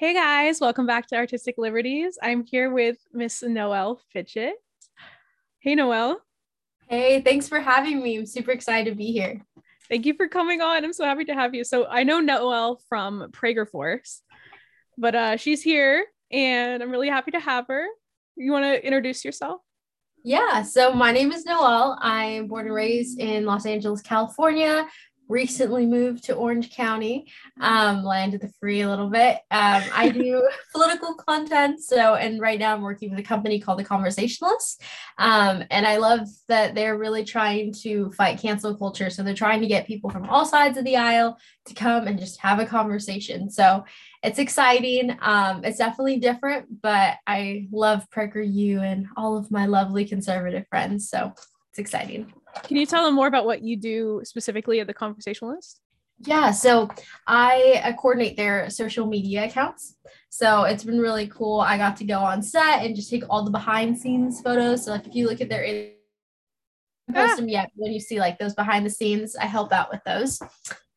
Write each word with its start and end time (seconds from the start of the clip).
Hey 0.00 0.14
guys, 0.14 0.62
welcome 0.62 0.86
back 0.86 1.08
to 1.08 1.16
Artistic 1.16 1.56
Liberties. 1.58 2.18
I'm 2.22 2.42
here 2.42 2.72
with 2.72 2.96
Miss 3.12 3.42
Noelle 3.42 4.00
Fitchett. 4.14 4.54
Hey 5.58 5.74
Noelle. 5.74 6.22
Hey, 6.88 7.20
thanks 7.20 7.48
for 7.48 7.60
having 7.60 8.02
me. 8.02 8.16
I'm 8.16 8.24
super 8.24 8.50
excited 8.50 8.88
to 8.88 8.96
be 8.96 9.12
here. 9.12 9.44
Thank 9.90 10.06
you 10.06 10.14
for 10.14 10.26
coming 10.26 10.62
on. 10.62 10.82
I'm 10.82 10.94
so 10.94 11.04
happy 11.04 11.26
to 11.26 11.34
have 11.34 11.54
you. 11.54 11.64
So 11.64 11.86
I 11.86 12.04
know 12.04 12.18
Noelle 12.18 12.80
from 12.88 13.30
Prager 13.30 13.68
Force, 13.68 14.22
but 14.96 15.14
uh, 15.14 15.36
she's 15.36 15.60
here 15.60 16.06
and 16.32 16.82
I'm 16.82 16.90
really 16.90 17.10
happy 17.10 17.32
to 17.32 17.40
have 17.40 17.66
her. 17.68 17.84
You 18.36 18.52
want 18.52 18.64
to 18.64 18.82
introduce 18.82 19.22
yourself? 19.22 19.60
Yeah, 20.24 20.62
so 20.62 20.94
my 20.94 21.12
name 21.12 21.30
is 21.30 21.44
Noelle. 21.44 21.98
I'm 22.00 22.46
born 22.46 22.64
and 22.64 22.74
raised 22.74 23.20
in 23.20 23.44
Los 23.44 23.66
Angeles, 23.66 24.00
California 24.00 24.86
recently 25.30 25.86
moved 25.86 26.24
to 26.24 26.34
Orange 26.34 26.70
County, 26.74 27.26
um, 27.60 28.04
land 28.04 28.34
of 28.34 28.40
the 28.40 28.52
free 28.60 28.80
a 28.80 28.88
little 28.88 29.08
bit. 29.08 29.36
Um, 29.50 29.82
I 29.94 30.10
do 30.12 30.46
political 30.74 31.14
content. 31.14 31.80
So, 31.82 32.16
and 32.16 32.40
right 32.40 32.58
now 32.58 32.74
I'm 32.74 32.82
working 32.82 33.10
with 33.10 33.20
a 33.20 33.22
company 33.22 33.60
called 33.60 33.78
The 33.78 33.84
Conversationalists. 33.84 34.78
Um, 35.18 35.64
and 35.70 35.86
I 35.86 35.96
love 35.98 36.28
that 36.48 36.74
they're 36.74 36.98
really 36.98 37.24
trying 37.24 37.72
to 37.82 38.10
fight 38.12 38.40
cancel 38.40 38.76
culture. 38.76 39.08
So 39.08 39.22
they're 39.22 39.34
trying 39.34 39.60
to 39.60 39.68
get 39.68 39.86
people 39.86 40.10
from 40.10 40.28
all 40.28 40.44
sides 40.44 40.76
of 40.76 40.84
the 40.84 40.96
aisle 40.96 41.38
to 41.66 41.74
come 41.74 42.08
and 42.08 42.18
just 42.18 42.40
have 42.40 42.58
a 42.58 42.66
conversation. 42.66 43.50
So 43.50 43.84
it's 44.22 44.38
exciting. 44.38 45.16
Um, 45.22 45.64
it's 45.64 45.78
definitely 45.78 46.18
different, 46.18 46.82
but 46.82 47.18
I 47.26 47.68
love 47.70 48.06
PragerU 48.10 48.80
and 48.80 49.06
all 49.16 49.36
of 49.36 49.50
my 49.50 49.66
lovely 49.66 50.04
conservative 50.04 50.66
friends. 50.68 51.08
So 51.08 51.32
it's 51.70 51.78
exciting. 51.78 52.32
Can 52.64 52.76
you 52.76 52.86
tell 52.86 53.04
them 53.04 53.14
more 53.14 53.26
about 53.26 53.46
what 53.46 53.62
you 53.62 53.76
do 53.76 54.20
specifically 54.24 54.80
at 54.80 54.86
the 54.86 54.94
Conversationalist? 54.94 55.80
Yeah, 56.22 56.50
so 56.50 56.90
I 57.26 57.80
uh, 57.82 57.92
coordinate 57.94 58.36
their 58.36 58.68
social 58.68 59.06
media 59.06 59.46
accounts. 59.46 59.96
So 60.28 60.64
it's 60.64 60.84
been 60.84 60.98
really 60.98 61.26
cool. 61.28 61.60
I 61.60 61.78
got 61.78 61.96
to 61.96 62.04
go 62.04 62.18
on 62.18 62.42
set 62.42 62.84
and 62.84 62.94
just 62.94 63.10
take 63.10 63.24
all 63.30 63.42
the 63.42 63.50
behind 63.50 63.98
scenes 63.98 64.40
photos. 64.42 64.84
So 64.84 64.92
like 64.92 65.06
if 65.06 65.14
you 65.14 65.26
look 65.26 65.40
at 65.40 65.48
their 65.48 65.92
post 67.12 67.36
them 67.36 67.48
yet 67.48 67.70
when 67.74 67.92
you 67.92 68.00
see 68.00 68.20
like 68.20 68.38
those 68.38 68.54
behind 68.54 68.84
the 68.84 68.90
scenes, 68.90 69.34
I 69.34 69.46
help 69.46 69.72
out 69.72 69.90
with 69.90 70.02
those. 70.04 70.38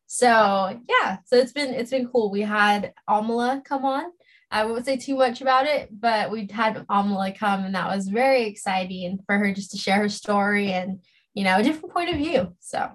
So 0.06 0.78
yeah, 0.88 1.18
so 1.24 1.36
it's 1.36 1.52
been 1.52 1.72
it's 1.72 1.90
been 1.90 2.08
cool. 2.08 2.30
We 2.30 2.42
had 2.42 2.92
Amala 3.08 3.64
come 3.64 3.84
on. 3.84 4.04
I 4.50 4.64
won't 4.64 4.84
say 4.84 4.96
too 4.96 5.16
much 5.16 5.40
about 5.40 5.66
it, 5.66 5.88
but 5.90 6.30
we 6.30 6.46
had 6.52 6.86
Amala 6.88 7.36
come 7.36 7.64
and 7.64 7.74
that 7.74 7.88
was 7.88 8.08
very 8.08 8.44
exciting 8.44 9.18
for 9.26 9.38
her 9.38 9.52
just 9.52 9.72
to 9.72 9.78
share 9.78 9.98
her 9.98 10.08
story 10.08 10.72
and 10.72 11.00
you 11.34 11.44
know, 11.44 11.58
a 11.58 11.62
different 11.62 11.92
point 11.92 12.10
of 12.10 12.16
view. 12.16 12.54
So 12.60 12.90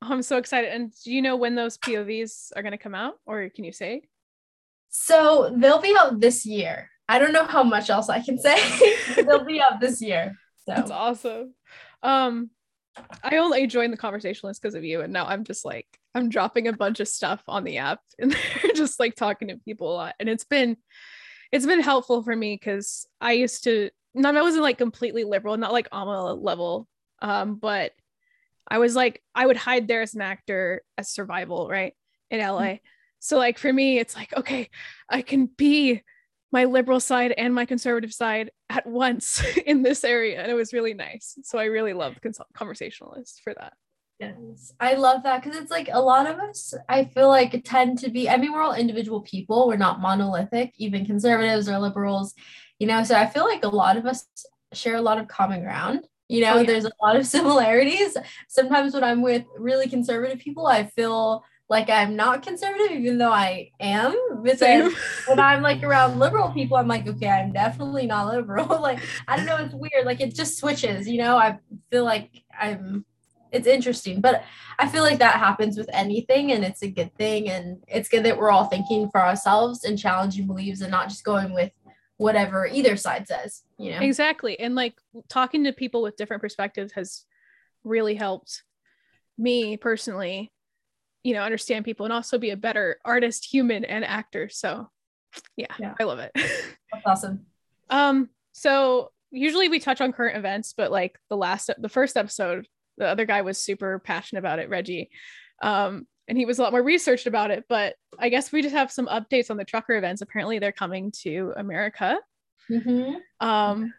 I'm 0.00 0.22
so 0.22 0.38
excited. 0.38 0.72
And 0.72 0.92
do 1.04 1.12
you 1.12 1.22
know 1.22 1.36
when 1.36 1.54
those 1.54 1.78
POVs 1.78 2.52
are 2.56 2.62
going 2.62 2.72
to 2.72 2.78
come 2.78 2.94
out 2.94 3.14
or 3.26 3.48
can 3.48 3.64
you 3.64 3.72
say? 3.72 4.02
So 4.88 5.54
they'll 5.56 5.80
be 5.80 5.94
out 5.98 6.20
this 6.20 6.44
year. 6.44 6.90
I 7.08 7.18
don't 7.18 7.32
know 7.32 7.44
how 7.44 7.62
much 7.62 7.90
else 7.90 8.08
I 8.08 8.20
can 8.20 8.38
say. 8.38 8.56
they'll 9.16 9.44
be 9.44 9.60
out 9.60 9.80
this 9.80 10.00
year. 10.00 10.34
So 10.64 10.74
that's 10.74 10.90
awesome. 10.90 11.54
Um, 12.02 12.50
I 13.22 13.38
only 13.38 13.66
joined 13.66 13.92
the 13.92 13.98
conversationalist 13.98 14.60
because 14.60 14.74
of 14.74 14.84
you, 14.84 15.00
and 15.00 15.12
now 15.12 15.26
I'm 15.26 15.44
just 15.44 15.64
like 15.64 15.86
I'm 16.14 16.28
dropping 16.28 16.68
a 16.68 16.72
bunch 16.72 17.00
of 17.00 17.08
stuff 17.08 17.42
on 17.48 17.64
the 17.64 17.78
app, 17.78 18.00
and 18.18 18.32
they're 18.32 18.72
just 18.72 19.00
like 19.00 19.14
talking 19.16 19.48
to 19.48 19.56
people 19.56 19.92
a 19.92 19.96
lot, 19.96 20.14
and 20.20 20.28
it's 20.28 20.44
been 20.44 20.76
it's 21.50 21.66
been 21.66 21.80
helpful 21.80 22.22
for 22.22 22.34
me 22.34 22.54
because 22.54 23.06
I 23.20 23.32
used 23.32 23.64
to 23.64 23.90
not 24.14 24.36
I 24.36 24.42
wasn't 24.42 24.62
like 24.62 24.78
completely 24.78 25.24
liberal, 25.24 25.56
not 25.56 25.72
like 25.72 25.88
Amma 25.90 26.34
level 26.34 26.86
um, 27.22 27.54
but 27.54 27.92
I 28.68 28.78
was 28.78 28.94
like, 28.94 29.22
I 29.34 29.46
would 29.46 29.56
hide 29.56 29.88
there 29.88 30.02
as 30.02 30.14
an 30.14 30.20
actor 30.20 30.82
as 30.98 31.08
survival, 31.08 31.68
right? 31.68 31.94
In 32.30 32.40
LA. 32.40 32.60
Mm-hmm. 32.60 32.76
So 33.20 33.38
like 33.38 33.56
for 33.56 33.72
me, 33.72 33.98
it's 33.98 34.16
like, 34.16 34.36
okay, 34.36 34.68
I 35.08 35.22
can 35.22 35.46
be 35.46 36.02
my 36.50 36.64
liberal 36.64 37.00
side 37.00 37.32
and 37.32 37.54
my 37.54 37.64
conservative 37.64 38.12
side 38.12 38.50
at 38.68 38.86
once 38.86 39.42
in 39.66 39.82
this 39.82 40.04
area. 40.04 40.42
And 40.42 40.50
it 40.50 40.54
was 40.54 40.72
really 40.72 40.94
nice. 40.94 41.38
So 41.44 41.58
I 41.58 41.64
really 41.64 41.92
loved 41.92 42.20
cons- 42.20 42.40
conversationalist 42.54 43.40
for 43.42 43.54
that. 43.54 43.74
Yes, 44.18 44.72
I 44.78 44.94
love 44.94 45.22
that 45.24 45.42
because 45.42 45.58
it's 45.58 45.70
like 45.70 45.88
a 45.92 46.00
lot 46.00 46.28
of 46.28 46.38
us, 46.38 46.74
I 46.88 47.04
feel 47.06 47.28
like 47.28 47.60
tend 47.64 47.98
to 48.00 48.10
be, 48.10 48.28
I 48.28 48.36
mean, 48.36 48.52
we're 48.52 48.62
all 48.62 48.74
individual 48.74 49.22
people. 49.22 49.66
We're 49.66 49.76
not 49.76 50.00
monolithic, 50.00 50.74
even 50.76 51.06
conservatives 51.06 51.68
or 51.68 51.78
liberals, 51.78 52.34
you 52.78 52.86
know. 52.86 53.02
So 53.02 53.16
I 53.16 53.26
feel 53.26 53.44
like 53.44 53.64
a 53.64 53.68
lot 53.68 53.96
of 53.96 54.06
us 54.06 54.26
share 54.72 54.94
a 54.94 55.02
lot 55.02 55.18
of 55.18 55.26
common 55.26 55.62
ground. 55.62 56.06
You 56.32 56.40
know, 56.40 56.54
oh, 56.54 56.58
yeah. 56.60 56.66
there's 56.66 56.86
a 56.86 56.92
lot 57.02 57.16
of 57.16 57.26
similarities. 57.36 58.16
Sometimes 58.48 58.94
when 58.94 59.04
I'm 59.04 59.20
with 59.20 59.44
really 59.58 59.86
conservative 59.86 60.38
people, 60.38 60.66
I 60.66 60.84
feel 60.84 61.44
like 61.68 61.90
I'm 61.90 62.16
not 62.16 62.42
conservative, 62.42 62.90
even 62.92 63.18
though 63.18 63.32
I 63.32 63.70
am. 63.80 64.16
But 64.42 64.58
then 64.58 64.94
when 65.26 65.38
I'm 65.38 65.60
like 65.62 65.82
around 65.82 66.18
liberal 66.18 66.50
people, 66.50 66.78
I'm 66.78 66.88
like, 66.88 67.06
okay, 67.06 67.28
I'm 67.28 67.52
definitely 67.52 68.06
not 68.06 68.32
liberal. 68.32 68.66
like, 68.80 69.00
I 69.28 69.36
don't 69.36 69.44
know, 69.44 69.58
it's 69.58 69.74
weird. 69.74 70.06
Like 70.06 70.22
it 70.22 70.34
just 70.34 70.56
switches, 70.56 71.06
you 71.06 71.18
know. 71.18 71.36
I 71.36 71.58
feel 71.90 72.04
like 72.04 72.30
I'm 72.58 73.04
it's 73.52 73.66
interesting. 73.66 74.22
But 74.22 74.44
I 74.78 74.88
feel 74.88 75.02
like 75.02 75.18
that 75.18 75.34
happens 75.34 75.76
with 75.76 75.90
anything 75.92 76.52
and 76.52 76.64
it's 76.64 76.82
a 76.82 76.88
good 76.88 77.14
thing. 77.16 77.50
And 77.50 77.82
it's 77.86 78.08
good 78.08 78.24
that 78.24 78.38
we're 78.38 78.50
all 78.50 78.64
thinking 78.64 79.10
for 79.10 79.20
ourselves 79.20 79.84
and 79.84 79.98
challenging 79.98 80.46
beliefs 80.46 80.80
and 80.80 80.90
not 80.90 81.10
just 81.10 81.24
going 81.24 81.52
with 81.52 81.70
whatever 82.22 82.66
either 82.66 82.96
side 82.96 83.26
says 83.26 83.62
you 83.82 83.90
know? 83.90 84.00
Exactly. 84.00 84.58
And 84.58 84.74
like 84.74 84.94
talking 85.28 85.64
to 85.64 85.72
people 85.72 86.02
with 86.02 86.16
different 86.16 86.40
perspectives 86.40 86.92
has 86.92 87.24
really 87.84 88.14
helped 88.14 88.62
me 89.36 89.76
personally 89.76 90.52
you 91.24 91.34
know 91.34 91.42
understand 91.42 91.84
people 91.84 92.04
and 92.04 92.12
also 92.12 92.38
be 92.38 92.50
a 92.50 92.56
better 92.56 92.98
artist 93.04 93.44
human 93.44 93.84
and 93.84 94.04
actor. 94.04 94.48
So 94.48 94.88
yeah, 95.56 95.66
yeah. 95.78 95.94
i 95.98 96.04
love 96.04 96.18
it. 96.18 96.32
That's 96.92 97.06
awesome. 97.06 97.46
Um 97.90 98.28
so 98.52 99.10
usually 99.30 99.68
we 99.68 99.78
touch 99.78 100.00
on 100.00 100.12
current 100.12 100.36
events 100.36 100.74
but 100.76 100.92
like 100.92 101.18
the 101.30 101.36
last 101.36 101.70
the 101.78 101.88
first 101.88 102.16
episode 102.16 102.66
the 102.98 103.06
other 103.06 103.24
guy 103.24 103.42
was 103.42 103.58
super 103.58 103.98
passionate 103.98 104.40
about 104.40 104.58
it 104.58 104.68
reggie. 104.68 105.10
Um 105.62 106.06
and 106.28 106.38
he 106.38 106.46
was 106.46 106.58
a 106.58 106.62
lot 106.62 106.72
more 106.72 106.82
researched 106.82 107.26
about 107.26 107.50
it. 107.50 107.64
But 107.68 107.94
I 108.18 108.28
guess 108.28 108.52
we 108.52 108.62
just 108.62 108.74
have 108.74 108.92
some 108.92 109.06
updates 109.06 109.50
on 109.50 109.56
the 109.56 109.64
trucker 109.64 109.94
events. 109.94 110.22
Apparently, 110.22 110.58
they're 110.58 110.72
coming 110.72 111.12
to 111.22 111.52
America. 111.56 112.18
Mm-hmm. 112.70 113.14
Um, 113.46 113.92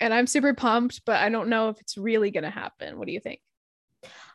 and 0.00 0.12
I'm 0.12 0.26
super 0.26 0.54
pumped, 0.54 1.02
but 1.04 1.16
I 1.16 1.28
don't 1.28 1.48
know 1.48 1.68
if 1.68 1.80
it's 1.80 1.96
really 1.96 2.30
going 2.30 2.44
to 2.44 2.50
happen. 2.50 2.98
What 2.98 3.06
do 3.06 3.12
you 3.12 3.20
think? 3.20 3.40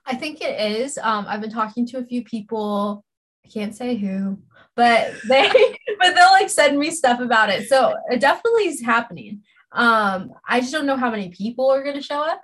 I 0.05 0.15
think 0.15 0.41
it 0.41 0.79
is. 0.79 0.97
Um, 0.97 1.25
I've 1.27 1.41
been 1.41 1.51
talking 1.51 1.85
to 1.87 1.97
a 1.97 2.05
few 2.05 2.23
people. 2.23 3.03
I 3.45 3.49
can't 3.49 3.75
say 3.75 3.95
who, 3.95 4.39
but 4.75 5.13
they, 5.27 5.49
but 5.99 6.15
they'll 6.15 6.31
like 6.31 6.49
send 6.49 6.77
me 6.79 6.91
stuff 6.91 7.19
about 7.19 7.49
it. 7.49 7.67
So 7.67 7.93
it 8.09 8.21
definitely 8.21 8.67
is 8.67 8.81
happening. 8.81 9.43
Um, 9.73 10.31
I 10.47 10.61
just 10.61 10.71
don't 10.71 10.85
know 10.85 10.95
how 10.95 11.11
many 11.11 11.29
people 11.29 11.69
are 11.69 11.83
going 11.83 11.95
to 11.95 12.01
show 12.01 12.21
up, 12.21 12.41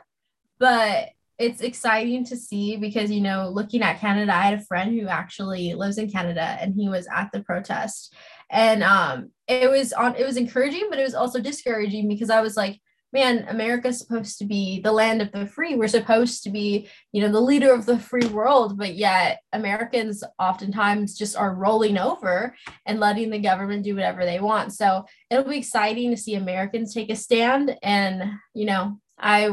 but 0.59 1.09
it's 1.39 1.61
exciting 1.61 2.23
to 2.25 2.37
see 2.37 2.77
because 2.77 3.09
you 3.09 3.21
know 3.21 3.49
looking 3.49 3.81
at 3.81 3.99
canada 3.99 4.33
i 4.33 4.41
had 4.41 4.59
a 4.59 4.65
friend 4.65 4.97
who 4.97 5.07
actually 5.07 5.73
lives 5.73 5.97
in 5.97 6.09
canada 6.09 6.57
and 6.61 6.75
he 6.75 6.89
was 6.89 7.07
at 7.13 7.29
the 7.31 7.41
protest. 7.41 8.13
And 8.49 8.83
um 8.83 9.31
it 9.47 9.69
was 9.69 9.93
on 9.93 10.15
it 10.15 10.25
was 10.25 10.37
encouraging 10.37 10.87
but 10.89 10.99
it 10.99 11.03
was 11.03 11.15
also 11.15 11.39
discouraging 11.39 12.07
because 12.07 12.29
i 12.29 12.41
was 12.41 12.55
like 12.55 12.79
man 13.11 13.45
america's 13.49 13.97
supposed 13.97 14.37
to 14.37 14.45
be 14.45 14.79
the 14.81 14.91
land 14.91 15.21
of 15.21 15.31
the 15.31 15.47
free. 15.47 15.75
We're 15.75 15.87
supposed 15.87 16.43
to 16.43 16.51
be 16.51 16.87
you 17.11 17.21
know 17.21 17.31
the 17.31 17.41
leader 17.41 17.73
of 17.73 17.87
the 17.87 17.97
free 17.97 18.27
world 18.27 18.77
but 18.77 18.93
yet 18.93 19.39
americans 19.53 20.23
oftentimes 20.37 21.17
just 21.17 21.35
are 21.35 21.55
rolling 21.55 21.97
over 21.97 22.55
and 22.85 22.99
letting 22.99 23.31
the 23.31 23.39
government 23.39 23.83
do 23.83 23.95
whatever 23.95 24.23
they 24.23 24.39
want. 24.39 24.73
So 24.73 25.05
it'll 25.31 25.49
be 25.49 25.57
exciting 25.57 26.11
to 26.11 26.17
see 26.17 26.35
americans 26.35 26.93
take 26.93 27.09
a 27.09 27.15
stand 27.15 27.75
and 27.81 28.33
you 28.53 28.65
know 28.65 28.99
i 29.17 29.49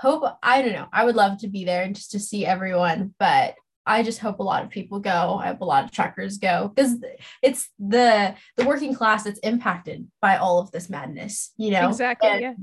hope 0.00 0.24
I 0.42 0.62
don't 0.62 0.72
know. 0.72 0.88
I 0.92 1.04
would 1.04 1.16
love 1.16 1.38
to 1.38 1.48
be 1.48 1.64
there 1.64 1.82
and 1.82 1.94
just 1.94 2.12
to 2.12 2.20
see 2.20 2.46
everyone, 2.46 3.14
but 3.18 3.54
I 3.86 4.02
just 4.02 4.18
hope 4.18 4.38
a 4.38 4.44
lot 4.44 4.64
of 4.64 4.70
people 4.70 5.00
go. 5.00 5.38
I 5.42 5.48
hope 5.48 5.60
a 5.60 5.64
lot 5.64 5.84
of 5.84 5.90
truckers 5.90 6.38
go 6.38 6.72
because 6.74 6.96
it's 7.42 7.68
the 7.78 8.34
the 8.56 8.64
working 8.64 8.94
class 8.94 9.24
that's 9.24 9.40
impacted 9.40 10.06
by 10.20 10.36
all 10.36 10.58
of 10.58 10.70
this 10.70 10.88
madness, 10.88 11.52
you 11.56 11.70
know. 11.70 11.88
Exactly. 11.88 12.30
And 12.30 12.40
yeah. 12.40 12.54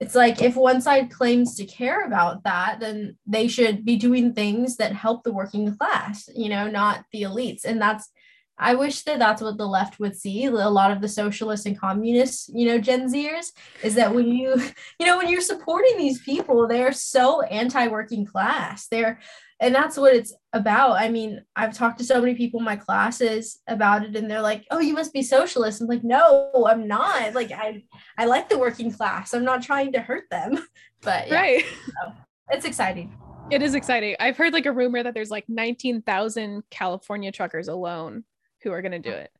It's 0.00 0.14
like 0.14 0.40
if 0.42 0.54
one 0.54 0.80
side 0.80 1.10
claims 1.10 1.56
to 1.56 1.66
care 1.66 2.04
about 2.04 2.44
that, 2.44 2.78
then 2.78 3.16
they 3.26 3.48
should 3.48 3.84
be 3.84 3.96
doing 3.96 4.32
things 4.32 4.76
that 4.76 4.92
help 4.92 5.24
the 5.24 5.32
working 5.32 5.76
class, 5.76 6.28
you 6.34 6.48
know, 6.48 6.68
not 6.68 7.04
the 7.12 7.22
elites. 7.22 7.64
And 7.64 7.80
that's 7.80 8.08
I 8.58 8.74
wish 8.74 9.02
that 9.02 9.20
that's 9.20 9.40
what 9.40 9.56
the 9.56 9.66
left 9.66 10.00
would 10.00 10.16
see. 10.16 10.46
A 10.46 10.50
lot 10.50 10.90
of 10.90 11.00
the 11.00 11.08
socialists 11.08 11.66
and 11.66 11.78
communists, 11.78 12.50
you 12.52 12.66
know, 12.66 12.78
Gen 12.78 13.12
Zers, 13.12 13.52
is 13.82 13.94
that 13.94 14.14
when 14.14 14.26
you, 14.28 14.54
you 14.98 15.06
know, 15.06 15.16
when 15.16 15.28
you're 15.28 15.40
supporting 15.40 15.96
these 15.96 16.20
people, 16.20 16.66
they're 16.66 16.92
so 16.92 17.42
anti-working 17.42 18.26
class. 18.26 18.88
They're, 18.88 19.20
and 19.60 19.74
that's 19.74 19.96
what 19.96 20.14
it's 20.14 20.34
about. 20.52 21.00
I 21.00 21.08
mean, 21.08 21.42
I've 21.54 21.74
talked 21.74 21.98
to 21.98 22.04
so 22.04 22.20
many 22.20 22.34
people 22.34 22.60
in 22.60 22.64
my 22.64 22.76
classes 22.76 23.60
about 23.68 24.04
it, 24.04 24.16
and 24.16 24.30
they're 24.30 24.42
like, 24.42 24.64
"Oh, 24.70 24.78
you 24.78 24.94
must 24.94 25.12
be 25.12 25.22
socialist." 25.22 25.80
I'm 25.80 25.88
like, 25.88 26.04
"No, 26.04 26.64
I'm 26.68 26.86
not. 26.86 27.34
Like, 27.34 27.50
I, 27.50 27.82
I 28.16 28.26
like 28.26 28.48
the 28.48 28.58
working 28.58 28.92
class. 28.92 29.34
I'm 29.34 29.44
not 29.44 29.62
trying 29.62 29.92
to 29.92 30.00
hurt 30.00 30.24
them." 30.30 30.58
But 31.00 31.28
yeah, 31.28 31.40
right, 31.40 31.64
so, 31.64 32.12
it's 32.50 32.64
exciting. 32.64 33.16
It 33.52 33.62
is 33.62 33.76
exciting. 33.76 34.16
I've 34.18 34.36
heard 34.36 34.52
like 34.52 34.66
a 34.66 34.72
rumor 34.72 35.00
that 35.00 35.14
there's 35.14 35.30
like 35.30 35.44
19,000 35.48 36.64
California 36.70 37.30
truckers 37.30 37.68
alone 37.68 38.24
who 38.62 38.72
are 38.72 38.82
going 38.82 38.92
to 38.92 38.98
do 38.98 39.10
it. 39.10 39.30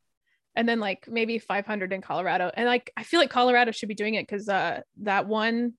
and 0.57 0.69
then 0.69 0.81
like 0.81 1.07
maybe 1.09 1.39
500 1.39 1.93
in 1.93 2.01
Colorado. 2.03 2.51
And 2.53 2.67
like 2.67 2.93
I 2.97 3.05
feel 3.05 3.21
like 3.21 3.31
Colorado 3.31 3.71
should 3.73 3.89
be 3.89 3.95
doing 3.95 4.15
it 4.15 4.27
because 4.27 4.49
uh 4.49 4.81
that 5.03 5.27
one 5.27 5.75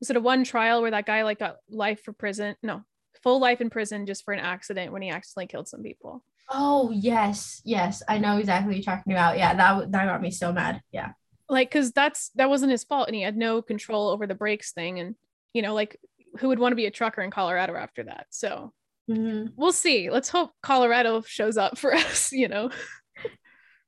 was 0.00 0.10
it 0.10 0.16
a 0.16 0.20
one 0.20 0.44
trial 0.44 0.82
where 0.82 0.90
that 0.90 1.06
guy 1.06 1.22
like 1.22 1.38
got 1.38 1.56
life 1.70 2.02
for 2.04 2.12
prison? 2.12 2.56
No, 2.62 2.82
full 3.22 3.40
life 3.40 3.60
in 3.60 3.70
prison 3.70 4.06
just 4.06 4.24
for 4.24 4.34
an 4.34 4.40
accident 4.40 4.92
when 4.92 5.02
he 5.02 5.10
accidentally 5.10 5.46
killed 5.46 5.68
some 5.68 5.82
people. 5.82 6.22
Oh 6.50 6.90
yes, 6.92 7.62
yes, 7.64 8.02
I 8.08 8.18
know 8.18 8.36
exactly 8.36 8.68
what 8.68 8.76
you're 8.76 8.84
talking 8.96 9.12
about. 9.14 9.38
Yeah, 9.38 9.54
that 9.54 9.90
that 9.92 10.04
got 10.06 10.20
me 10.20 10.30
so 10.30 10.52
mad. 10.52 10.82
Yeah, 10.92 11.12
like 11.48 11.70
because 11.70 11.90
that's 11.92 12.30
that 12.34 12.50
wasn't 12.50 12.72
his 12.72 12.84
fault, 12.84 13.08
and 13.08 13.16
he 13.16 13.22
had 13.22 13.36
no 13.36 13.62
control 13.62 14.08
over 14.10 14.26
the 14.26 14.34
brakes 14.34 14.72
thing, 14.72 15.00
and 15.00 15.14
you 15.54 15.62
know, 15.62 15.72
like 15.74 15.98
who 16.38 16.48
would 16.48 16.58
want 16.58 16.72
to 16.72 16.76
be 16.76 16.86
a 16.86 16.90
trucker 16.90 17.22
in 17.22 17.30
Colorado 17.30 17.74
after 17.76 18.02
that? 18.04 18.26
So 18.30 18.72
mm-hmm. 19.10 19.46
we'll 19.56 19.72
see. 19.72 20.10
Let's 20.10 20.28
hope 20.28 20.50
Colorado 20.62 21.22
shows 21.22 21.56
up 21.56 21.78
for 21.78 21.94
us. 21.94 22.32
You 22.32 22.48
know. 22.48 22.70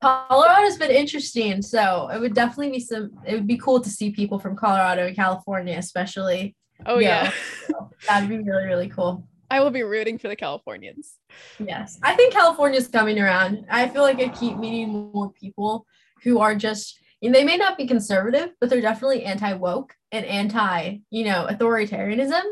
Colorado's 0.02 0.76
been 0.76 0.90
interesting, 0.90 1.62
so 1.62 2.08
it 2.08 2.20
would 2.20 2.34
definitely 2.34 2.70
be 2.70 2.80
some. 2.80 3.12
It 3.26 3.34
would 3.34 3.46
be 3.46 3.56
cool 3.56 3.80
to 3.80 3.88
see 3.88 4.10
people 4.10 4.38
from 4.38 4.54
Colorado 4.54 5.06
and 5.06 5.16
California, 5.16 5.76
especially. 5.78 6.54
Oh 6.84 6.98
yeah, 6.98 7.32
so 7.66 7.90
that'd 8.06 8.28
be 8.28 8.38
really 8.38 8.66
really 8.66 8.88
cool. 8.88 9.26
I 9.50 9.60
will 9.60 9.70
be 9.70 9.82
rooting 9.82 10.18
for 10.18 10.28
the 10.28 10.36
Californians. 10.36 11.14
Yes, 11.58 11.98
I 12.02 12.14
think 12.14 12.32
California's 12.32 12.88
coming 12.88 13.18
around. 13.18 13.64
I 13.70 13.88
feel 13.88 14.02
like 14.02 14.20
I 14.20 14.28
keep 14.28 14.58
meeting 14.58 15.10
more 15.12 15.32
people 15.32 15.86
who 16.22 16.38
are 16.40 16.54
just. 16.54 17.00
You 17.22 17.30
know, 17.30 17.38
they 17.38 17.44
may 17.44 17.56
not 17.56 17.78
be 17.78 17.86
conservative, 17.86 18.50
but 18.60 18.68
they're 18.68 18.82
definitely 18.82 19.24
anti 19.24 19.54
woke 19.54 19.94
and 20.12 20.26
anti, 20.26 20.98
you 21.10 21.24
know, 21.24 21.46
authoritarianism. 21.50 22.42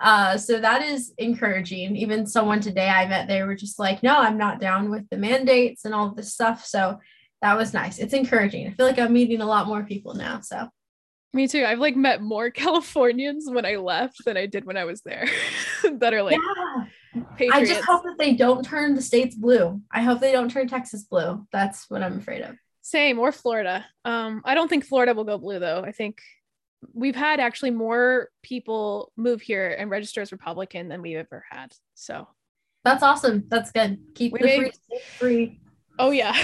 Uh, 0.00 0.38
so 0.38 0.58
that 0.58 0.82
is 0.82 1.12
encouraging. 1.18 1.94
Even 1.96 2.26
someone 2.26 2.60
today 2.60 2.88
I 2.88 3.06
met, 3.06 3.28
they 3.28 3.42
were 3.42 3.54
just 3.54 3.78
like, 3.78 4.02
no, 4.02 4.18
I'm 4.18 4.38
not 4.38 4.60
down 4.60 4.90
with 4.90 5.08
the 5.10 5.18
mandates 5.18 5.84
and 5.84 5.94
all 5.94 6.14
this 6.14 6.32
stuff. 6.32 6.64
So 6.64 6.98
that 7.42 7.56
was 7.56 7.74
nice. 7.74 7.98
It's 7.98 8.14
encouraging. 8.14 8.66
I 8.66 8.70
feel 8.72 8.86
like 8.86 8.98
I'm 8.98 9.12
meeting 9.12 9.40
a 9.40 9.46
lot 9.46 9.66
more 9.66 9.82
people 9.82 10.14
now. 10.14 10.40
So 10.40 10.68
me 11.32 11.46
too. 11.46 11.64
I've 11.64 11.78
like 11.78 11.96
met 11.96 12.22
more 12.22 12.50
Californians 12.50 13.48
when 13.50 13.66
I 13.66 13.76
left 13.76 14.24
than 14.24 14.36
I 14.36 14.46
did 14.46 14.64
when 14.64 14.76
I 14.76 14.84
was 14.84 15.02
there 15.02 15.28
that 15.98 16.14
are 16.14 16.22
like 16.22 16.38
yeah. 16.38 17.50
I 17.52 17.64
just 17.64 17.84
hope 17.84 18.04
that 18.04 18.16
they 18.18 18.34
don't 18.34 18.64
turn 18.64 18.94
the 18.94 19.02
states 19.02 19.34
blue. 19.34 19.80
I 19.90 20.02
hope 20.02 20.20
they 20.20 20.32
don't 20.32 20.50
turn 20.50 20.68
Texas 20.68 21.04
blue. 21.04 21.46
That's 21.52 21.90
what 21.90 22.02
I'm 22.02 22.18
afraid 22.18 22.42
of. 22.42 22.56
Same 22.82 23.18
or 23.18 23.32
Florida. 23.32 23.84
Um, 24.04 24.42
I 24.44 24.54
don't 24.54 24.68
think 24.68 24.84
Florida 24.84 25.14
will 25.14 25.24
go 25.24 25.38
blue 25.38 25.58
though. 25.58 25.82
I 25.84 25.92
think 25.92 26.18
we've 26.92 27.16
had 27.16 27.40
actually 27.40 27.70
more 27.70 28.28
people 28.42 29.12
move 29.16 29.40
here 29.40 29.74
and 29.78 29.90
register 29.90 30.20
as 30.20 30.32
Republican 30.32 30.88
than 30.88 31.02
we've 31.02 31.18
ever 31.18 31.44
had. 31.50 31.72
So 31.94 32.26
that's 32.84 33.02
awesome. 33.02 33.44
That's 33.48 33.70
good. 33.72 33.98
Keep 34.14 34.32
we 34.32 34.38
the 34.40 34.56
free, 34.56 34.72
free. 35.18 35.60
Oh 35.98 36.10
yeah. 36.10 36.34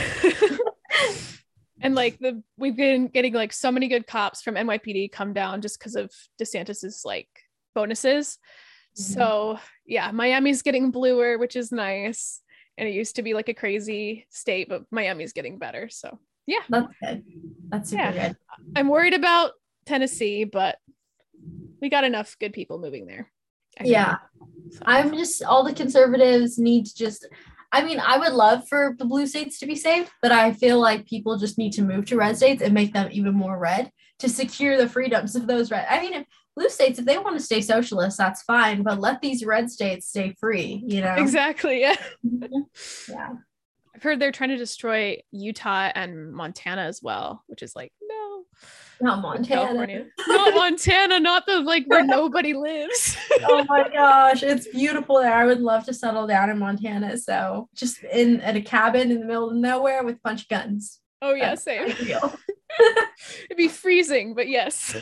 and 1.81 1.95
like 1.95 2.19
the 2.19 2.43
we've 2.59 2.77
been 2.77 3.09
getting 3.09 3.33
like 3.33 3.53
so 3.53 3.73
many 3.73 3.89
good 3.89 4.07
cops 4.07 4.43
from 4.43 4.55
NYPD 4.55 5.13
come 5.13 5.33
down 5.33 5.63
just 5.63 5.79
because 5.79 5.97
of 5.97 6.11
DeSantis's 6.41 7.03
like 7.05 7.29
bonuses. 7.75 8.39
Mm-hmm. 8.99 9.15
So 9.15 9.59
yeah, 9.87 10.11
Miami's 10.11 10.63
getting 10.63 10.91
bluer, 10.91 11.39
which 11.39 11.57
is 11.57 11.73
nice. 11.73 12.43
And 12.79 12.87
it 12.87 12.93
used 12.93 13.17
to 13.17 13.23
be 13.23 13.33
like 13.33 13.49
a 13.49 13.55
crazy 13.55 14.27
state, 14.31 14.69
but 14.69 14.83
Miami's 14.91 15.33
getting 15.33 15.59
better. 15.59 15.89
So 15.89 16.19
yeah. 16.47 16.61
That's 16.69 16.93
good. 17.03 17.25
That's 17.69 17.91
super 17.91 18.03
yeah. 18.03 18.29
good. 18.29 18.37
I'm 18.77 18.89
worried 18.89 19.15
about 19.15 19.53
Tennessee, 19.87 20.45
but 20.45 20.79
we 21.81 21.89
got 21.89 22.05
enough 22.05 22.37
good 22.39 22.53
people 22.53 22.79
moving 22.79 23.07
there. 23.07 23.31
I 23.79 23.85
yeah. 23.85 24.17
So. 24.71 24.81
I'm 24.85 25.13
just 25.17 25.43
all 25.43 25.65
the 25.65 25.73
conservatives 25.73 26.59
need 26.59 26.87
to 26.87 26.95
just 26.95 27.27
I 27.73 27.85
mean, 27.85 28.01
I 28.01 28.17
would 28.17 28.33
love 28.33 28.67
for 28.69 28.95
the 28.99 29.05
blue 29.05 29.27
states 29.27 29.59
to 29.59 29.67
be 29.67 29.77
safe, 29.77 30.11
but 30.23 30.33
I 30.33 30.53
feel 30.53 30.81
like 30.81 31.07
people 31.07 31.37
just 31.37 31.59
need 31.59 31.73
to 31.73 31.83
move 31.83 32.07
to 32.07 32.17
red 32.17 32.37
states 32.37 32.63
and 32.63 32.73
make 32.73 32.93
them 32.93 33.09
even 33.13 33.35
more 33.35 33.59
red 33.59 33.91
to 34.21 34.29
secure 34.29 34.77
the 34.77 34.89
freedoms 34.89 35.37
of 35.37 35.47
those 35.47 35.71
red. 35.71 35.87
I 35.91 36.01
mean, 36.01 36.15
if 36.15 36.27
blue 36.55 36.69
states, 36.69 36.99
if 36.99 37.05
they 37.05 37.19
want 37.19 37.37
to 37.37 37.45
stay 37.45 37.61
socialist, 37.61 38.19
that's 38.19 38.43
fine, 38.43 38.83
but 38.83 39.01
let 39.01 39.21
these 39.21 39.45
red 39.45 39.71
states 39.71 40.09
stay 40.09 40.35
free, 40.41 40.83
you 40.87 41.01
know? 41.01 41.15
Exactly. 41.17 41.81
Yeah. 41.81 41.97
yeah. 43.09 43.35
I've 43.95 44.03
heard 44.03 44.21
they're 44.21 44.33
trying 44.33 44.51
to 44.51 44.57
destroy 44.57 45.19
Utah 45.31 45.91
and 45.95 46.33
Montana 46.33 46.83
as 46.83 47.03
well, 47.03 47.43
which 47.47 47.63
is 47.63 47.75
like, 47.75 47.93
no. 48.03 48.36
Not 49.01 49.21
Montana. 49.21 49.47
California. 49.47 50.07
not 50.27 50.55
Montana, 50.55 51.21
not 51.21 51.47
the 51.47 51.61
like 51.61 51.85
where 51.87 52.05
nobody 52.07 52.55
lives. 52.55 53.17
oh 53.45 53.65
my 53.69 53.89
gosh, 53.89 54.43
it's 54.43 54.69
beautiful 54.69 55.21
there. 55.21 55.33
I 55.33 55.45
would 55.45 55.61
love 55.61 55.85
to 55.87 55.95
settle 55.95 56.27
down 56.27 56.51
in 56.51 56.59
Montana. 56.59 57.19
So 57.19 57.69
just 57.75 58.03
in 58.05 58.41
at 58.41 58.57
a 58.57 58.61
cabin 58.61 59.11
in 59.11 59.21
the 59.21 59.27
middle 59.27 59.51
of 59.51 59.57
nowhere 59.57 60.03
with 60.03 60.17
a 60.17 60.21
bunch 60.25 60.43
of 60.43 60.49
guns. 60.49 61.01
Oh 61.21 61.35
yeah, 61.35 61.51
That's 61.51 61.63
same. 61.63 61.89
It'd 63.45 63.57
be 63.57 63.69
freezing, 63.69 64.35
but 64.35 64.49
yes. 64.49 64.95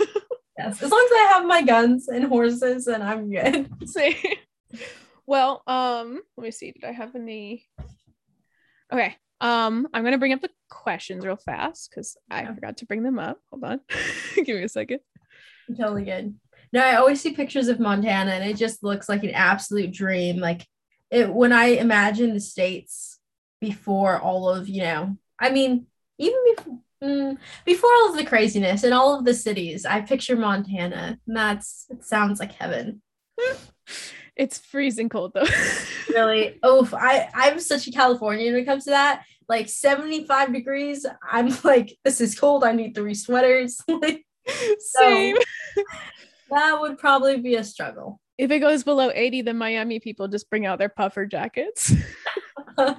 yes. 0.58 0.82
As 0.82 0.90
long 0.90 1.06
as 1.06 1.12
I 1.12 1.32
have 1.34 1.46
my 1.46 1.62
guns 1.62 2.08
and 2.08 2.24
horses 2.24 2.86
and 2.86 3.02
I'm 3.02 3.30
good. 3.30 3.70
Same. 3.88 4.14
Well, 5.26 5.62
um, 5.66 6.20
let 6.36 6.44
me 6.44 6.50
see. 6.50 6.72
Did 6.72 6.84
I 6.84 6.92
have 6.92 7.14
any 7.14 7.64
Okay. 8.92 9.16
Um, 9.40 9.88
I'm 9.92 10.04
gonna 10.04 10.18
bring 10.18 10.32
up 10.32 10.40
the 10.40 10.50
questions 10.70 11.24
real 11.24 11.36
fast 11.36 11.90
because 11.90 12.16
I 12.30 12.46
forgot 12.46 12.78
to 12.78 12.86
bring 12.86 13.02
them 13.02 13.18
up. 13.18 13.38
Hold 13.50 13.64
on. 13.64 13.80
Give 14.34 14.56
me 14.56 14.62
a 14.62 14.68
second. 14.68 15.00
Totally 15.78 16.04
good. 16.04 16.34
No, 16.72 16.80
I 16.80 16.96
always 16.96 17.20
see 17.20 17.32
pictures 17.32 17.68
of 17.68 17.80
Montana 17.80 18.32
and 18.32 18.50
it 18.50 18.56
just 18.56 18.82
looks 18.82 19.08
like 19.08 19.22
an 19.22 19.30
absolute 19.30 19.92
dream. 19.92 20.38
Like 20.38 20.66
it 21.10 21.32
when 21.32 21.52
I 21.52 21.66
imagine 21.66 22.34
the 22.34 22.40
states 22.40 23.18
before 23.60 24.20
all 24.20 24.48
of, 24.48 24.68
you 24.68 24.82
know, 24.82 25.16
I 25.38 25.50
mean, 25.50 25.86
even 26.18 26.38
before 26.56 26.78
mm, 27.02 27.38
before 27.64 27.90
all 27.94 28.10
of 28.10 28.16
the 28.16 28.24
craziness 28.24 28.82
and 28.84 28.94
all 28.94 29.18
of 29.18 29.24
the 29.24 29.34
cities, 29.34 29.84
I 29.86 30.00
picture 30.00 30.36
Montana. 30.36 31.18
And 31.26 31.36
that's 31.36 31.86
it 31.90 32.04
sounds 32.04 32.40
like 32.40 32.52
heaven. 32.52 33.02
It's 34.36 34.58
freezing 34.58 35.08
cold 35.08 35.32
though. 35.34 35.46
really? 36.08 36.58
Oh, 36.62 36.88
I 36.92 37.28
I'm 37.34 37.60
such 37.60 37.86
a 37.86 37.92
Californian 37.92 38.54
when 38.54 38.62
it 38.62 38.66
comes 38.66 38.84
to 38.84 38.90
that. 38.90 39.24
Like 39.48 39.68
75 39.68 40.52
degrees, 40.52 41.06
I'm 41.30 41.54
like, 41.64 41.96
this 42.04 42.20
is 42.20 42.38
cold. 42.38 42.64
I 42.64 42.72
need 42.72 42.94
three 42.94 43.14
sweaters. 43.14 43.80
Same. 44.78 45.36
that 46.50 46.80
would 46.80 46.98
probably 46.98 47.38
be 47.38 47.56
a 47.56 47.64
struggle. 47.64 48.20
If 48.36 48.50
it 48.50 48.58
goes 48.58 48.82
below 48.82 49.10
80, 49.14 49.42
the 49.42 49.54
Miami 49.54 50.00
people 50.00 50.26
just 50.26 50.50
bring 50.50 50.66
out 50.66 50.78
their 50.78 50.88
puffer 50.88 51.24
jackets. 51.24 51.92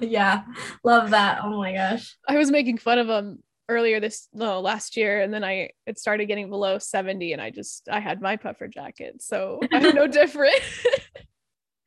yeah, 0.00 0.44
love 0.82 1.10
that. 1.10 1.40
Oh 1.42 1.58
my 1.58 1.74
gosh. 1.74 2.16
I 2.26 2.38
was 2.38 2.50
making 2.50 2.78
fun 2.78 2.98
of 2.98 3.06
them 3.06 3.42
earlier 3.68 4.00
this 4.00 4.28
no 4.32 4.60
last 4.60 4.96
year 4.96 5.20
and 5.22 5.34
then 5.34 5.42
i 5.42 5.68
it 5.86 5.98
started 5.98 6.26
getting 6.26 6.48
below 6.48 6.78
70 6.78 7.32
and 7.32 7.42
i 7.42 7.50
just 7.50 7.88
i 7.90 7.98
had 7.98 8.20
my 8.20 8.36
puffer 8.36 8.68
jacket 8.68 9.20
so 9.20 9.58
i'm 9.72 9.94
no 9.94 10.06
different 10.06 10.60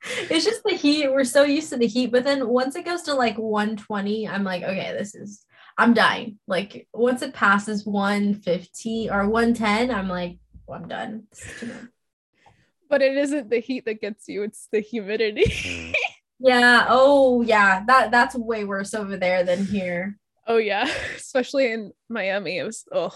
it's 0.03 0.45
just 0.45 0.63
the 0.63 0.75
heat. 0.75 1.11
We're 1.11 1.23
so 1.23 1.43
used 1.43 1.69
to 1.69 1.77
the 1.77 1.87
heat 1.87 2.11
but 2.11 2.23
then 2.23 2.47
once 2.47 2.75
it 2.75 2.85
goes 2.85 3.03
to 3.03 3.13
like 3.13 3.37
120 3.37 4.27
i'm 4.27 4.43
like 4.43 4.63
okay 4.63 4.93
this 4.97 5.15
is 5.15 5.45
i'm 5.77 5.93
dying. 5.93 6.39
Like 6.47 6.87
once 6.93 7.21
it 7.21 7.33
passes 7.33 7.85
150 7.85 9.09
or 9.09 9.29
110 9.29 9.91
i'm 9.91 10.07
like 10.07 10.37
well, 10.65 10.79
i'm 10.81 10.87
done. 10.87 11.23
But 12.89 13.01
it 13.01 13.17
isn't 13.17 13.49
the 13.49 13.59
heat 13.59 13.85
that 13.85 14.01
gets 14.01 14.27
you 14.27 14.43
it's 14.43 14.67
the 14.71 14.79
humidity. 14.79 15.93
Yeah. 16.39 16.85
Oh 16.87 17.41
yeah. 17.41 17.83
That 17.85 18.11
that's 18.11 18.35
way 18.35 18.63
worse 18.63 18.93
over 18.93 19.17
there 19.17 19.43
than 19.43 19.65
here. 19.65 20.17
Oh 20.47 20.57
yeah, 20.57 20.89
especially 21.15 21.71
in 21.71 21.91
Miami. 22.07 22.57
It 22.57 22.63
was 22.63 22.85
oh 22.91 23.13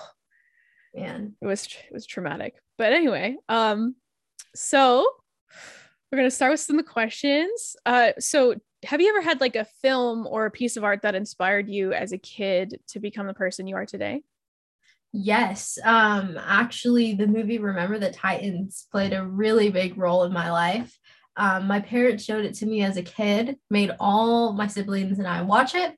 man, 0.93 1.35
it 1.41 1.45
was 1.45 1.65
it 1.65 1.93
was 1.93 2.05
traumatic. 2.05 2.55
But 2.77 2.93
anyway, 2.93 3.37
um, 3.49 3.95
so 4.55 5.09
we're 6.13 6.17
gonna 6.17 6.29
start 6.29 6.51
with 6.51 6.59
some 6.59 6.77
of 6.77 6.85
the 6.85 6.91
questions. 6.91 7.75
Uh, 7.87 8.11
so 8.19 8.53
have 8.85 9.01
you 9.01 9.09
ever 9.09 9.21
had 9.21 9.41
like 9.41 9.55
a 9.55 9.65
film 9.81 10.27
or 10.27 10.45
a 10.45 10.51
piece 10.51 10.77
of 10.77 10.83
art 10.83 11.01
that 11.01 11.15
inspired 11.15 11.67
you 11.67 11.91
as 11.91 12.11
a 12.11 12.19
kid 12.19 12.79
to 12.89 12.99
become 12.99 13.25
the 13.25 13.33
person 13.33 13.65
you 13.65 13.75
are 13.75 13.87
today? 13.87 14.21
Yes. 15.11 15.79
Um, 15.83 16.37
actually, 16.39 17.15
the 17.15 17.25
movie 17.25 17.57
Remember 17.57 17.97
the 17.97 18.11
Titans 18.11 18.85
played 18.91 19.11
a 19.13 19.25
really 19.25 19.71
big 19.71 19.97
role 19.97 20.23
in 20.23 20.31
my 20.31 20.51
life. 20.51 20.95
Um, 21.35 21.65
my 21.65 21.79
parents 21.79 22.23
showed 22.23 22.45
it 22.45 22.53
to 22.55 22.67
me 22.67 22.83
as 22.83 22.97
a 22.97 23.01
kid, 23.01 23.57
made 23.71 23.89
all 23.99 24.53
my 24.53 24.67
siblings 24.67 25.17
and 25.17 25.27
I 25.27 25.41
watch 25.41 25.73
it. 25.73 25.95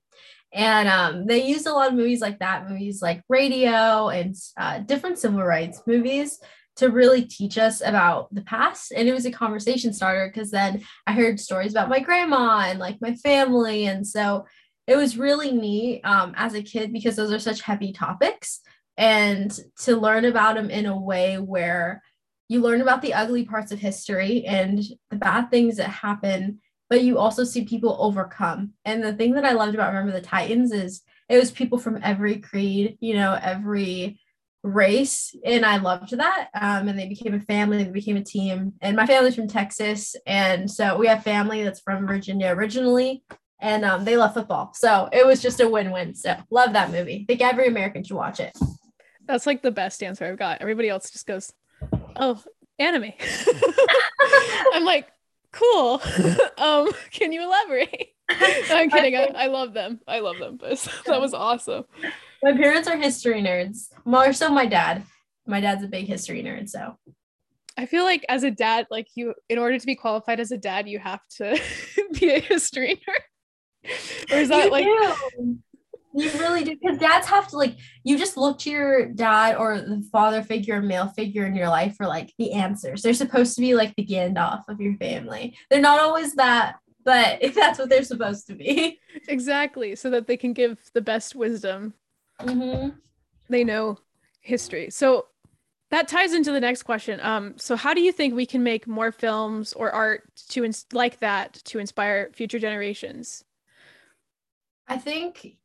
And 0.53 0.88
um, 0.88 1.25
they 1.25 1.45
used 1.45 1.67
a 1.67 1.74
lot 1.74 1.89
of 1.89 1.93
movies 1.93 2.22
like 2.22 2.39
that, 2.39 2.69
movies 2.69 3.01
like 3.01 3.22
Radio 3.27 4.07
and 4.07 4.34
uh, 4.55 4.79
different 4.79 5.19
civil 5.19 5.43
rights 5.43 5.81
movies 5.86 6.39
to 6.77 6.89
really 6.89 7.24
teach 7.24 7.58
us 7.58 7.82
about 7.82 8.34
the 8.34 8.41
past. 8.41 8.91
And 8.91 9.08
it 9.08 9.13
was 9.13 9.25
a 9.25 9.32
conversation 9.32 9.94
starter 9.94 10.29
because 10.34 10.51
then 10.51 10.84
I 11.08 11.13
heard 11.13 11.39
stories 11.39 11.72
about 11.72 11.89
my 11.89 12.00
grandma 12.00 12.65
and 12.67 12.79
like 12.79 13.01
my 13.01 13.15
family. 13.15 13.86
And 13.86 14.05
so 14.05 14.46
it 14.88 14.96
was 14.96 15.17
really 15.17 15.51
neat 15.51 16.01
um, 16.03 16.34
as 16.36 16.53
a 16.53 16.62
kid 16.62 16.91
because 16.91 17.15
those 17.15 17.32
are 17.32 17.39
such 17.39 17.62
heavy 17.62 17.94
topics. 17.94 18.62
And 18.98 19.58
to 19.84 19.96
learn 19.96 20.25
about 20.25 20.55
them 20.55 20.70
in 20.70 20.86
a 20.86 20.98
way 20.98 21.38
where 21.38 22.03
you 22.48 22.62
learn 22.62 22.82
about 22.82 23.01
the 23.01 23.13
ugly 23.13 23.46
parts 23.46 23.72
of 23.72 23.79
history 23.79 24.46
and 24.46 24.84
the 25.10 25.17
bad 25.17 25.50
things 25.50 25.77
that 25.77 25.89
happen 25.89 26.60
but 26.89 27.03
you 27.03 27.17
also 27.17 27.44
see 27.44 27.65
people 27.65 27.98
overcome. 28.00 28.74
And 28.84 29.03
the 29.03 29.13
thing 29.13 29.34
that 29.34 29.46
I 29.46 29.53
loved 29.53 29.75
about 29.75 29.94
Remember 29.94 30.12
the 30.12 30.25
Titans 30.25 30.72
is 30.72 31.01
it 31.29 31.38
was 31.38 31.51
people 31.51 31.77
from 31.77 32.00
every 32.03 32.38
creed, 32.38 32.98
you 33.00 33.15
know, 33.15 33.38
every 33.41 34.20
race 34.65 35.36
and 35.45 35.63
i 35.63 35.77
loved 35.77 36.17
that. 36.17 36.50
Um, 36.60 36.88
and 36.88 36.98
they 36.98 37.07
became 37.07 37.36
a 37.36 37.39
family 37.39 37.84
they 37.84 37.89
became 37.89 38.17
a 38.17 38.24
team. 38.24 38.74
And 38.81 38.95
my 38.95 39.05
family's 39.05 39.36
from 39.36 39.48
texas 39.48 40.15
and 40.25 40.69
so 40.69 40.98
we 40.98 41.07
have 41.07 41.24
family 41.24 41.63
that's 41.63 41.81
from 41.81 42.07
virginia 42.07 42.48
originally 42.50 43.24
and 43.62 43.86
um, 43.86 44.03
they 44.03 44.17
love 44.17 44.34
football. 44.34 44.74
So 44.74 45.07
it 45.13 45.25
was 45.25 45.41
just 45.41 45.62
a 45.62 45.67
win-win. 45.67 46.13
So 46.13 46.36
love 46.50 46.74
that 46.74 46.91
movie. 46.91 47.22
I 47.22 47.25
think 47.25 47.41
every 47.41 47.67
american 47.67 48.03
should 48.03 48.17
watch 48.17 48.39
it. 48.39 48.57
That's 49.25 49.45
like 49.45 49.62
the 49.62 49.72
best 49.72 50.01
answer 50.01 50.25
i've 50.25 50.39
got. 50.39 50.62
Everybody 50.62 50.89
else 50.89 51.12
just 51.12 51.27
goes 51.27 51.53
oh 52.15 52.41
anime. 52.79 53.13
I'm 54.74 54.84
like 54.84 55.07
cool. 55.51 56.01
Um 56.57 56.89
can 57.12 57.31
you 57.31 57.43
elaborate? 57.43 58.10
No, 58.39 58.77
i'm 58.77 58.89
kidding. 58.89 59.15
I, 59.15 59.25
I 59.36 59.48
love 59.48 59.74
them. 59.74 60.00
I 60.07 60.22
love 60.22 60.39
them 60.39 60.57
but 60.57 60.79
that 61.05 61.22
was 61.22 61.36
awesome 61.36 61.86
my 62.43 62.53
parents 62.53 62.87
are 62.87 62.97
history 62.97 63.41
nerds. 63.41 63.89
More 64.05 64.33
so 64.33 64.49
my 64.49 64.65
dad. 64.65 65.03
My 65.47 65.61
dad's 65.61 65.83
a 65.83 65.87
big 65.87 66.07
history 66.07 66.41
nerd, 66.43 66.69
so 66.69 66.97
I 67.77 67.85
feel 67.85 68.03
like 68.03 68.25
as 68.29 68.43
a 68.43 68.51
dad, 68.51 68.87
like 68.89 69.07
you 69.15 69.33
in 69.49 69.57
order 69.57 69.77
to 69.77 69.85
be 69.85 69.95
qualified 69.95 70.39
as 70.39 70.51
a 70.51 70.57
dad, 70.57 70.87
you 70.87 70.99
have 70.99 71.21
to 71.37 71.59
be 72.19 72.31
a 72.31 72.39
history 72.39 73.01
nerd. 73.07 74.31
or 74.31 74.37
is 74.37 74.49
that 74.49 74.65
you 74.65 74.71
like 74.71 74.85
do. 74.85 75.59
You 76.17 76.31
really 76.39 76.63
do 76.63 76.77
because 76.81 76.97
dads 76.97 77.27
have 77.27 77.49
to 77.49 77.57
like 77.57 77.75
you 78.05 78.17
just 78.17 78.37
look 78.37 78.57
to 78.59 78.71
your 78.71 79.07
dad 79.07 79.57
or 79.57 79.79
the 79.79 80.01
father 80.11 80.41
figure, 80.41 80.81
male 80.81 81.09
figure 81.09 81.45
in 81.45 81.55
your 81.55 81.67
life 81.67 81.95
for 81.97 82.07
like 82.07 82.33
the 82.37 82.53
answers. 82.53 83.01
They're 83.01 83.13
supposed 83.13 83.55
to 83.55 83.61
be 83.61 83.75
like 83.75 83.93
the 83.95 84.05
Gandalf 84.05 84.63
of 84.69 84.79
your 84.79 84.95
family. 84.95 85.57
They're 85.69 85.81
not 85.81 85.99
always 85.99 86.33
that, 86.35 86.77
but 87.03 87.39
if 87.41 87.53
that's 87.55 87.77
what 87.77 87.89
they're 87.89 88.03
supposed 88.03 88.47
to 88.47 88.55
be. 88.55 89.01
Exactly, 89.27 89.95
so 89.97 90.09
that 90.11 90.25
they 90.25 90.37
can 90.37 90.53
give 90.53 90.79
the 90.93 91.01
best 91.01 91.35
wisdom 91.35 91.93
Mm-hmm. 92.41 92.89
They 93.49 93.63
know 93.63 93.99
history. 94.41 94.89
So 94.89 95.27
that 95.91 96.07
ties 96.07 96.33
into 96.33 96.51
the 96.51 96.59
next 96.59 96.83
question. 96.83 97.19
Um, 97.21 97.53
so 97.57 97.75
how 97.75 97.93
do 97.93 98.01
you 98.01 98.11
think 98.11 98.33
we 98.33 98.45
can 98.45 98.63
make 98.63 98.87
more 98.87 99.11
films 99.11 99.73
or 99.73 99.91
art 99.91 100.23
to 100.49 100.65
ins- 100.65 100.85
like 100.91 101.19
that 101.19 101.53
to 101.65 101.79
inspire 101.79 102.31
future 102.33 102.59
generations? 102.59 103.43
I 104.87 104.97
think 104.97 105.57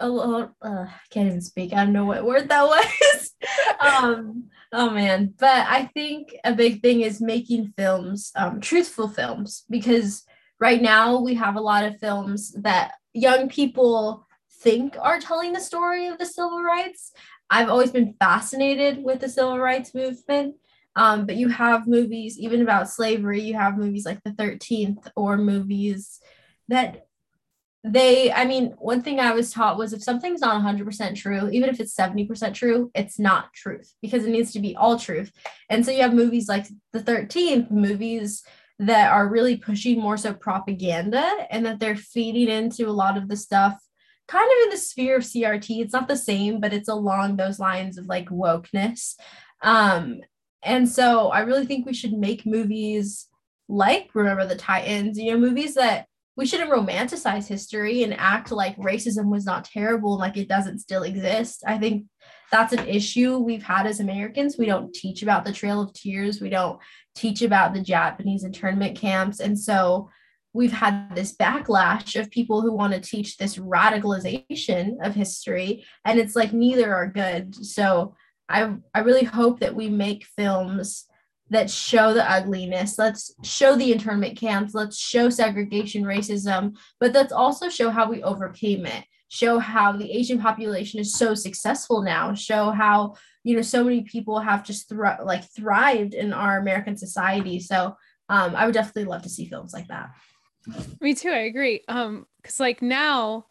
a 0.00 0.08
little. 0.08 0.54
Uh, 0.60 0.86
I 0.88 1.00
can't 1.10 1.28
even 1.28 1.40
speak. 1.40 1.72
I 1.72 1.84
don't 1.84 1.92
know 1.92 2.04
what 2.04 2.24
word 2.24 2.48
that 2.48 2.64
was. 2.64 3.34
um, 3.80 4.44
oh 4.72 4.90
man, 4.90 5.34
but 5.38 5.66
I 5.68 5.90
think 5.94 6.34
a 6.44 6.54
big 6.54 6.82
thing 6.82 7.02
is 7.02 7.20
making 7.20 7.72
films, 7.76 8.32
um, 8.36 8.60
truthful 8.60 9.08
films, 9.08 9.64
because 9.70 10.24
right 10.58 10.80
now 10.82 11.20
we 11.20 11.34
have 11.34 11.56
a 11.56 11.60
lot 11.60 11.84
of 11.84 11.98
films 12.00 12.52
that 12.62 12.92
young 13.14 13.48
people 13.48 14.26
think 14.62 14.96
are 15.00 15.18
telling 15.18 15.52
the 15.52 15.60
story 15.60 16.06
of 16.06 16.18
the 16.18 16.26
civil 16.26 16.62
rights. 16.62 17.12
I've 17.50 17.68
always 17.68 17.90
been 17.90 18.14
fascinated 18.18 19.02
with 19.02 19.20
the 19.20 19.28
civil 19.28 19.58
rights 19.58 19.94
movement. 19.94 20.56
Um, 20.94 21.26
but 21.26 21.36
you 21.36 21.48
have 21.48 21.86
movies 21.86 22.38
even 22.38 22.62
about 22.62 22.90
slavery. 22.90 23.40
You 23.40 23.54
have 23.54 23.78
movies 23.78 24.04
like 24.04 24.22
The 24.24 24.32
13th 24.32 25.08
or 25.16 25.36
movies 25.38 26.20
that 26.68 27.06
they, 27.84 28.30
I 28.32 28.44
mean, 28.44 28.74
one 28.78 29.02
thing 29.02 29.18
I 29.18 29.32
was 29.32 29.50
taught 29.50 29.76
was 29.76 29.92
if 29.92 30.04
something's 30.04 30.40
not 30.40 30.62
100% 30.62 31.16
true, 31.16 31.50
even 31.50 31.68
if 31.68 31.80
it's 31.80 31.96
70% 31.96 32.54
true, 32.54 32.90
it's 32.94 33.18
not 33.18 33.52
truth 33.52 33.92
because 34.00 34.24
it 34.24 34.30
needs 34.30 34.52
to 34.52 34.60
be 34.60 34.76
all 34.76 34.98
truth. 34.98 35.32
And 35.68 35.84
so 35.84 35.90
you 35.90 36.02
have 36.02 36.14
movies 36.14 36.48
like 36.48 36.66
The 36.92 37.00
13th, 37.00 37.70
movies 37.70 38.44
that 38.78 39.10
are 39.10 39.28
really 39.28 39.56
pushing 39.56 39.98
more 39.98 40.16
so 40.16 40.32
propaganda 40.32 41.24
and 41.50 41.66
that 41.66 41.80
they're 41.80 41.96
feeding 41.96 42.48
into 42.48 42.88
a 42.88 42.90
lot 42.90 43.16
of 43.16 43.28
the 43.28 43.36
stuff 43.36 43.81
kind 44.28 44.50
of 44.50 44.64
in 44.64 44.70
the 44.70 44.76
sphere 44.76 45.16
of 45.16 45.22
CRT. 45.22 45.80
It's 45.80 45.92
not 45.92 46.08
the 46.08 46.16
same, 46.16 46.60
but 46.60 46.72
it's 46.72 46.88
along 46.88 47.36
those 47.36 47.58
lines 47.58 47.98
of 47.98 48.06
like 48.06 48.28
wokeness. 48.28 49.16
Um, 49.62 50.20
and 50.62 50.88
so 50.88 51.28
I 51.28 51.40
really 51.40 51.66
think 51.66 51.86
we 51.86 51.94
should 51.94 52.12
make 52.12 52.46
movies 52.46 53.28
like 53.68 54.10
Remember 54.14 54.46
the 54.46 54.56
Titans, 54.56 55.18
you 55.18 55.32
know, 55.32 55.38
movies 55.38 55.74
that 55.74 56.06
we 56.36 56.46
shouldn't 56.46 56.70
romanticize 56.70 57.46
history 57.46 58.02
and 58.02 58.14
act 58.14 58.50
like 58.50 58.76
racism 58.78 59.30
was 59.30 59.44
not 59.44 59.64
terrible 59.64 60.16
like 60.16 60.36
it 60.36 60.48
doesn't 60.48 60.78
still 60.78 61.02
exist. 61.02 61.62
I 61.66 61.78
think 61.78 62.06
that's 62.50 62.72
an 62.72 62.86
issue 62.86 63.38
we've 63.38 63.62
had 63.62 63.86
as 63.86 64.00
Americans. 64.00 64.56
We 64.58 64.66
don't 64.66 64.94
teach 64.94 65.22
about 65.22 65.44
the 65.44 65.52
Trail 65.52 65.80
of 65.80 65.92
Tears. 65.92 66.40
We 66.40 66.48
don't 66.48 66.78
teach 67.14 67.42
about 67.42 67.74
the 67.74 67.80
Japanese 67.80 68.44
internment 68.44 68.96
camps. 68.96 69.40
And 69.40 69.58
so 69.58 70.10
we've 70.52 70.72
had 70.72 71.14
this 71.14 71.34
backlash 71.34 72.20
of 72.20 72.30
people 72.30 72.60
who 72.60 72.72
want 72.72 72.92
to 72.92 73.00
teach 73.00 73.36
this 73.36 73.56
radicalization 73.56 74.96
of 75.02 75.14
history 75.14 75.84
and 76.04 76.18
it's 76.18 76.36
like 76.36 76.52
neither 76.52 76.94
are 76.94 77.06
good. 77.06 77.54
So 77.54 78.14
i 78.52 78.74
i 78.94 79.00
really 79.00 79.24
hope 79.24 79.60
that 79.60 79.74
we 79.74 79.88
make 79.88 80.26
films 80.36 81.06
that 81.50 81.70
show 81.70 82.14
the 82.14 82.30
ugliness 82.30 82.98
let's 82.98 83.34
show 83.42 83.76
the 83.76 83.92
internment 83.92 84.38
camps 84.38 84.74
let's 84.74 84.98
show 84.98 85.28
segregation 85.28 86.04
racism 86.04 86.76
but 87.00 87.12
let's 87.12 87.32
also 87.32 87.68
show 87.68 87.90
how 87.90 88.08
we 88.08 88.22
overcame 88.22 88.86
it 88.86 89.04
show 89.28 89.58
how 89.58 89.92
the 89.92 90.10
asian 90.12 90.40
population 90.40 91.00
is 91.00 91.14
so 91.14 91.34
successful 91.34 92.02
now 92.02 92.34
show 92.34 92.70
how 92.70 93.14
you 93.44 93.56
know 93.56 93.62
so 93.62 93.82
many 93.82 94.02
people 94.02 94.38
have 94.38 94.64
just 94.64 94.88
thri- 94.88 95.24
like 95.24 95.44
thrived 95.56 96.14
in 96.14 96.32
our 96.32 96.58
american 96.58 96.96
society. 96.96 97.58
So 97.58 97.96
um, 98.28 98.54
i 98.54 98.64
would 98.64 98.74
definitely 98.74 99.04
love 99.04 99.22
to 99.22 99.28
see 99.28 99.46
films 99.46 99.72
like 99.72 99.88
that 99.88 100.10
me 101.00 101.14
too. 101.14 101.30
I 101.30 101.40
agree. 101.40 101.82
Um, 101.88 102.26
because 102.40 102.60
like 102.60 102.82
now, 102.82 103.46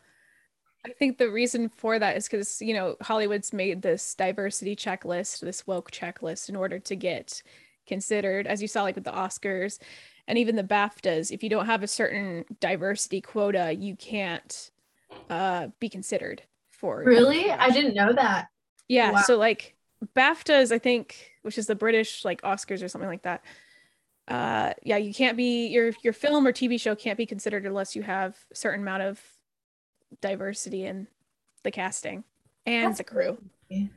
I 0.85 0.89
think 0.89 1.17
the 1.17 1.29
reason 1.29 1.69
for 1.69 1.99
that 1.99 2.17
is 2.17 2.27
because 2.27 2.61
you 2.61 2.73
know 2.73 2.95
Hollywood's 3.01 3.53
made 3.53 3.81
this 3.81 4.15
diversity 4.15 4.75
checklist, 4.75 5.39
this 5.39 5.65
woke 5.67 5.91
checklist, 5.91 6.49
in 6.49 6.55
order 6.55 6.79
to 6.79 6.95
get 6.95 7.41
considered, 7.87 8.47
as 8.47 8.61
you 8.61 8.67
saw, 8.67 8.83
like 8.83 8.95
with 8.95 9.03
the 9.03 9.11
Oscars 9.11 9.79
and 10.27 10.37
even 10.37 10.55
the 10.55 10.63
BAFTAs. 10.63 11.31
If 11.31 11.43
you 11.43 11.49
don't 11.49 11.65
have 11.65 11.83
a 11.83 11.87
certain 11.87 12.45
diversity 12.59 13.21
quota, 13.21 13.73
you 13.73 13.95
can't 13.95 14.71
uh, 15.29 15.67
be 15.79 15.89
considered 15.89 16.43
for. 16.69 17.03
Really, 17.03 17.51
I 17.51 17.69
didn't 17.69 17.95
know 17.95 18.13
that. 18.13 18.47
Yeah. 18.87 19.11
Wow. 19.11 19.21
So 19.21 19.37
like 19.37 19.75
BAFTAs, 20.15 20.71
I 20.71 20.79
think, 20.79 21.31
which 21.43 21.57
is 21.57 21.67
the 21.67 21.75
British 21.75 22.25
like 22.25 22.41
Oscars 22.41 22.83
or 22.83 22.87
something 22.87 23.09
like 23.09 23.23
that 23.23 23.43
uh 24.31 24.73
yeah 24.83 24.97
you 24.97 25.13
can't 25.13 25.35
be 25.35 25.67
your 25.67 25.91
your 26.03 26.13
film 26.13 26.47
or 26.47 26.53
tv 26.53 26.79
show 26.79 26.95
can't 26.95 27.17
be 27.17 27.25
considered 27.25 27.65
unless 27.65 27.95
you 27.95 28.01
have 28.01 28.37
a 28.51 28.55
certain 28.55 28.81
amount 28.81 29.03
of 29.03 29.21
diversity 30.21 30.85
in 30.85 31.07
the 31.63 31.71
casting 31.71 32.23
and 32.65 32.87
that's 32.87 32.99
the 32.99 33.03
crew. 33.03 33.37
Crazy. 33.67 33.91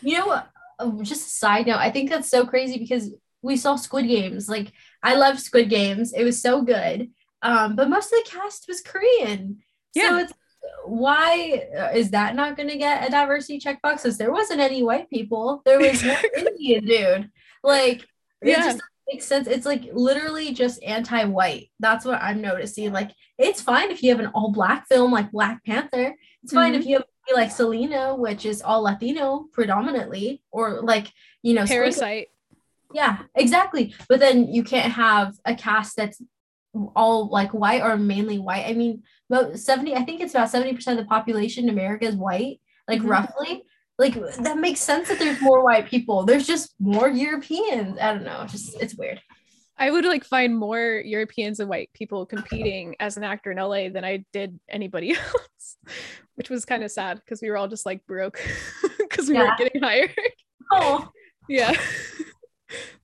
you 0.00 0.18
know 0.18 0.26
what 0.26 0.48
oh, 0.78 1.02
just 1.02 1.26
a 1.26 1.30
side 1.30 1.66
note 1.66 1.76
i 1.76 1.90
think 1.90 2.08
that's 2.08 2.28
so 2.28 2.46
crazy 2.46 2.78
because 2.78 3.10
we 3.42 3.56
saw 3.56 3.76
squid 3.76 4.08
games. 4.08 4.48
Like 4.48 4.72
i 5.02 5.14
love 5.14 5.38
squid 5.38 5.70
games. 5.70 6.12
It 6.12 6.24
was 6.24 6.40
so 6.40 6.62
good. 6.62 7.10
Um 7.42 7.76
but 7.76 7.88
most 7.88 8.12
of 8.12 8.18
the 8.24 8.30
cast 8.30 8.66
was 8.68 8.80
korean. 8.80 9.58
Yeah. 9.94 10.08
so 10.08 10.18
it's 10.18 10.32
why 10.84 11.62
uh, 11.78 11.90
is 11.94 12.10
that 12.10 12.34
not 12.34 12.56
going 12.56 12.68
to 12.68 12.76
get 12.76 13.06
a 13.06 13.10
diversity 13.10 13.58
checkbox? 13.58 14.02
Because 14.02 14.18
there 14.18 14.32
wasn't 14.32 14.60
any 14.60 14.82
white 14.82 15.08
people. 15.08 15.62
There 15.64 15.78
was 15.78 16.04
one 16.04 16.24
indian 16.36 16.84
dude. 16.84 17.30
Like 17.62 18.04
yeah. 18.42 18.56
just 18.56 18.82
makes 19.10 19.26
sense. 19.26 19.46
It's 19.48 19.66
like 19.66 19.88
literally 19.92 20.52
just 20.52 20.82
anti-white. 20.82 21.70
That's 21.80 22.04
what 22.04 22.22
I'm 22.22 22.40
noticing. 22.40 22.92
Like 22.92 23.12
it's 23.38 23.60
fine 23.60 23.90
if 23.90 24.02
you 24.02 24.10
have 24.10 24.20
an 24.20 24.30
all 24.34 24.52
black 24.52 24.86
film 24.88 25.12
like 25.12 25.32
Black 25.32 25.64
Panther. 25.64 26.14
It's 26.42 26.52
fine 26.52 26.72
mm-hmm. 26.72 26.80
if 26.80 26.86
you 26.86 26.96
have 26.96 27.04
like 27.34 27.50
Selena, 27.50 28.14
which 28.14 28.46
is 28.46 28.62
all 28.62 28.82
Latino 28.82 29.46
predominantly, 29.52 30.42
or 30.50 30.80
like 30.82 31.12
you 31.42 31.54
know 31.54 31.66
Parasite. 31.66 32.28
Yeah, 32.94 33.18
exactly. 33.34 33.94
But 34.08 34.20
then 34.20 34.52
you 34.52 34.64
can't 34.64 34.92
have 34.92 35.34
a 35.44 35.54
cast 35.54 35.96
that's 35.96 36.22
all 36.96 37.28
like 37.28 37.52
white 37.52 37.82
or 37.82 37.96
mainly 37.96 38.38
white. 38.38 38.66
I 38.66 38.72
mean, 38.72 39.02
about 39.30 39.58
70, 39.58 39.94
I 39.94 40.04
think 40.04 40.20
it's 40.20 40.34
about 40.34 40.50
70% 40.50 40.86
of 40.92 40.96
the 40.96 41.04
population 41.04 41.64
in 41.64 41.70
America 41.70 42.06
is 42.06 42.14
white, 42.14 42.60
like 42.86 43.00
mm-hmm. 43.00 43.08
roughly 43.08 43.62
like 43.98 44.14
that 44.14 44.58
makes 44.58 44.80
sense 44.80 45.08
that 45.08 45.18
there's 45.18 45.40
more 45.40 45.64
white 45.64 45.86
people. 45.86 46.24
There's 46.24 46.46
just 46.46 46.74
more 46.78 47.08
Europeans. 47.08 47.98
I 48.00 48.14
don't 48.14 48.24
know. 48.24 48.46
Just 48.48 48.80
it's 48.80 48.94
weird. 48.94 49.20
I 49.76 49.90
would 49.90 50.04
like 50.04 50.24
find 50.24 50.56
more 50.56 51.02
Europeans 51.04 51.60
and 51.60 51.68
white 51.68 51.90
people 51.94 52.26
competing 52.26 52.96
as 52.98 53.16
an 53.16 53.24
actor 53.24 53.52
in 53.52 53.58
LA 53.58 53.88
than 53.88 54.04
I 54.04 54.24
did 54.32 54.58
anybody 54.68 55.12
else, 55.16 55.76
which 56.34 56.50
was 56.50 56.64
kind 56.64 56.82
of 56.82 56.90
sad 56.90 57.20
because 57.24 57.40
we 57.40 57.48
were 57.48 57.56
all 57.56 57.68
just 57.68 57.86
like 57.86 58.04
broke 58.06 58.40
because 58.98 59.28
we 59.28 59.34
yeah. 59.34 59.44
weren't 59.44 59.58
getting 59.58 59.82
hired. 59.82 60.10
Oh, 60.72 61.08
yeah. 61.48 61.72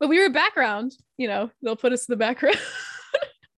but 0.00 0.08
we 0.08 0.20
were 0.20 0.30
background, 0.30 0.96
you 1.16 1.28
know, 1.28 1.50
they'll 1.62 1.76
put 1.76 1.92
us 1.92 2.08
in 2.08 2.12
the 2.12 2.16
background. 2.16 2.58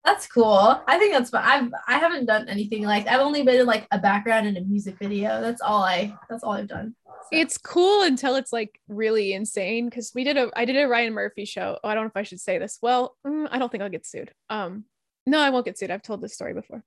That's 0.06 0.28
cool. 0.28 0.80
I 0.86 0.98
think 0.98 1.12
that's 1.12 1.30
fun. 1.30 1.42
I've 1.44 1.72
I 1.88 1.98
haven't 1.98 2.26
done 2.26 2.48
anything 2.48 2.84
like 2.84 3.08
I've 3.08 3.20
only 3.20 3.42
been 3.42 3.60
in 3.60 3.66
like 3.66 3.88
a 3.90 3.98
background 3.98 4.46
in 4.46 4.56
a 4.56 4.60
music 4.60 4.98
video. 5.00 5.40
That's 5.40 5.60
all 5.60 5.82
I 5.82 6.16
that's 6.30 6.44
all 6.44 6.52
I've 6.52 6.68
done. 6.68 6.94
So. 7.04 7.28
It's 7.32 7.58
cool 7.58 8.02
until 8.02 8.36
it's 8.36 8.52
like 8.52 8.80
really 8.86 9.32
insane 9.32 9.86
because 9.86 10.12
we 10.14 10.22
did 10.22 10.36
a 10.36 10.48
I 10.54 10.64
did 10.64 10.76
a 10.76 10.86
Ryan 10.86 11.12
Murphy 11.12 11.44
show. 11.44 11.80
Oh, 11.82 11.88
I 11.88 11.94
don't 11.94 12.04
know 12.04 12.08
if 12.10 12.16
I 12.16 12.22
should 12.22 12.40
say 12.40 12.58
this. 12.58 12.78
Well, 12.80 13.16
mm, 13.26 13.48
I 13.50 13.58
don't 13.58 13.70
think 13.70 13.82
I'll 13.82 13.90
get 13.90 14.06
sued. 14.06 14.30
Um, 14.48 14.84
no, 15.26 15.40
I 15.40 15.50
won't 15.50 15.64
get 15.64 15.76
sued. 15.76 15.90
I've 15.90 16.02
told 16.02 16.22
this 16.22 16.34
story 16.34 16.54
before. 16.54 16.84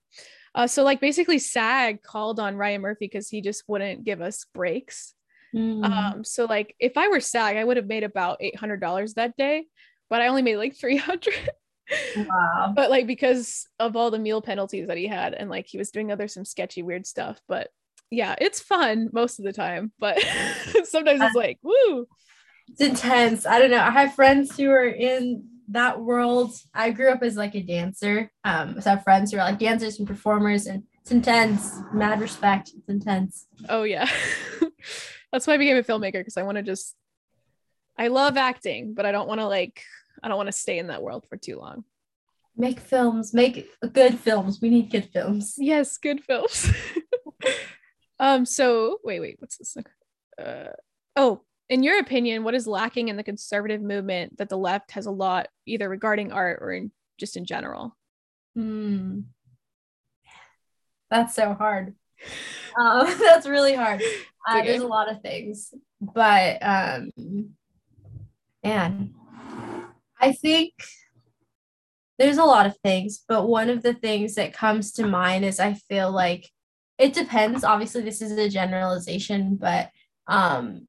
Uh, 0.56 0.68
so 0.68 0.84
like 0.84 1.02
basically 1.02 1.40
SAG 1.40 2.02
called 2.02 2.40
on 2.40 2.56
Ryan 2.56 2.82
Murphy 2.82 3.08
because 3.08 3.28
he 3.28 3.42
just 3.42 3.66
wouldn't 3.68 4.06
give 4.06 4.22
us 4.22 4.46
breaks. 4.54 5.14
Mm. 5.54 5.84
Um, 5.84 6.24
so 6.24 6.46
like 6.46 6.74
if 6.80 6.98
I 6.98 7.10
were 7.10 7.20
SAG, 7.20 7.58
I 7.58 7.66
would 7.66 7.76
have 7.76 7.88
made 7.88 8.06
about 8.06 8.38
eight 8.40 8.56
hundred 8.56 8.80
dollars 8.80 9.16
that 9.16 9.36
day, 9.36 9.66
but 10.10 10.22
I 10.22 10.28
only 10.28 10.42
made 10.42 10.56
like 10.56 10.78
three 10.78 10.96
hundred. 10.98 11.34
Wow. 12.16 12.74
but 12.76 12.90
like 12.90 13.08
because 13.08 13.68
of 13.80 13.96
all 13.96 14.12
the 14.12 14.20
meal 14.20 14.42
penalties 14.42 14.88
that 14.88 14.98
he 14.98 15.08
had, 15.08 15.34
and 15.34 15.50
like 15.50 15.68
he 15.68 15.78
was 15.78 15.92
doing 15.92 16.12
other 16.12 16.28
some 16.28 16.46
sketchy 16.46 16.82
weird 16.82 17.06
stuff. 17.06 17.40
But 17.48 17.70
yeah, 18.12 18.36
it's 18.40 18.60
fun 18.60 19.10
most 19.14 19.40
of 19.40 19.46
the 19.46 19.54
time, 19.54 19.92
but 20.00 20.20
sometimes 20.84 21.22
it's 21.22 21.36
like 21.36 21.60
woo. 21.62 22.08
It's 22.70 22.82
intense. 22.82 23.46
I 23.46 23.60
don't 23.60 23.72
know. 23.72 23.82
I 23.82 23.90
have 23.92 24.14
friends 24.14 24.56
who 24.56 24.70
are 24.70 24.88
in 24.88 25.44
that 25.70 26.00
world. 26.00 26.54
I 26.74 26.92
grew 26.92 27.10
up 27.10 27.24
as 27.24 27.36
like 27.36 27.56
a 27.56 27.62
dancer. 27.62 28.32
Um, 28.44 28.80
so 28.80 28.92
I 28.92 28.96
have 28.96 29.04
friends 29.04 29.32
who 29.32 29.38
are 29.38 29.44
like 29.44 29.60
dancers 29.60 30.00
and 30.00 30.08
performers, 30.08 30.68
and 30.68 30.84
it's 31.02 31.12
intense. 31.12 31.80
Mad 31.94 32.22
respect. 32.22 32.72
It's 32.76 32.90
intense. 32.90 33.48
Oh 33.68 33.84
yeah. 33.84 34.10
That's 35.32 35.46
why 35.46 35.54
I 35.54 35.58
became 35.58 35.78
a 35.78 35.84
filmmaker 35.84 36.14
because 36.14 36.38
I 36.38 36.44
want 36.44 36.58
to 36.58 36.64
just 36.64 36.96
I 37.98 38.08
love 38.08 38.38
acting, 38.38 38.94
but 38.94 39.06
I 39.06 39.12
don't 39.12 39.28
want 39.28 39.42
to 39.42 39.48
like 39.48 39.84
I 40.24 40.28
don't 40.28 40.38
want 40.38 40.48
to 40.48 40.54
stay 40.54 40.80
in 40.80 40.88
that 40.88 41.02
world 41.02 41.26
for 41.30 41.38
too 41.38 41.58
long. 41.58 41.84
Make 42.56 42.80
films. 42.80 43.34
Make 43.34 43.70
good 43.94 44.20
films. 44.20 44.60
We 44.62 44.70
need 44.70 44.92
good 44.92 45.10
films. 45.14 45.56
Yes, 45.58 45.98
good 45.98 46.24
films. 46.24 46.72
um 48.20 48.46
so 48.46 49.00
wait, 49.04 49.20
wait, 49.20 49.38
what's 49.40 49.58
this? 49.58 49.78
Uh 50.38 50.72
oh, 51.16 51.42
in 51.70 51.84
your 51.84 52.00
opinion, 52.00 52.44
what 52.44 52.56
is 52.56 52.68
lacking 52.68 53.08
in 53.08 53.16
the 53.16 53.24
conservative 53.24 53.82
movement 53.82 54.38
that 54.38 54.50
the 54.50 54.58
left 54.58 54.92
has 54.92 55.06
a 55.06 55.12
lot 55.12 55.48
either 55.66 55.88
regarding 55.88 56.32
art 56.32 56.60
or 56.62 56.72
in 56.74 56.92
just 57.18 57.38
in 57.38 57.46
general? 57.46 57.96
Hmm. 58.56 59.22
That's 61.10 61.34
so 61.36 61.54
hard. 61.54 61.96
Um, 62.78 63.08
that's 63.20 63.48
really 63.48 63.76
hard. 63.76 64.02
Uh, 64.48 64.60
okay. 64.60 64.68
there's 64.68 64.82
a 64.82 64.88
lot 64.88 65.12
of 65.12 65.22
things, 65.22 65.74
but 66.02 66.58
um, 66.62 67.12
man, 68.64 69.14
I 70.20 70.34
think 70.34 70.74
there's 72.18 72.38
a 72.38 72.46
lot 72.46 72.66
of 72.66 72.78
things, 72.84 73.24
but 73.28 73.48
one 73.48 73.70
of 73.70 73.82
the 73.82 73.94
things 73.94 74.36
that 74.36 74.54
comes 74.54 74.92
to 74.94 75.08
mind 75.08 75.46
is 75.46 75.60
I 75.60 75.74
feel 75.74 76.12
like 76.12 76.50
it 76.98 77.14
depends. 77.14 77.64
Obviously, 77.64 78.02
this 78.02 78.22
is 78.22 78.34
a 78.34 78.50
generalization, 78.50 79.56
but 79.56 79.90
um, 80.28 80.88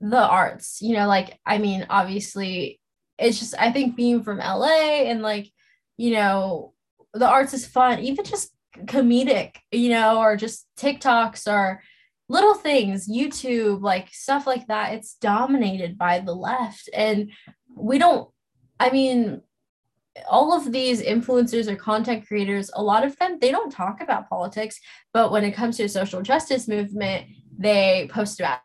the 0.00 0.24
arts, 0.24 0.80
you 0.80 0.94
know, 0.94 1.08
like 1.08 1.38
I 1.44 1.58
mean, 1.58 1.86
obviously, 1.90 2.80
it's 3.18 3.38
just 3.38 3.54
I 3.58 3.72
think 3.72 3.96
being 3.96 4.22
from 4.22 4.38
LA 4.38 5.02
and 5.04 5.22
like, 5.22 5.50
you 5.96 6.12
know, 6.12 6.72
the 7.12 7.28
arts 7.28 7.54
is 7.54 7.66
fun, 7.66 8.00
even 8.00 8.24
just 8.24 8.52
comedic, 8.78 9.56
you 9.70 9.90
know, 9.90 10.18
or 10.18 10.36
just 10.36 10.66
TikToks 10.78 11.50
or 11.50 11.82
little 12.28 12.54
things, 12.54 13.08
YouTube, 13.08 13.82
like 13.82 14.08
stuff 14.12 14.46
like 14.46 14.66
that. 14.68 14.94
It's 14.94 15.14
dominated 15.14 15.98
by 15.98 16.20
the 16.20 16.34
left. 16.34 16.88
And 16.94 17.32
we 17.74 17.98
don't, 17.98 18.28
I 18.82 18.90
mean, 18.90 19.42
all 20.28 20.52
of 20.52 20.72
these 20.72 21.00
influencers 21.00 21.68
or 21.68 21.76
content 21.76 22.26
creators, 22.26 22.68
a 22.74 22.82
lot 22.82 23.04
of 23.04 23.16
them, 23.16 23.38
they 23.40 23.52
don't 23.52 23.70
talk 23.70 24.00
about 24.00 24.28
politics, 24.28 24.80
but 25.12 25.30
when 25.30 25.44
it 25.44 25.52
comes 25.52 25.76
to 25.76 25.88
social 25.88 26.20
justice 26.20 26.66
movement, 26.66 27.26
they 27.56 28.08
post 28.10 28.40
about 28.40 28.58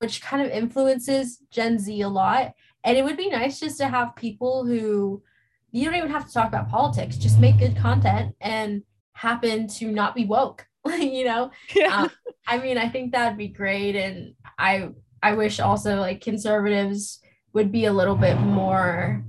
which 0.00 0.20
kind 0.20 0.42
of 0.44 0.52
influences 0.52 1.38
Gen 1.50 1.78
Z 1.78 1.98
a 2.02 2.08
lot. 2.08 2.52
And 2.84 2.98
it 2.98 3.04
would 3.04 3.16
be 3.16 3.30
nice 3.30 3.58
just 3.58 3.78
to 3.78 3.88
have 3.88 4.14
people 4.16 4.66
who 4.66 5.22
you 5.72 5.86
don't 5.86 5.94
even 5.94 6.10
have 6.10 6.26
to 6.26 6.32
talk 6.32 6.48
about 6.48 6.68
politics, 6.68 7.16
just 7.16 7.40
make 7.40 7.58
good 7.58 7.76
content 7.76 8.36
and 8.42 8.82
happen 9.14 9.66
to 9.66 9.90
not 9.90 10.14
be 10.14 10.26
woke, 10.26 10.66
you 10.86 11.24
know? 11.24 11.50
Yeah. 11.74 12.02
Um, 12.02 12.10
I 12.46 12.58
mean, 12.58 12.76
I 12.76 12.90
think 12.90 13.12
that'd 13.12 13.38
be 13.38 13.48
great. 13.48 13.96
And 13.96 14.34
I 14.58 14.90
I 15.22 15.32
wish 15.32 15.58
also 15.58 16.00
like 16.00 16.20
conservatives 16.20 17.20
would 17.54 17.72
be 17.72 17.86
a 17.86 17.92
little 17.92 18.16
bit 18.16 18.36
more 18.38 19.24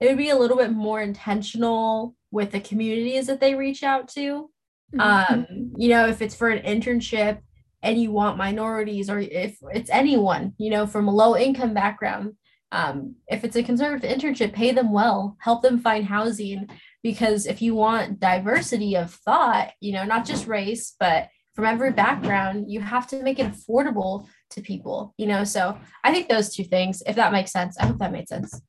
it 0.00 0.08
would 0.08 0.16
be 0.16 0.30
a 0.30 0.38
little 0.38 0.56
bit 0.56 0.72
more 0.72 1.02
intentional 1.02 2.16
with 2.30 2.52
the 2.52 2.60
communities 2.60 3.26
that 3.26 3.38
they 3.38 3.54
reach 3.54 3.82
out 3.82 4.08
to. 4.08 4.50
Mhm. 4.94 5.00
Um, 5.00 5.72
you 5.76 5.90
know, 5.90 6.08
if 6.08 6.22
it's 6.22 6.34
for 6.34 6.48
an 6.48 6.64
internship 6.64 7.40
and 7.82 8.00
you 8.00 8.10
want 8.10 8.38
minorities 8.38 9.10
or 9.10 9.18
if 9.18 9.58
it's 9.72 9.90
anyone, 9.90 10.54
you 10.58 10.70
know, 10.70 10.86
from 10.86 11.06
a 11.06 11.14
low 11.14 11.36
income 11.36 11.74
background, 11.74 12.34
um, 12.72 13.16
if 13.28 13.44
it's 13.44 13.56
a 13.56 13.62
conservative 13.62 14.10
internship, 14.10 14.52
pay 14.52 14.72
them 14.72 14.92
well, 14.92 15.36
help 15.40 15.62
them 15.62 15.78
find 15.80 16.06
housing. 16.06 16.68
Because 17.02 17.46
if 17.46 17.60
you 17.60 17.74
want 17.74 18.20
diversity 18.20 18.96
of 18.96 19.12
thought, 19.12 19.72
you 19.80 19.92
know, 19.92 20.04
not 20.04 20.24
just 20.24 20.46
race, 20.46 20.94
but 20.98 21.28
from 21.60 21.66
every 21.66 21.92
background, 21.92 22.72
you 22.72 22.80
have 22.80 23.06
to 23.06 23.22
make 23.22 23.38
it 23.38 23.52
affordable 23.52 24.26
to 24.48 24.62
people, 24.62 25.12
you 25.18 25.26
know. 25.26 25.44
So 25.44 25.78
I 26.02 26.10
think 26.10 26.26
those 26.26 26.54
two 26.54 26.64
things, 26.64 27.02
if 27.06 27.16
that 27.16 27.32
makes 27.32 27.52
sense, 27.52 27.76
I 27.78 27.84
hope 27.84 27.98
that 27.98 28.12
made 28.12 28.28
sense. 28.28 28.62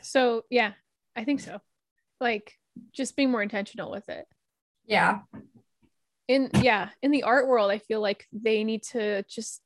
So 0.00 0.44
yeah, 0.48 0.72
I 1.14 1.24
think 1.24 1.40
so. 1.40 1.58
Like 2.22 2.54
just 2.94 3.16
being 3.16 3.30
more 3.30 3.42
intentional 3.42 3.90
with 3.90 4.08
it. 4.08 4.24
Yeah. 4.86 5.20
in 6.26 6.48
yeah 6.62 6.88
in 7.02 7.10
the 7.10 7.22
art 7.22 7.46
world 7.46 7.70
i 7.70 7.78
feel 7.78 8.00
like 8.00 8.26
they 8.32 8.64
need 8.64 8.82
to 8.82 9.22
just 9.24 9.60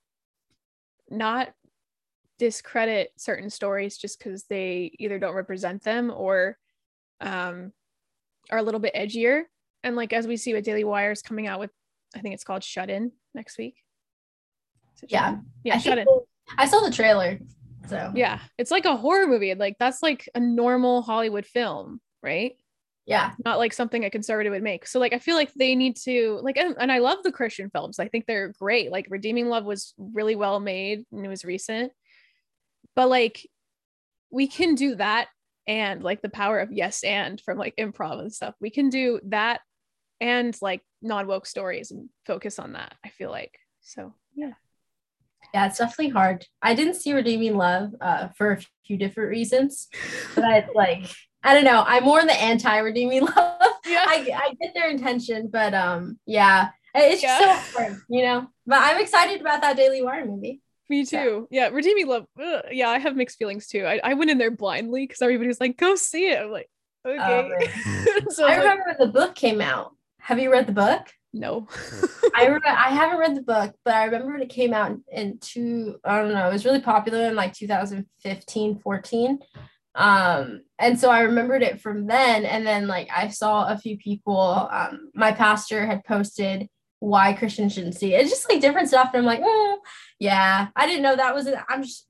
not 1.11 1.49
discredit 2.39 3.11
certain 3.17 3.49
stories 3.49 3.97
just 3.97 4.19
because 4.19 4.45
they 4.45 4.91
either 4.99 5.19
don't 5.19 5.35
represent 5.35 5.83
them 5.85 6.13
or 6.15 6.59
um 7.21 7.73
are 8.51 8.59
a 8.59 8.63
little 8.63 8.81
bit 8.81 8.95
edgier 8.95 9.45
and 9.83 9.97
like 9.97 10.13
as 10.13 10.27
we 10.27 10.37
see 10.37 10.53
with 10.53 10.65
daily 10.65 10.85
wire 10.85 11.13
is 11.13 11.23
coming 11.23 11.47
out 11.47 11.61
with 11.61 11.71
i 12.14 12.21
think 12.21 12.35
it's 12.35 12.45
called 12.45 12.62
shut 12.62 12.90
in 12.90 13.12
next 13.35 13.59
week 13.59 13.77
Is 14.95 15.01
Shut 15.01 15.11
Yeah. 15.11 15.37
Yeah 15.64 15.75
I 15.75 15.79
shut 15.79 15.99
in 15.99 16.07
I 16.59 16.66
saw 16.66 16.81
the 16.81 16.92
trailer. 16.92 17.38
So 17.88 18.12
yeah 18.14 18.40
it's 18.59 18.71
like 18.71 18.85
a 18.85 18.97
horror 18.97 19.27
movie 19.27 19.55
like 19.55 19.77
that's 19.79 20.03
like 20.03 20.29
a 20.35 20.40
normal 20.40 21.03
hollywood 21.03 21.47
film 21.47 22.01
right 22.23 22.57
yeah. 23.07 23.33
not 23.45 23.59
like 23.59 23.73
something 23.73 24.05
a 24.05 24.11
conservative 24.11 24.53
would 24.53 24.62
make. 24.62 24.87
So 24.87 24.99
like 24.99 25.12
I 25.12 25.21
feel 25.21 25.37
like 25.37 25.55
they 25.55 25.77
need 25.77 25.97
to 26.05 26.40
like 26.42 26.57
and, 26.57 26.75
and 26.79 26.90
I 26.90 26.99
love 26.99 27.19
the 27.23 27.33
Christian 27.33 27.71
films. 27.71 28.01
I 28.01 28.09
think 28.09 28.27
they're 28.27 28.53
great. 28.61 28.90
Like 28.90 29.07
Redeeming 29.09 29.49
Love 29.49 29.64
was 29.64 29.95
really 29.97 30.35
well 30.35 30.59
made 30.59 31.05
and 31.12 31.25
it 31.25 31.29
was 31.29 31.45
recent. 31.45 31.92
But 32.97 33.09
like 33.09 33.49
we 34.31 34.49
can 34.49 34.75
do 34.75 34.97
that 34.97 35.29
and 35.69 36.03
like 36.03 36.21
the 36.21 36.29
power 36.29 36.59
of 36.59 36.73
yes 36.73 37.05
and 37.05 37.40
from 37.40 37.59
like 37.59 37.77
improv 37.77 38.21
and 38.21 38.33
stuff. 38.33 38.55
We 38.61 38.71
can 38.71 38.88
do 38.88 39.21
that 39.27 39.61
and 40.21 40.57
like 40.61 40.83
non-woke 41.03 41.47
stories 41.47 41.91
and 41.91 42.09
focus 42.27 42.59
on 42.59 42.73
that. 42.73 42.95
I 43.05 43.09
feel 43.11 43.31
like. 43.31 43.59
So 43.83 44.13
yeah. 44.35 44.53
Yeah, 45.55 45.67
it's 45.67 45.79
definitely 45.79 46.09
hard. 46.09 46.45
I 46.61 46.75
didn't 46.75 46.95
see 46.95 47.13
Redeeming 47.13 47.57
Love 47.57 47.95
uh, 48.01 48.29
for 48.37 48.53
a 48.53 48.61
few 48.87 48.97
different 48.97 49.31
reasons, 49.31 49.89
but 50.35 50.69
like 50.75 51.07
I 51.43 51.55
don't 51.55 51.65
know. 51.65 51.85
I'm 51.87 52.03
more 52.05 52.21
in 52.21 52.27
the 52.27 52.33
anti-redeeming 52.35 53.25
love. 53.25 53.37
Yeah. 53.87 54.05
I, 54.09 54.29
I 54.35 54.55
get 54.61 54.75
their 54.75 54.91
intention, 54.91 55.49
but 55.53 55.73
um, 55.75 56.19
yeah, 56.27 56.71
it's 56.93 57.23
just 57.23 57.41
Yeah. 57.41 57.61
so 57.63 57.79
hard, 57.79 58.01
you 58.11 58.23
know. 58.23 58.49
But 58.67 58.81
I'm 58.83 59.01
excited 59.01 59.41
about 59.41 59.61
that 59.63 59.77
Daily 59.77 60.03
Wire 60.03 60.27
movie. 60.27 60.61
Me 60.89 61.05
too. 61.05 61.47
Yeah, 61.51 61.69
Redeeming 61.69 62.09
Love. 62.09 62.27
ugh, 62.43 62.65
yeah, 62.73 62.89
I 62.89 62.99
have 62.99 63.15
mixed 63.17 63.39
feelings 63.39 63.69
too. 63.69 63.85
I, 63.87 64.01
I 64.03 64.15
went 64.15 64.31
in 64.31 64.39
there 64.39 64.51
blindly 64.51 65.05
because 65.07 65.23
everybody's 65.23 65.61
like, 65.61 65.77
go 65.77 65.95
see 65.95 66.29
it. 66.29 66.41
I'm 66.41 66.51
like, 66.51 66.69
okay. 67.07 67.51
so 68.31 68.45
I 68.45 68.55
I 68.55 68.57
like, 68.57 68.59
remember 68.59 68.83
when 68.87 68.97
the 68.99 69.13
book 69.13 69.35
came 69.37 69.61
out. 69.61 69.95
Have 70.27 70.41
you 70.41 70.51
read 70.51 70.67
the 70.67 70.73
book? 70.73 71.07
no. 71.33 71.69
I 72.35 72.47
remember 72.47 72.67
I 72.67 72.91
haven't 72.91 73.19
read 73.19 73.37
the 73.37 73.43
book, 73.43 73.75
but 73.85 73.95
I 73.95 74.05
remember 74.07 74.33
when 74.33 74.43
it 74.43 74.49
came 74.49 74.75
out 74.75 74.91
in, 74.91 75.05
in 75.12 75.39
two, 75.39 76.01
I 76.05 76.19
don't 76.19 76.33
know, 76.33 76.49
it 76.49 76.53
was 76.53 76.65
really 76.65 76.81
popular 76.81 77.27
in 77.29 77.37
like 77.37 77.53
2015, 77.53 78.79
14. 78.81 79.39
Um, 79.95 80.62
and 80.81 80.99
so 80.99 81.11
I 81.11 81.21
remembered 81.21 81.62
it 81.62 81.81
from 81.81 82.07
then. 82.09 82.45
And 82.45 82.67
then 82.67 82.89
like 82.89 83.09
I 83.15 83.29
saw 83.29 83.69
a 83.69 83.79
few 83.79 83.97
people, 83.99 84.69
um, 84.71 85.11
my 85.15 85.31
pastor 85.31 85.87
had 85.87 86.05
posted 86.05 86.69
why 86.99 87.33
Christians 87.33 87.75
shouldn't 87.75 87.95
see 87.95 88.15
it. 88.15 88.23
It's 88.23 88.31
just 88.31 88.51
like 88.51 88.61
different 88.61 88.89
stuff. 88.89 89.11
And 89.15 89.21
I'm 89.21 89.27
like, 89.27 89.43
oh 89.45 89.79
yeah, 90.19 90.69
I 90.75 90.87
didn't 90.87 91.03
know 91.03 91.15
that 91.15 91.37
was 91.37 91.47
it. 91.47 91.57
I'm 91.69 91.83
just 91.83 92.09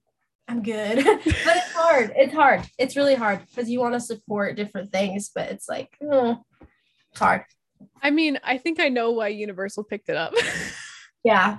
I'm 0.48 0.62
good. 0.62 1.05
but 1.05 1.26
it's 1.26 1.72
hard. 1.72 2.12
It's 2.16 2.35
hard. 2.35 2.62
It's 2.79 2.96
really 2.96 3.16
hard 3.16 3.40
because 3.46 3.68
you 3.68 3.81
want 3.81 3.94
to 3.94 4.00
support 4.00 4.57
different 4.57 4.90
things, 4.90 5.31
but 5.35 5.50
it's 5.50 5.68
like, 5.68 5.96
oh, 6.00 6.42
it's 7.11 7.20
hard. 7.20 7.44
I 8.02 8.10
mean, 8.10 8.38
I 8.44 8.58
think 8.58 8.80
I 8.80 8.88
know 8.88 9.10
why 9.12 9.28
Universal 9.28 9.84
picked 9.84 10.08
it 10.08 10.16
up 10.16 10.34
Yeah. 11.24 11.58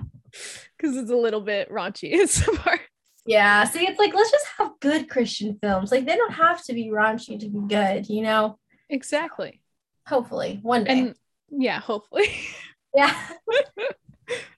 because 0.76 0.96
it's 0.96 1.10
a 1.10 1.16
little 1.16 1.40
bit 1.40 1.70
raunchy 1.70 2.12
in 2.12 2.26
some 2.28 2.56
parts. 2.56 2.82
Yeah, 3.26 3.64
see, 3.64 3.86
it's 3.86 3.98
like 3.98 4.14
let's 4.14 4.30
just 4.30 4.46
have 4.56 4.72
good 4.80 5.10
Christian 5.10 5.58
films. 5.62 5.92
Like 5.92 6.06
they 6.06 6.16
don't 6.16 6.32
have 6.32 6.64
to 6.64 6.72
be 6.72 6.86
raunchy 6.86 7.38
to 7.38 7.48
be 7.48 7.60
good, 7.68 8.08
you 8.08 8.22
know. 8.22 8.58
Exactly. 8.88 9.60
Hopefully, 10.06 10.60
one 10.62 10.84
day. 10.84 10.98
And 10.98 11.14
yeah, 11.50 11.78
hopefully. 11.78 12.28
yeah, 12.94 13.14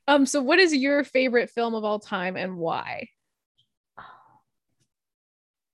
um, 0.06 0.24
so 0.24 0.40
what 0.40 0.60
is 0.60 0.72
your 0.72 1.02
favorite 1.02 1.50
film 1.50 1.74
of 1.74 1.82
all 1.82 1.98
time 1.98 2.36
and 2.36 2.56
why? 2.56 3.08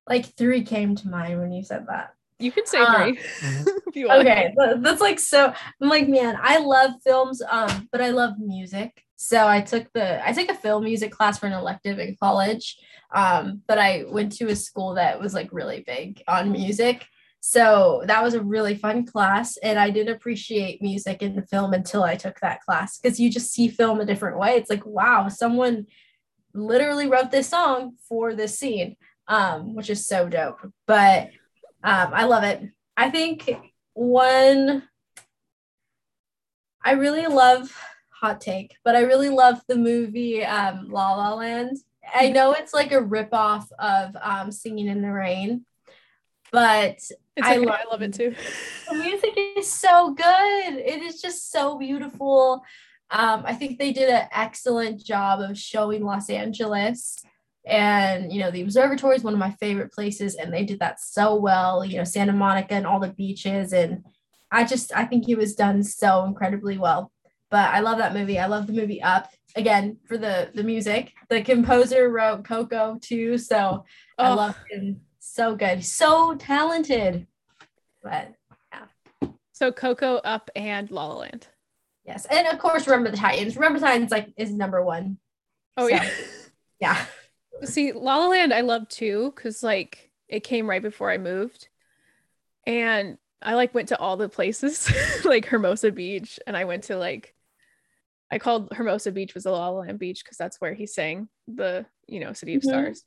like 0.09 0.27
three 0.37 0.63
came 0.63 0.95
to 0.95 1.09
mind 1.09 1.39
when 1.41 1.53
you 1.53 1.63
said 1.63 1.87
that. 1.89 2.15
You 2.39 2.53
can 2.53 2.67
say 2.67 2.79
Uh, 2.81 2.95
three. 3.05 3.19
if 3.87 3.97
you 3.97 4.09
want. 4.09 4.21
okay 4.27 4.55
that's 4.81 5.01
like 5.01 5.19
so 5.19 5.53
i'm 5.81 5.89
like 5.89 6.09
man 6.09 6.37
i 6.43 6.59
love 6.59 6.91
films 7.03 7.41
um 7.51 7.89
but 7.93 8.01
i 8.03 8.11
love 8.11 8.35
music 8.39 9.03
so 9.17 9.47
i 9.49 9.61
took 9.61 9.91
the 9.95 10.27
i 10.27 10.33
took 10.33 10.49
a 10.51 10.55
film 10.55 10.85
music 10.85 11.11
class 11.11 11.39
for 11.39 11.47
an 11.47 11.55
elective 11.55 11.99
in 11.99 12.15
college 12.21 12.77
um 13.15 13.63
but 13.67 13.79
i 13.79 14.05
went 14.09 14.33
to 14.33 14.49
a 14.49 14.57
school 14.57 14.95
that 14.95 15.19
was 15.19 15.33
like 15.33 15.49
really 15.51 15.83
big 15.87 16.23
on 16.29 16.53
music 16.53 17.07
so 17.41 18.03
that 18.07 18.23
was 18.23 18.35
a 18.35 18.43
really 18.43 18.75
fun 18.75 19.07
class 19.07 19.57
and 19.59 19.79
i 19.79 19.89
did 19.89 20.09
appreciate 20.09 20.83
music 20.83 21.23
in 21.23 21.35
the 21.37 21.47
film 21.47 21.73
until 21.73 22.03
i 22.05 22.15
took 22.17 22.39
that 22.41 22.61
class 22.61 22.99
because 22.99 23.19
you 23.19 23.31
just 23.31 23.53
see 23.53 23.69
film 23.69 24.01
a 24.01 24.05
different 24.05 24.39
way 24.39 24.57
it's 24.57 24.69
like 24.69 24.85
wow 24.85 25.29
someone 25.29 25.87
literally 26.53 27.07
wrote 27.09 27.31
this 27.31 27.49
song 27.49 27.93
for 28.09 28.35
this 28.35 28.59
scene 28.59 28.97
um 29.29 29.75
which 29.75 29.91
is 29.91 30.07
so 30.07 30.29
dope 30.29 30.61
but 30.87 31.31
um 31.85 32.11
i 32.15 32.25
love 32.25 32.45
it 32.45 32.63
i 32.97 33.11
think 33.11 33.51
one 33.95 34.83
I 36.85 36.93
really 36.93 37.27
love 37.27 37.77
hot 38.21 38.41
take, 38.41 38.77
but 38.85 38.95
I 38.95 39.01
really 39.01 39.29
love 39.29 39.61
the 39.67 39.75
movie 39.77 40.45
um 40.45 40.89
La 40.89 41.15
La 41.17 41.35
Land. 41.35 41.79
I 42.15 42.29
know 42.29 42.53
it's 42.53 42.73
like 42.73 42.93
a 42.93 43.03
ripoff 43.03 43.67
of 43.81 44.17
um 44.23 44.53
Singing 44.53 44.87
in 44.87 45.03
the 45.03 45.11
Rain, 45.11 45.65
but 46.53 47.01
I 47.43 47.57
love- 47.57 47.75
I 47.81 47.91
love 47.91 48.03
it 48.03 48.15
too. 48.15 48.37
the 48.89 48.95
music 48.95 49.37
is 49.57 49.69
so 49.69 50.15
good. 50.15 50.75
It 50.75 51.03
is 51.03 51.21
just 51.21 51.51
so 51.51 51.77
beautiful. 51.77 52.63
Um, 53.11 53.43
I 53.45 53.55
think 53.55 53.79
they 53.81 53.93
did 53.93 54.09
an 54.09 54.29
excellent 54.31 55.03
job 55.03 55.41
of 55.41 55.59
showing 55.59 56.05
Los 56.05 56.31
Angeles. 56.31 57.17
And, 57.67 58.33
you 58.33 58.39
know, 58.41 58.51
the 58.53 58.63
observatory 58.63 59.17
is 59.17 59.25
one 59.25 59.33
of 59.33 59.41
my 59.41 59.51
favorite 59.53 59.93
places, 59.93 60.37
and 60.37 60.53
they 60.55 60.65
did 60.65 60.79
that 60.79 61.01
so 61.01 61.35
well. 61.35 61.85
You 61.85 61.99
know, 61.99 62.05
Santa 62.05 62.33
Monica 62.33 62.75
and 62.75 62.87
all 62.87 63.01
the 63.01 63.09
beaches. 63.13 63.73
And 63.73 64.05
I 64.53 64.65
just, 64.65 64.95
I 64.95 65.05
think 65.05 65.29
it 65.29 65.37
was 65.37 65.55
done 65.57 65.83
so 65.83 66.25
incredibly 66.25 66.79
well. 66.79 67.11
But 67.51 67.71
I 67.75 67.81
love 67.81 67.99
that 67.99 68.15
movie. 68.15 68.39
I 68.39 68.47
love 68.47 68.67
the 68.67 68.73
movie 68.73 69.03
Up 69.03 69.29
again 69.57 69.97
for 70.07 70.17
the 70.19 70.51
the 70.55 70.63
music. 70.63 71.13
The 71.29 71.43
composer 71.43 72.09
wrote 72.11 72.45
Coco 72.45 72.99
too, 73.01 73.39
so 73.39 73.85
I 74.19 74.31
Oh, 74.31 74.35
love 74.37 74.57
him. 74.71 75.01
So 75.21 75.57
good, 75.57 75.85
so 75.85 76.35
talented. 76.37 77.27
But 78.03 78.35
yeah. 78.73 79.29
so 79.53 79.73
Coco 79.73 80.17
up 80.17 80.51
and 80.55 80.91
La 80.91 81.07
La 81.07 81.15
Land. 81.19 81.47
Yes, 82.05 82.27
and 82.27 82.47
of 82.49 82.59
course, 82.61 82.87
remember 82.87 83.11
the 83.11 83.17
Titans. 83.17 83.57
Remember 83.57 83.79
the 83.81 83.87
Titans 83.87 84.11
like 84.13 84.33
is 84.37 84.53
number 84.53 84.85
one. 84.85 85.19
Oh 85.77 85.89
So- 85.89 85.95
yeah. 85.95 86.09
Yeah, 86.81 87.05
See, 87.65 87.93
La 87.93 88.19
La 88.19 88.29
Land 88.29 88.53
I 88.53 88.61
love 88.61 88.89
too 88.89 89.33
because 89.35 89.63
like 89.63 90.11
it 90.29 90.41
came 90.45 90.69
right 90.69 90.83
before 90.83 91.11
I 91.11 91.19
moved, 91.19 91.69
and 92.67 93.19
I 93.41 93.55
like 93.55 93.75
went 93.75 93.89
to 93.89 93.99
all 93.99 94.17
the 94.17 94.29
places 94.29 94.91
like 95.25 95.47
Hermosa 95.47 95.91
Beach, 95.91 96.39
and 96.47 96.57
I 96.57 96.65
went 96.65 96.85
to 96.85 96.97
like 96.97 97.35
I 98.31 98.39
called 98.39 98.73
Hermosa 98.73 99.13
Beach 99.13 99.35
was 99.35 99.45
the 99.45 99.51
La 99.53 99.69
La 99.69 99.81
Land 99.81 99.99
beach 99.99 100.23
because 100.25 100.37
that's 100.37 100.61
where 100.61 100.75
he 100.75 100.87
sang 100.87 101.29
the 101.47 101.87
you 102.07 102.21
know 102.21 102.33
City 102.33 102.55
of 102.57 102.63
Mhm. 102.63 102.67
Stars, 102.67 103.05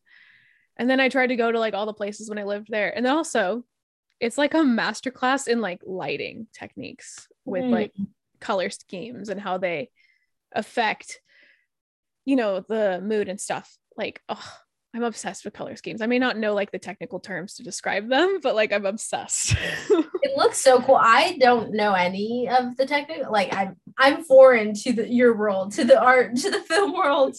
and 0.77 0.89
then 0.89 0.99
I 0.99 1.09
tried 1.09 1.27
to 1.27 1.35
go 1.35 1.51
to 1.51 1.59
like 1.59 1.73
all 1.73 1.85
the 1.85 1.93
places 1.93 2.29
when 2.29 2.39
I 2.39 2.43
lived 2.43 2.67
there, 2.69 2.95
and 2.95 3.05
then 3.05 3.13
also 3.15 3.65
it's 4.19 4.38
like 4.38 4.53
a 4.53 4.57
masterclass 4.57 5.47
in 5.47 5.62
like 5.62 5.81
lighting 5.85 6.47
techniques 6.53 7.27
with 7.45 7.65
Mm. 7.65 7.71
like 7.71 7.93
color 8.39 8.69
schemes 8.69 9.29
and 9.29 9.39
how 9.39 9.57
they 9.57 9.89
affect 10.53 11.21
you 12.25 12.35
know 12.35 12.59
the 12.62 13.01
mood 13.01 13.29
and 13.29 13.39
stuff 13.39 13.77
like 13.99 14.21
oh 14.29 14.51
i'm 14.95 15.03
obsessed 15.03 15.45
with 15.45 15.53
color 15.53 15.75
schemes 15.75 16.01
i 16.01 16.07
may 16.07 16.17
not 16.17 16.38
know 16.38 16.55
like 16.55 16.71
the 16.71 16.79
technical 16.79 17.19
terms 17.19 17.53
to 17.55 17.63
describe 17.63 18.09
them 18.09 18.39
but 18.41 18.55
like 18.55 18.73
i'm 18.73 18.88
obsessed 18.88 19.55
it 20.21 20.38
looks 20.38 20.57
so 20.62 20.81
cool. 20.81 20.97
I 20.99 21.38
don't 21.39 21.73
know 21.73 21.93
any 21.93 22.49
of 22.49 22.75
the 22.77 22.85
technical. 22.85 23.31
Like 23.31 23.55
I'm, 23.55 23.77
I'm 23.97 24.23
foreign 24.23 24.73
to 24.75 24.91
the 24.93 25.07
your 25.07 25.35
world, 25.35 25.71
to 25.73 25.85
the 25.85 25.99
art, 25.99 26.35
to 26.43 26.51
the 26.51 26.59
film 26.59 26.93
world. 26.93 27.35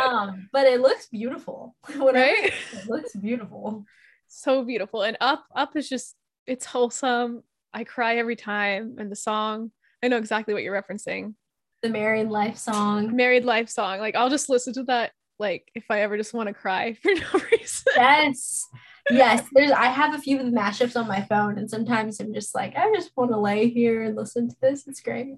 Um, 0.00 0.48
but 0.52 0.66
it 0.66 0.80
looks 0.80 1.06
beautiful. 1.08 1.74
Right 1.96 2.52
It 2.72 2.88
looks 2.88 3.14
beautiful. 3.16 3.84
so 4.28 4.64
beautiful 4.64 5.02
and 5.02 5.16
up 5.20 5.44
up 5.56 5.76
is 5.76 5.88
just 5.88 6.14
it's 6.46 6.64
wholesome 6.64 7.42
i 7.74 7.82
cry 7.84 8.16
every 8.18 8.36
time 8.36 8.96
and 8.98 9.10
the 9.10 9.16
song 9.16 9.70
i 10.02 10.08
know 10.08 10.16
exactly 10.16 10.54
what 10.54 10.62
you're 10.62 10.80
referencing 10.80 11.34
The 11.82 11.90
Married 11.90 12.28
Life 12.28 12.56
song. 12.56 13.14
married 13.14 13.44
life 13.44 13.68
song 13.68 13.98
like 13.98 14.14
i'll 14.14 14.30
just 14.30 14.48
listen 14.48 14.72
to 14.74 14.84
that 14.84 15.10
like 15.40 15.70
if 15.74 15.84
i 15.90 16.00
ever 16.02 16.16
just 16.16 16.34
want 16.34 16.46
to 16.46 16.54
cry 16.54 16.92
for 17.02 17.10
no 17.14 17.40
reason 17.50 17.92
Yes. 17.96 18.68
Yes, 19.10 19.42
there's 19.52 19.72
I 19.72 19.86
have 19.86 20.14
a 20.14 20.18
few 20.18 20.38
of 20.38 20.46
the 20.46 20.52
mashups 20.52 20.94
on 20.94 21.08
my 21.08 21.22
phone, 21.22 21.58
and 21.58 21.68
sometimes 21.68 22.20
I'm 22.20 22.32
just 22.32 22.54
like, 22.54 22.76
I 22.76 22.92
just 22.94 23.10
want 23.16 23.32
to 23.32 23.38
lay 23.38 23.68
here 23.68 24.04
and 24.04 24.14
listen 24.14 24.48
to 24.48 24.56
this. 24.60 24.86
It's 24.86 25.00
great. 25.00 25.36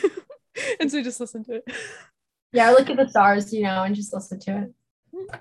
and 0.80 0.90
so 0.90 1.02
just 1.02 1.20
listen 1.20 1.42
to 1.44 1.54
it 1.54 1.64
Yeah, 2.52 2.68
I 2.68 2.72
look 2.72 2.90
at 2.90 2.96
the 2.96 3.08
stars, 3.08 3.52
you 3.52 3.62
know, 3.62 3.84
and 3.84 3.94
just 3.94 4.12
listen 4.12 4.40
to 4.40 4.68
it. 5.14 5.40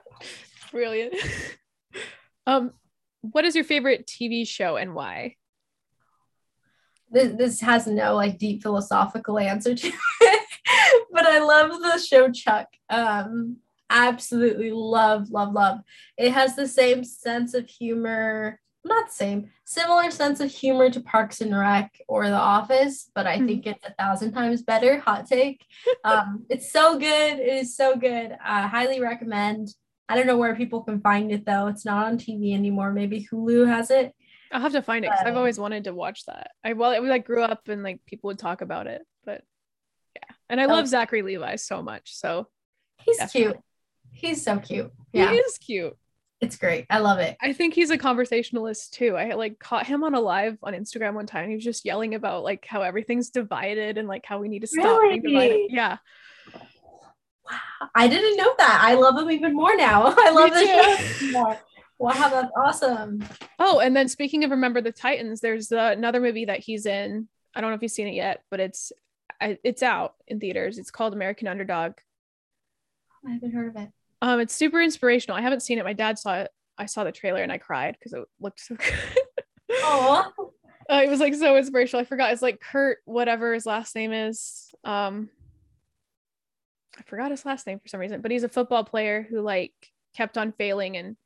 Brilliant. 0.71 1.15
um, 2.45 2.71
what 3.21 3.43
is 3.43 3.55
your 3.55 3.65
favorite 3.65 4.07
TV 4.07 4.47
show 4.47 4.77
and 4.77 4.93
why? 4.95 5.35
this, 7.09 7.33
this 7.37 7.61
has 7.61 7.87
no 7.87 8.15
like 8.15 8.37
deep 8.37 8.61
philosophical 8.61 9.39
answer 9.39 9.73
to 9.73 9.87
it 10.21 10.47
but 11.11 11.25
i 11.25 11.39
love 11.39 11.71
the 11.81 11.97
show 11.97 12.29
chuck 12.29 12.67
um 12.89 13.57
absolutely 13.89 14.71
love 14.71 15.29
love 15.29 15.53
love 15.53 15.79
it 16.17 16.31
has 16.31 16.55
the 16.55 16.67
same 16.67 17.03
sense 17.03 17.53
of 17.53 17.67
humor 17.69 18.59
not 18.83 19.11
same 19.11 19.49
similar 19.65 20.09
sense 20.11 20.39
of 20.39 20.49
humor 20.49 20.89
to 20.89 21.01
parks 21.01 21.41
and 21.41 21.57
rec 21.57 21.99
or 22.07 22.27
the 22.27 22.35
office 22.35 23.09
but 23.13 23.27
i 23.27 23.37
think 23.37 23.65
it's 23.65 23.85
a 23.85 23.93
thousand 23.93 24.31
times 24.31 24.61
better 24.61 24.99
hot 24.99 25.25
take 25.25 25.65
um 26.03 26.45
it's 26.49 26.71
so 26.71 26.97
good 26.97 27.39
it 27.39 27.47
is 27.47 27.75
so 27.75 27.95
good 27.95 28.35
i 28.43 28.61
highly 28.67 28.99
recommend 28.99 29.69
i 30.09 30.15
don't 30.15 30.27
know 30.27 30.37
where 30.37 30.55
people 30.55 30.81
can 30.81 31.01
find 31.01 31.31
it 31.31 31.45
though 31.45 31.67
it's 31.67 31.85
not 31.85 32.07
on 32.07 32.17
tv 32.17 32.53
anymore 32.53 32.91
maybe 32.91 33.27
hulu 33.31 33.67
has 33.67 33.91
it 33.91 34.13
I'll 34.51 34.61
have 34.61 34.71
to 34.71 34.81
find 34.81 35.03
it 35.03 35.11
because 35.11 35.25
I've 35.25 35.35
always 35.35 35.59
wanted 35.59 35.83
to 35.85 35.93
watch 35.93 36.25
that. 36.27 36.51
I 36.63 36.71
well, 36.71 36.91
I 36.91 36.99
like 36.99 37.25
grew 37.25 37.43
up 37.43 37.67
and 37.67 37.83
like 37.83 37.99
people 38.05 38.29
would 38.29 38.39
talk 38.39 38.61
about 38.61 38.87
it, 38.87 39.01
but 39.25 39.43
yeah. 40.15 40.35
And 40.49 40.61
I 40.61 40.67
love 40.67 40.87
Zachary 40.87 41.21
Levi 41.21 41.57
so 41.57 41.81
much. 41.81 42.15
So 42.15 42.47
he's 42.99 43.17
Definitely. 43.17 43.53
cute 43.53 43.63
he's 44.11 44.43
so 44.43 44.57
cute 44.59 44.91
yeah 45.13 45.31
he 45.31 45.37
is 45.37 45.57
cute. 45.57 45.97
It's 46.39 46.55
great. 46.55 46.85
I 46.89 46.99
love 46.99 47.17
it. 47.17 47.35
I 47.41 47.51
think 47.51 47.73
he's 47.73 47.89
a 47.89 47.97
conversationalist 47.97 48.93
too. 48.93 49.15
I 49.15 49.33
like 49.33 49.57
caught 49.57 49.87
him 49.87 50.03
on 50.03 50.13
a 50.13 50.19
live 50.19 50.57
on 50.61 50.73
Instagram 50.73 51.15
one 51.15 51.25
time. 51.25 51.49
He 51.49 51.55
was 51.55 51.63
just 51.63 51.83
yelling 51.83 52.13
about 52.13 52.43
like 52.43 52.65
how 52.65 52.83
everything's 52.83 53.31
divided 53.31 53.97
and 53.97 54.07
like 54.07 54.23
how 54.23 54.37
we 54.37 54.47
need 54.47 54.59
to 54.59 54.67
stop 54.67 55.01
being 55.01 55.21
divided. 55.23 55.53
Really? 55.53 55.67
Yeah. 55.71 55.97
Wow. 56.53 57.87
I 57.95 58.07
didn't 58.07 58.37
know 58.37 58.53
that. 58.57 58.81
I 58.83 58.93
love 58.93 59.17
him 59.17 59.31
even 59.31 59.55
more 59.55 59.75
now. 59.75 60.13
I 60.17 60.29
love 60.29 60.51
Me 60.53 60.61
the 60.61 61.03
too. 61.19 61.31
show. 61.31 61.57
Wow, 61.99 62.29
that's 62.29 62.51
awesome. 62.55 63.23
Oh, 63.57 63.79
and 63.79 63.95
then 63.95 64.07
speaking 64.07 64.43
of 64.43 64.51
Remember 64.51 64.81
the 64.81 64.91
Titans, 64.91 65.41
there's 65.41 65.71
uh, 65.71 65.93
another 65.97 66.19
movie 66.19 66.45
that 66.45 66.59
he's 66.59 66.85
in. 66.85 67.27
I 67.55 67.61
don't 67.61 67.71
know 67.71 67.75
if 67.75 67.81
you've 67.81 67.91
seen 67.91 68.07
it 68.07 68.13
yet, 68.13 68.43
but 68.51 68.59
it's 68.59 68.91
it's 69.41 69.81
out 69.81 70.13
in 70.27 70.39
theaters. 70.39 70.77
It's 70.77 70.91
called 70.91 71.13
American 71.13 71.47
Underdog. 71.47 71.93
I 73.27 73.31
haven't 73.31 73.51
heard 73.53 73.75
of 73.75 73.81
it. 73.81 73.89
Um, 74.21 74.39
it's 74.39 74.55
super 74.55 74.81
inspirational. 74.81 75.37
I 75.37 75.41
haven't 75.41 75.61
seen 75.61 75.77
it. 75.77 75.83
My 75.85 75.93
dad 75.93 76.17
saw 76.17 76.39
it. 76.39 76.51
I 76.77 76.85
saw 76.85 77.03
the 77.03 77.11
trailer 77.11 77.41
and 77.43 77.51
I 77.51 77.57
cried 77.57 77.95
because 77.99 78.13
it 78.13 78.23
looked 78.39 78.59
so 78.59 78.75
good. 78.77 78.93
Oh, 79.71 80.31
Uh, 80.89 81.01
it 81.03 81.09
was 81.09 81.19
like 81.19 81.35
so 81.35 81.57
inspirational. 81.57 82.01
I 82.01 82.05
forgot. 82.05 82.31
It's 82.31 82.41
like 82.41 82.61
Kurt, 82.61 82.99
whatever 83.05 83.53
his 83.53 83.65
last 83.65 83.93
name 83.95 84.13
is. 84.13 84.69
Um, 84.85 85.29
I 86.97 87.03
forgot 87.03 87.31
his 87.31 87.45
last 87.45 87.67
name 87.67 87.79
for 87.79 87.89
some 87.89 87.99
reason, 87.99 88.21
but 88.21 88.31
he's 88.31 88.43
a 88.43 88.49
football 88.49 88.83
player 88.85 89.27
who 89.29 89.41
like 89.41 89.73
kept 90.15 90.37
on 90.37 90.53
failing 90.53 90.95
and 90.97 91.17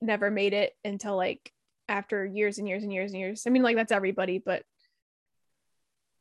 never 0.00 0.30
made 0.30 0.52
it 0.52 0.74
until 0.84 1.16
like 1.16 1.52
after 1.88 2.24
years 2.24 2.58
and 2.58 2.68
years 2.68 2.82
and 2.84 2.92
years 2.92 3.10
and 3.12 3.20
years. 3.20 3.44
I 3.46 3.50
mean, 3.50 3.62
like 3.62 3.76
that's 3.76 3.92
everybody, 3.92 4.38
but 4.38 4.62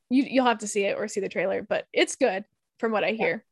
you 0.10 0.24
you'll 0.28 0.46
have 0.46 0.60
to 0.60 0.68
see 0.68 0.84
it 0.86 0.98
or 0.98 1.08
see 1.08 1.22
the 1.22 1.30
trailer. 1.30 1.62
But 1.62 1.86
it's 1.94 2.16
good 2.16 2.44
from 2.80 2.92
what 2.92 3.04
I 3.04 3.12
hear. 3.12 3.46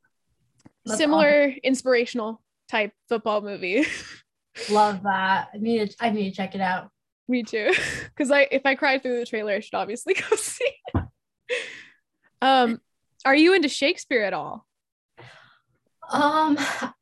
That's 0.85 0.97
Similar 0.97 1.53
inspirational 1.63 2.41
type 2.69 2.91
football 3.07 3.41
movie. 3.41 3.85
love 4.69 5.03
that. 5.03 5.49
I 5.53 5.57
need 5.57 5.89
to. 5.89 5.95
I 5.99 6.09
need 6.09 6.29
to 6.29 6.35
check 6.35 6.55
it 6.55 6.61
out. 6.61 6.89
Me 7.27 7.43
too. 7.43 7.71
Because 8.15 8.29
I 8.29 8.47
if 8.51 8.65
I 8.65 8.75
cried 8.75 9.01
through 9.01 9.19
the 9.19 9.25
trailer, 9.25 9.53
I 9.53 9.59
should 9.59 9.73
obviously 9.73 10.13
go 10.29 10.35
see 10.35 10.71
it. 10.93 11.03
Um, 12.41 12.79
are 13.25 13.35
you 13.35 13.53
into 13.53 13.69
Shakespeare 13.69 14.23
at 14.23 14.33
all? 14.33 14.67
Um, 16.11 16.57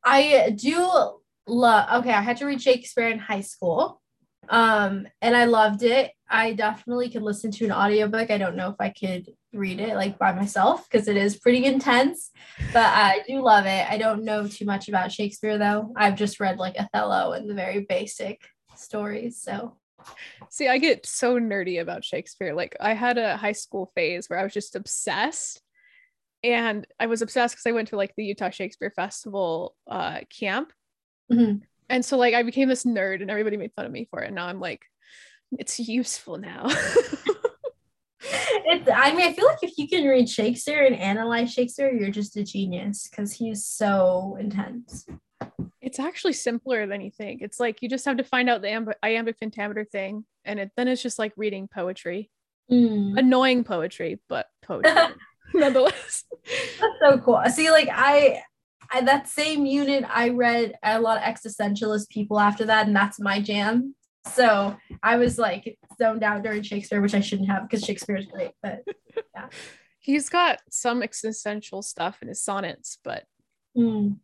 I 0.06 0.56
do 0.56 1.20
love. 1.48 2.02
Okay, 2.02 2.14
I 2.14 2.22
had 2.22 2.38
to 2.38 2.46
read 2.46 2.62
Shakespeare 2.62 3.10
in 3.10 3.20
high 3.20 3.42
school. 3.42 4.02
Um, 4.48 5.08
and 5.22 5.36
I 5.36 5.46
loved 5.46 5.84
it. 5.84 6.12
I 6.30 6.54
definitely 6.54 7.10
could 7.10 7.24
listen 7.24 7.52
to 7.52 7.66
an 7.66 7.72
audiobook. 7.72 8.32
I 8.32 8.38
don't 8.38 8.56
know 8.56 8.70
if 8.70 8.76
I 8.80 8.90
could 8.90 9.28
read 9.54 9.80
it 9.80 9.96
like 9.96 10.18
by 10.18 10.32
myself 10.32 10.88
because 10.90 11.08
it 11.08 11.18
is 11.18 11.38
pretty 11.38 11.66
intense, 11.66 12.32
but 12.74 12.86
I 12.86 13.22
do 13.28 13.42
love 13.42 13.66
it. 13.66 13.86
I 13.90 13.98
don't 13.98 14.24
know 14.24 14.48
too 14.48 14.66
much 14.66 14.88
about 14.88 15.12
Shakespeare 15.12 15.58
though. 15.58 15.94
I've 15.96 16.16
just 16.16 16.40
read 16.40 16.58
like 16.58 16.76
Othello 16.80 17.34
and 17.34 17.50
the 17.50 17.54
very 17.54 17.82
basic 17.82 18.42
stories. 18.76 19.42
So 19.42 19.78
See, 20.50 20.68
I 20.68 20.78
get 20.78 21.06
so 21.06 21.40
nerdy 21.40 21.82
about 21.82 22.04
Shakespeare. 22.04 22.54
Like 22.54 22.76
I 22.80 22.94
had 22.94 23.18
a 23.18 23.38
high 23.38 23.52
school 23.52 23.92
phase 23.96 24.30
where 24.30 24.40
I 24.40 24.44
was 24.44 24.54
just 24.54 24.76
obsessed. 24.76 25.62
And 26.44 26.88
I 27.00 27.06
was 27.06 27.22
obsessed 27.22 27.56
because 27.56 27.68
I 27.68 27.72
went 27.74 27.90
to 27.90 27.98
like 27.98 28.16
the 28.16 28.26
Utah 28.26 28.50
Shakespeare 28.50 28.92
Festival 28.96 29.76
uh 29.88 30.22
camp. 30.30 30.74
Mhm. 31.32 31.62
And 31.90 32.04
so 32.04 32.18
like 32.18 32.34
I 32.34 32.44
became 32.44 32.70
this 32.70 32.84
nerd 32.84 33.22
and 33.22 33.30
everybody 33.30 33.58
made 33.58 33.74
fun 33.76 33.86
of 33.86 33.92
me 33.92 34.08
for 34.10 34.22
it. 34.22 34.28
And 34.28 34.36
now 34.36 34.48
I'm 34.48 34.60
like, 34.60 34.82
it's 35.52 35.80
useful 35.80 36.38
now. 36.38 36.68
It's, 38.24 38.88
I 38.94 39.14
mean, 39.16 39.28
I 39.28 39.34
feel 39.34 39.46
like 39.48 39.64
if 39.64 39.78
you 39.78 39.88
can 39.88 40.06
read 40.08 40.30
Shakespeare 40.30 40.86
and 40.86 40.96
analyze 40.96 41.52
Shakespeare, 41.54 41.92
you're 41.92 42.12
just 42.12 42.38
a 42.38 42.44
genius 42.44 43.08
because 43.10 43.34
he's 43.34 43.66
so 43.66 44.38
intense. 44.40 45.06
it's 45.82 46.00
actually 46.00 46.34
simpler 46.34 46.86
than 46.88 47.02
you 47.02 47.10
think. 47.12 47.42
It's 47.42 47.60
like 47.60 47.82
you 47.82 47.90
just 47.90 48.06
have 48.06 48.18
to 48.18 48.24
find 48.24 48.50
out 48.50 48.62
the 48.62 48.68
amb- 48.68 48.94
iambic 49.04 49.40
pentameter 49.40 49.86
thing, 49.86 50.26
and 50.46 50.60
it, 50.60 50.72
then 50.78 50.88
it's 50.88 51.02
just 51.02 51.18
like 51.20 51.34
reading 51.36 51.68
poetry, 51.68 52.30
Mm, 52.72 53.18
annoying 53.18 53.64
poetry, 53.66 54.22
but 54.30 54.46
poetry 54.62 54.92
nonetheless. 55.54 56.24
that's 56.80 56.94
so 57.04 57.18
cool. 57.20 57.42
See, 57.50 57.70
like 57.72 57.90
I, 57.92 58.44
I, 58.92 59.02
that 59.02 59.28
same 59.28 59.66
unit, 59.66 60.06
I 60.10 60.30
read 60.30 60.76
a 60.84 61.02
lot 61.02 61.18
of 61.18 61.24
existentialist 61.24 62.10
people 62.10 62.40
after 62.40 62.66
that, 62.66 62.88
and 62.88 62.96
that's 62.96 63.20
my 63.20 63.42
jam. 63.42 63.96
So 64.28 64.78
I 65.02 65.18
was 65.18 65.38
like 65.38 65.78
zoned 65.98 66.24
out 66.24 66.44
during 66.44 66.62
Shakespeare, 66.62 67.02
which 67.02 67.16
I 67.16 67.22
shouldn't 67.22 67.50
have 67.50 67.64
because 67.64 67.84
Shakespeare 67.84 68.18
is 68.18 68.28
great. 68.28 68.52
But 68.62 68.84
yeah. 69.36 69.48
He's 70.00 70.30
got 70.30 70.60
some 70.70 71.04
existential 71.04 71.82
stuff 71.82 72.20
in 72.22 72.28
his 72.28 72.44
sonnets, 72.44 72.98
but 73.04 73.24
mm, 73.78 74.18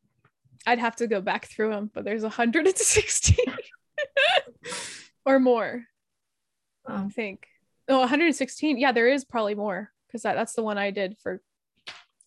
I'd 0.65 0.79
have 0.79 0.95
to 0.97 1.07
go 1.07 1.21
back 1.21 1.45
through 1.45 1.69
them. 1.69 1.91
But 1.93 2.05
there's 2.05 2.23
116 2.23 3.38
or 5.25 5.39
more, 5.39 5.83
I 6.88 6.95
um, 6.95 7.10
think. 7.10 7.47
Oh, 7.88 7.99
116. 7.99 8.77
Yeah, 8.77 8.91
there 8.91 9.07
is 9.07 9.23
probably 9.23 9.55
more 9.55 9.91
because 10.07 10.23
that, 10.23 10.36
that's 10.36 10.53
the 10.53 10.63
one 10.63 10.77
I 10.77 10.91
did 10.91 11.17
for 11.21 11.41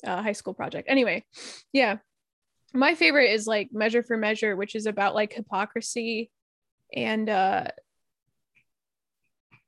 uh, 0.04 0.22
high 0.22 0.32
school 0.32 0.54
project. 0.54 0.88
Anyway, 0.88 1.24
yeah. 1.72 1.98
My 2.72 2.94
favorite 2.94 3.32
is 3.32 3.48
like 3.48 3.70
Measure 3.72 4.02
for 4.02 4.16
Measure, 4.16 4.54
which 4.54 4.76
is 4.76 4.86
about 4.86 5.14
like 5.14 5.32
hypocrisy 5.32 6.30
and 6.94 7.28
uh 7.28 7.64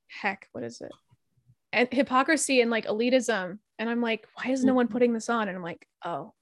heck, 0.09 0.49
what 0.53 0.65
is 0.65 0.81
it? 0.81 0.93
And 1.73 1.89
hypocrisy 1.91 2.61
and 2.61 2.71
like 2.71 2.87
elitism. 2.87 3.59
And 3.79 3.89
I'm 3.91 4.01
like, 4.01 4.27
why 4.35 4.51
is 4.53 4.65
no 4.65 4.75
one 4.75 4.89
putting 4.89 5.13
this 5.13 5.29
on? 5.29 5.49
And 5.49 5.57
I'm 5.57 5.63
like, 5.63 5.87
oh, 6.05 6.35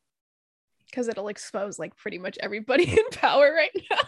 because 0.86 1.08
it'll 1.08 1.28
expose 1.28 1.78
like 1.78 1.96
pretty 1.96 2.18
much 2.18 2.36
everybody 2.40 2.84
in 2.98 3.08
power 3.12 3.52
right 3.54 3.70
now. 3.90 3.98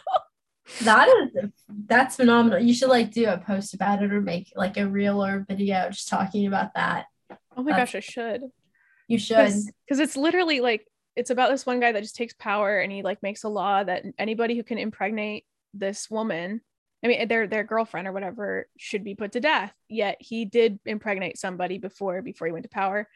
that 0.83 1.09
is 1.09 1.51
that's 1.87 2.17
phenomenal. 2.17 2.59
You 2.59 2.75
should 2.75 2.89
like 2.89 3.13
do 3.13 3.29
a 3.29 3.39
post 3.39 3.75
about 3.75 4.03
it 4.03 4.13
or 4.13 4.21
make 4.21 4.53
like 4.57 4.77
a 4.77 4.87
reel 4.89 5.25
or 5.25 5.45
video 5.49 5.89
just 5.91 6.09
talking 6.09 6.47
about 6.47 6.75
that. 6.75 7.07
Oh 7.57 7.63
my 7.63 7.71
That's- 7.73 7.93
gosh, 7.93 7.95
I 7.97 8.01
should. 8.01 8.43
You 9.09 9.19
should. 9.19 9.37
because 9.37 10.01
it's 10.01 10.17
literally 10.17 10.61
like 10.61 10.87
it's 11.17 11.31
about 11.31 11.51
this 11.51 11.67
one 11.67 11.81
guy 11.81 11.93
that 11.93 12.03
just 12.03 12.17
takes 12.17 12.33
power 12.35 12.79
and 12.81 12.91
he 12.91 13.03
like 13.03 13.23
makes 13.23 13.45
a 13.45 13.49
law 13.49 13.85
that 13.85 14.05
anybody 14.19 14.57
who 14.57 14.63
can 14.63 14.79
impregnate 14.79 15.45
this 15.75 16.11
woman 16.11 16.61
i 17.05 17.09
mean 17.09 17.29
their 17.29 17.47
their 17.47 17.65
girlfriend 17.65 18.07
or 18.07 18.13
whatever 18.13 18.69
should 18.77 19.05
be 19.05 19.15
put 19.15 19.33
to 19.33 19.41
death 19.41 19.73
yet 19.89 20.17
he 20.21 20.45
did 20.45 20.79
impregnate 20.85 21.39
somebody 21.39 21.79
before 21.79 22.23
before 22.23 22.47
he 22.47 22.53
went 22.53 22.65
to 22.65 22.69
power 22.69 23.09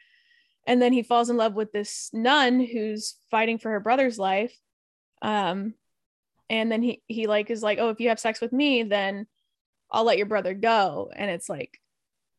and 0.65 0.81
then 0.81 0.91
he 0.91 1.03
falls 1.03 1.29
in 1.29 1.37
love 1.37 1.53
with 1.53 1.71
this 1.71 2.09
nun 2.13 2.59
who's 2.59 3.15
fighting 3.31 3.57
for 3.57 3.71
her 3.71 3.79
brother's 3.79 4.17
life 4.17 4.55
um 5.21 5.73
and 6.49 6.71
then 6.71 6.81
he 6.81 7.01
he 7.07 7.27
like 7.27 7.49
is 7.49 7.63
like 7.63 7.79
oh 7.79 7.89
if 7.89 7.99
you 7.99 8.09
have 8.09 8.19
sex 8.19 8.41
with 8.41 8.53
me 8.53 8.83
then 8.83 9.27
i'll 9.91 10.03
let 10.03 10.17
your 10.17 10.25
brother 10.25 10.53
go 10.53 11.11
and 11.15 11.29
it's 11.29 11.49
like 11.49 11.79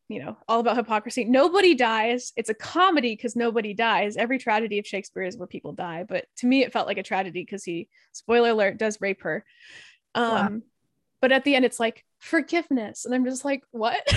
you 0.09 0.19
know, 0.19 0.35
all 0.47 0.59
about 0.59 0.75
hypocrisy. 0.75 1.23
Nobody 1.23 1.75
dies. 1.75 2.33
It's 2.35 2.49
a 2.49 2.55
comedy 2.55 3.15
because 3.15 3.35
nobody 3.35 3.75
dies. 3.75 4.17
Every 4.17 4.39
tragedy 4.39 4.79
of 4.79 4.87
Shakespeare 4.87 5.23
is 5.23 5.37
where 5.37 5.47
people 5.47 5.71
die. 5.71 6.03
But 6.03 6.25
to 6.37 6.47
me, 6.47 6.63
it 6.63 6.73
felt 6.73 6.87
like 6.87 6.97
a 6.97 7.03
tragedy 7.03 7.43
because 7.43 7.63
he, 7.63 7.87
spoiler 8.11 8.49
alert, 8.49 8.77
does 8.77 8.99
rape 8.99 9.21
her. 9.21 9.45
Um, 10.15 10.31
Wow. 10.31 10.59
But 11.21 11.31
at 11.33 11.43
the 11.43 11.55
end, 11.55 11.65
it's 11.65 11.79
like 11.81 12.05
forgiveness. 12.19 13.05
And 13.05 13.13
I'm 13.13 13.25
just 13.25 13.43
like, 13.43 13.63
what? 13.71 14.01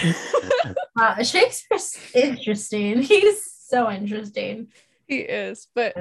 Uh, 1.01 1.23
Shakespeare's 1.25 1.97
interesting. 2.15 3.01
He's 3.03 3.51
so 3.51 3.91
interesting. 3.91 4.69
he 5.09 5.17
is. 5.21 5.67
But 5.75 5.97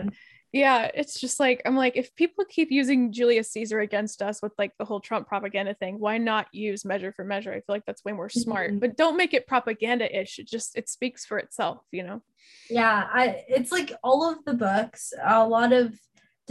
yeah, 0.52 0.92
it's 0.94 1.18
just 1.20 1.40
like, 1.40 1.62
I'm 1.66 1.78
like, 1.78 1.96
if 1.96 2.14
people 2.16 2.44
keep 2.48 2.72
using 2.72 3.14
Julius 3.14 3.50
Caesar 3.54 3.80
against 3.80 4.22
us 4.22 4.42
with 4.44 4.52
like 4.58 4.74
the 4.78 4.84
whole 4.84 5.00
Trump 5.00 5.28
propaganda 5.30 5.74
thing, 5.76 5.98
why 5.98 6.18
not 6.18 6.48
use 6.52 6.84
measure 6.84 7.14
for 7.14 7.24
measure? 7.24 7.52
I 7.52 7.56
feel 7.56 7.64
like 7.70 7.86
that's 7.86 8.04
way 8.04 8.12
more 8.12 8.30
smart. 8.30 8.74
Mhm. 8.74 8.80
But 8.82 8.98
don't 8.98 9.16
make 9.16 9.34
it 9.34 9.48
propaganda 9.48 10.14
ish. 10.14 10.40
It 10.40 10.48
just, 10.48 10.78
it 10.78 10.90
speaks 10.90 11.26
for 11.26 11.40
itself, 11.40 11.80
you 11.92 12.04
know? 12.04 12.22
Yeah, 12.70 13.08
I 13.12 13.44
it's 13.48 13.72
like 13.72 13.94
all 14.04 14.30
of 14.30 14.44
the 14.46 14.54
books, 14.54 15.14
a 15.24 15.48
lot 15.48 15.72
of 15.72 15.94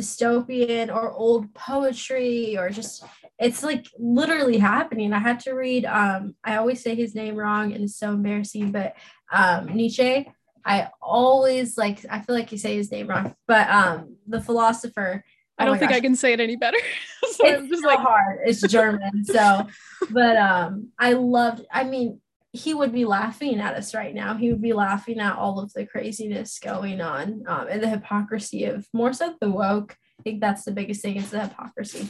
dystopian 0.01 0.95
or 0.95 1.13
old 1.13 1.53
poetry 1.55 2.57
or 2.59 2.71
just 2.71 3.05
it's 3.39 3.63
like 3.63 3.87
literally 3.99 4.59
happening. 4.59 5.13
I 5.13 5.19
had 5.19 5.41
to 5.41 5.53
read 5.53 5.85
um 5.85 6.35
I 6.45 6.57
always 6.57 6.83
say 6.83 6.95
his 6.95 7.15
name 7.15 7.37
wrong 7.37 7.73
and 7.73 7.85
it's 7.85 7.97
so 7.97 8.13
embarrassing, 8.13 8.73
but 8.73 8.95
um 9.33 9.67
Nietzsche. 9.67 10.31
I 10.65 10.89
always 11.01 11.79
like 11.79 12.05
I 12.11 12.21
feel 12.21 12.35
like 12.35 12.53
you 12.53 12.59
say 12.59 12.77
his 12.77 12.91
name 12.91 13.09
wrong, 13.09 13.35
but 13.47 13.69
um 13.69 14.17
the 14.27 14.41
philosopher. 14.41 15.25
I 15.59 15.65
oh 15.65 15.67
don't 15.67 15.79
think 15.79 15.93
I 15.93 16.01
can 16.01 16.17
say 16.17 16.33
it 16.33 16.41
any 16.41 16.57
better. 16.57 16.79
so 17.33 17.47
I'm 17.47 17.65
it's 17.65 17.69
just 17.69 17.83
so 17.83 17.89
like, 17.89 17.99
hard. 17.99 18.39
It's 18.45 18.63
German. 18.63 19.25
So, 19.25 19.67
but 20.11 20.37
um, 20.37 20.89
I 20.99 21.13
loved. 21.13 21.67
I 21.71 21.85
mean, 21.85 22.21
he 22.53 22.75
would 22.75 22.93
be 22.93 23.05
laughing 23.05 23.61
at 23.61 23.75
us 23.75 23.95
right 23.95 24.15
now. 24.15 24.35
He 24.35 24.51
would 24.51 24.63
be 24.63 24.73
laughing 24.73 25.21
at 25.21 25.37
all 25.37 25.61
of 25.61 25.73
the 25.73 25.87
craziness 25.87 26.59
going 26.59 27.01
on 27.01 27.45
um, 27.47 27.69
and 27.71 27.83
the 27.83 27.89
hypocrisy 27.89 28.65
of 28.65 28.87
more 28.93 29.13
so 29.13 29.35
the 29.41 29.51
woke. 29.51 29.97
I 30.19 30.23
think 30.23 30.41
that's 30.41 30.65
the 30.65 30.73
biggest 30.73 31.01
thing 31.03 31.17
is 31.17 31.31
the 31.31 31.41
hypocrisy. 31.47 32.09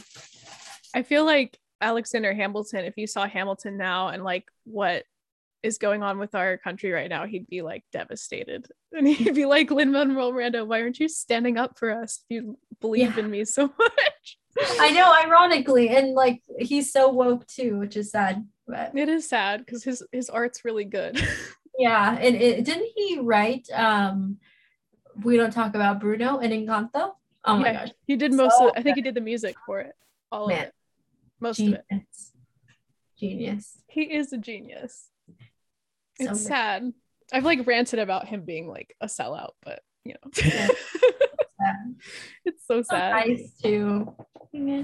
I 0.95 1.03
feel 1.03 1.25
like 1.25 1.57
Alexander 1.79 2.33
Hamilton, 2.33 2.85
if 2.85 2.95
you 2.97 3.07
saw 3.07 3.27
Hamilton 3.27 3.77
now 3.77 4.09
and 4.09 4.23
like 4.23 4.45
what 4.65 5.03
is 5.63 5.77
going 5.77 6.01
on 6.01 6.17
with 6.17 6.33
our 6.33 6.57
country 6.57 6.91
right 6.91 7.09
now, 7.09 7.25
he'd 7.27 7.47
be 7.47 7.61
like 7.61 7.83
devastated. 7.91 8.67
And 8.93 9.07
he'd 9.07 9.35
be 9.35 9.45
like, 9.45 9.71
Lin 9.71 9.93
Manuel 9.93 10.33
Miranda, 10.33 10.65
why 10.65 10.81
aren't 10.81 10.99
you 10.99 11.07
standing 11.07 11.57
up 11.57 11.79
for 11.79 11.91
us 12.03 12.25
if 12.29 12.35
you 12.35 12.57
believe 12.81 13.15
Yeah. 13.15 13.23
in 13.23 13.31
me 13.31 13.45
so 13.45 13.67
much? 13.79 14.37
I 14.81 14.91
know, 14.91 15.13
ironically, 15.23 15.87
and 15.87 16.13
like 16.13 16.41
he's 16.59 16.91
so 16.91 17.07
woke 17.09 17.47
too, 17.47 17.79
which 17.79 17.95
is 17.95 18.11
sad. 18.11 18.45
But 18.67 18.95
It 18.95 19.09
is 19.09 19.27
sad 19.27 19.65
because 19.65 19.83
his 19.83 20.03
his 20.11 20.29
art's 20.29 20.63
really 20.63 20.85
good. 20.85 21.19
yeah, 21.77 22.15
and 22.17 22.35
it 22.35 22.63
didn't 22.65 22.89
he 22.95 23.19
write? 23.19 23.67
Um, 23.73 24.37
we 25.23 25.37
don't 25.37 25.51
talk 25.51 25.75
about 25.75 25.99
Bruno 25.99 26.39
and 26.39 26.53
Encanto. 26.53 27.13
Oh 27.43 27.57
my 27.57 27.71
Yeah, 27.71 27.85
gosh, 27.85 27.93
he 28.07 28.15
did 28.15 28.33
most 28.33 28.57
So 28.57 28.69
of 28.69 28.73
I 28.77 28.81
think 28.81 28.95
he 28.95 29.01
did 29.01 29.15
the 29.15 29.21
music 29.21 29.55
for 29.65 29.79
it. 29.79 29.93
All 30.31 30.47
Man. 30.47 30.57
of 30.61 30.63
it. 30.67 30.73
Most 31.39 31.59
of 31.59 31.73
it. 31.73 31.83
genius, 31.89 32.31
genius. 33.19 33.77
He 33.87 34.03
is 34.03 34.31
a 34.31 34.37
genius. 34.37 35.09
So 36.21 36.29
It's 36.29 36.39
good. 36.43 36.47
sad. 36.47 36.93
I've 37.33 37.45
like 37.45 37.65
ranted 37.65 37.99
about 37.99 38.27
him 38.27 38.43
being 38.45 38.67
like 38.67 38.95
a 39.01 39.07
sellout, 39.07 39.51
but 39.63 39.81
you 40.05 40.13
know. 40.13 40.31
Yeah. 40.45 40.67
Sad. 41.61 41.95
it's 42.43 42.65
so 42.65 42.81
So 42.81 42.95
sad. 42.95 43.11
nice 43.11 43.53
too. 43.61 44.15
Yeah. 44.51 44.83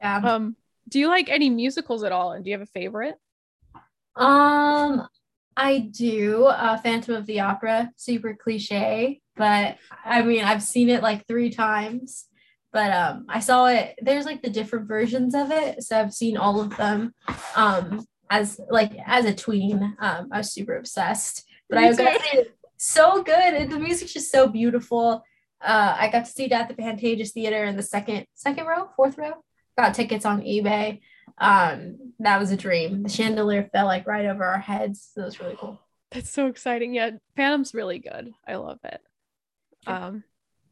Yeah. 0.00 0.16
Um, 0.18 0.56
do 0.88 0.98
you 0.98 1.08
like 1.08 1.28
any 1.28 1.50
musicals 1.50 2.02
at 2.02 2.12
all? 2.12 2.32
And 2.32 2.44
do 2.44 2.50
you 2.50 2.56
have 2.56 2.66
a 2.66 2.70
favorite? 2.70 3.16
Um, 4.16 5.06
I 5.56 5.78
do. 5.90 6.44
Uh, 6.44 6.76
Phantom 6.78 7.14
of 7.14 7.26
the 7.26 7.40
Opera, 7.40 7.90
super 7.96 8.34
cliche, 8.34 9.20
but 9.36 9.76
I 10.04 10.22
mean, 10.22 10.44
I've 10.44 10.62
seen 10.62 10.88
it 10.88 11.02
like 11.02 11.26
three 11.26 11.50
times. 11.50 12.26
But 12.72 12.92
um, 12.92 13.24
I 13.28 13.40
saw 13.40 13.66
it. 13.66 13.98
There's 14.02 14.26
like 14.26 14.42
the 14.42 14.50
different 14.50 14.88
versions 14.88 15.34
of 15.34 15.50
it, 15.50 15.82
so 15.82 15.98
I've 15.98 16.12
seen 16.12 16.36
all 16.36 16.60
of 16.60 16.76
them. 16.76 17.14
Um, 17.56 18.06
as 18.30 18.60
like 18.70 18.92
as 19.06 19.24
a 19.24 19.34
tween, 19.34 19.96
um, 19.98 20.28
I 20.30 20.38
was 20.38 20.52
super 20.52 20.76
obsessed. 20.76 21.44
But 21.70 21.78
I 21.78 21.88
was 21.88 21.98
so 22.76 23.22
good, 23.22 23.54
and 23.54 23.72
the 23.72 23.78
music's 23.78 24.12
just 24.12 24.30
so 24.30 24.48
beautiful. 24.48 25.24
Uh, 25.60 25.96
I 25.98 26.08
got 26.10 26.26
to 26.26 26.30
see 26.30 26.44
it 26.44 26.52
at 26.52 26.68
the 26.68 26.74
Pantages 26.74 27.32
Theater 27.32 27.64
in 27.64 27.76
the 27.76 27.82
second 27.82 28.26
second 28.34 28.66
row, 28.66 28.90
fourth 28.96 29.16
row. 29.16 29.42
Got 29.78 29.94
tickets 29.94 30.26
on 30.26 30.42
eBay. 30.42 31.00
Um, 31.38 32.12
that 32.18 32.40
was 32.40 32.50
a 32.50 32.56
dream. 32.56 33.04
The 33.04 33.08
chandelier 33.08 33.70
fell 33.72 33.86
like 33.86 34.08
right 34.08 34.26
over 34.26 34.44
our 34.44 34.58
heads. 34.58 35.08
So 35.14 35.22
it 35.22 35.26
was 35.26 35.40
really 35.40 35.56
cool. 35.56 35.80
That's 36.10 36.30
so 36.30 36.48
exciting. 36.48 36.94
Yeah, 36.94 37.10
Phantom's 37.36 37.74
really 37.74 38.00
good. 38.00 38.32
I 38.46 38.56
love 38.56 38.80
it. 38.82 39.00
Yeah. 39.86 40.06
Um, 40.06 40.24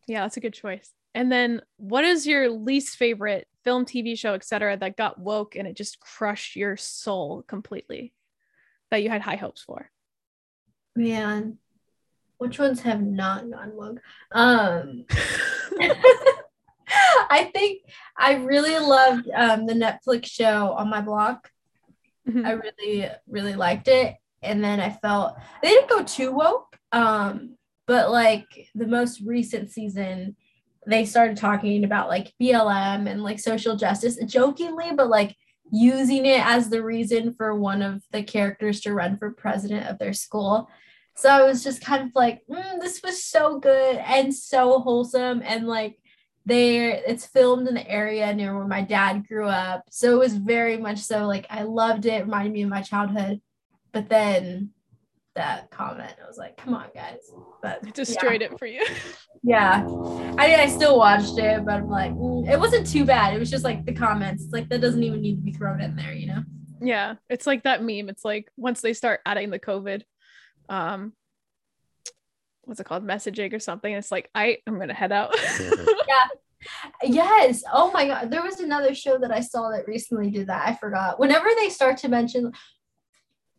yeah, 0.08 0.22
that's 0.22 0.36
a 0.36 0.40
good 0.40 0.54
choice. 0.54 0.90
And 1.14 1.30
then, 1.30 1.62
what 1.76 2.04
is 2.04 2.26
your 2.26 2.50
least 2.50 2.96
favorite 2.96 3.46
film, 3.64 3.86
TV 3.86 4.18
show, 4.18 4.34
etc., 4.34 4.76
that 4.76 4.96
got 4.96 5.18
woke 5.18 5.56
and 5.56 5.66
it 5.68 5.76
just 5.76 6.00
crushed 6.00 6.56
your 6.56 6.76
soul 6.76 7.42
completely, 7.46 8.12
that 8.90 9.02
you 9.02 9.08
had 9.08 9.22
high 9.22 9.36
hopes 9.36 9.62
for? 9.62 9.90
Man, 10.94 11.58
which 12.38 12.58
ones 12.58 12.82
have 12.82 13.02
not 13.02 13.50
gone 13.50 13.72
woke? 13.74 14.00
Um, 14.32 15.06
I 17.30 17.50
think 17.54 17.82
I 18.16 18.34
really 18.34 18.78
loved 18.78 19.28
um, 19.34 19.66
the 19.66 19.74
Netflix 19.74 20.26
show 20.26 20.72
on 20.72 20.88
my 20.88 21.00
block. 21.00 21.50
I 22.44 22.52
really, 22.52 23.08
really 23.28 23.54
liked 23.54 23.88
it. 23.88 24.16
And 24.42 24.62
then 24.62 24.80
I 24.80 24.90
felt 24.90 25.36
they 25.62 25.68
didn't 25.68 25.90
go 25.90 26.02
too 26.02 26.32
woke. 26.32 26.76
Um, 26.92 27.56
but 27.86 28.10
like 28.10 28.68
the 28.74 28.86
most 28.86 29.20
recent 29.20 29.70
season, 29.70 30.36
they 30.86 31.04
started 31.04 31.36
talking 31.36 31.84
about 31.84 32.08
like 32.08 32.32
BLM 32.40 33.08
and 33.08 33.22
like 33.22 33.38
social 33.38 33.76
justice 33.76 34.18
jokingly, 34.26 34.92
but 34.92 35.08
like 35.08 35.36
using 35.70 36.26
it 36.26 36.44
as 36.44 36.68
the 36.68 36.82
reason 36.82 37.32
for 37.32 37.54
one 37.54 37.82
of 37.82 38.02
the 38.12 38.22
characters 38.22 38.80
to 38.80 38.94
run 38.94 39.16
for 39.16 39.30
president 39.30 39.86
of 39.86 39.98
their 39.98 40.12
school. 40.12 40.68
So 41.14 41.28
I 41.28 41.42
was 41.44 41.64
just 41.64 41.80
kind 41.80 42.04
of 42.04 42.10
like, 42.14 42.42
mm, 42.48 42.80
this 42.80 43.02
was 43.02 43.24
so 43.24 43.58
good 43.58 43.96
and 43.96 44.34
so 44.34 44.80
wholesome. 44.80 45.42
And 45.44 45.66
like, 45.66 45.98
there 46.46 47.02
it's 47.06 47.26
filmed 47.26 47.66
in 47.66 47.74
the 47.74 47.90
area 47.90 48.32
near 48.32 48.56
where 48.56 48.66
my 48.66 48.80
dad 48.80 49.26
grew 49.26 49.48
up. 49.48 49.82
So 49.90 50.14
it 50.14 50.18
was 50.18 50.36
very 50.36 50.76
much 50.76 50.98
so 50.98 51.26
like 51.26 51.46
I 51.50 51.64
loved 51.64 52.06
it, 52.06 52.24
reminded 52.24 52.52
me 52.52 52.62
of 52.62 52.70
my 52.70 52.82
childhood. 52.82 53.40
But 53.92 54.08
then 54.08 54.70
that 55.34 55.70
comment, 55.70 56.14
I 56.22 56.26
was 56.26 56.38
like, 56.38 56.56
come 56.56 56.74
on, 56.74 56.86
guys. 56.94 57.18
But 57.62 57.82
it 57.82 57.94
destroyed 57.94 58.42
yeah. 58.42 58.48
it 58.48 58.58
for 58.58 58.66
you. 58.66 58.84
yeah. 59.42 59.84
I 60.38 60.46
mean, 60.48 60.60
I 60.60 60.68
still 60.68 60.98
watched 60.98 61.38
it, 61.38 61.64
but 61.64 61.74
I'm 61.74 61.88
like, 61.88 62.12
mm, 62.12 62.48
it 62.48 62.58
wasn't 62.58 62.86
too 62.86 63.04
bad. 63.04 63.34
It 63.34 63.38
was 63.38 63.50
just 63.50 63.64
like 63.64 63.84
the 63.84 63.92
comments. 63.92 64.44
It's 64.44 64.52
like 64.52 64.68
that 64.68 64.80
doesn't 64.80 65.02
even 65.02 65.20
need 65.20 65.36
to 65.36 65.42
be 65.42 65.52
thrown 65.52 65.80
in 65.80 65.96
there, 65.96 66.12
you 66.12 66.28
know? 66.28 66.42
Yeah. 66.80 67.14
It's 67.28 67.46
like 67.46 67.64
that 67.64 67.82
meme. 67.82 68.08
It's 68.08 68.24
like 68.24 68.50
once 68.56 68.80
they 68.80 68.92
start 68.92 69.20
adding 69.26 69.50
the 69.50 69.58
COVID, 69.58 70.02
um, 70.68 71.12
what's 72.66 72.80
it 72.80 72.84
called? 72.84 73.06
Messaging 73.06 73.54
or 73.54 73.58
something. 73.58 73.92
It's 73.92 74.12
like 74.12 74.28
i 74.34 74.58
i'm 74.66 74.78
gonna 74.78 74.94
head 74.94 75.12
out. 75.12 75.34
Yeah. 76.08 76.26
Yes. 77.04 77.62
Oh 77.72 77.92
my 77.92 78.06
god. 78.06 78.30
There 78.30 78.42
was 78.42 78.60
another 78.60 78.94
show 78.94 79.18
that 79.18 79.32
i 79.32 79.40
saw 79.40 79.70
that 79.70 79.86
recently 79.86 80.30
did 80.30 80.48
that. 80.48 80.66
I 80.66 80.74
forgot. 80.74 81.18
Whenever 81.18 81.48
they 81.56 81.68
start 81.68 81.96
to 81.98 82.08
mention 82.08 82.52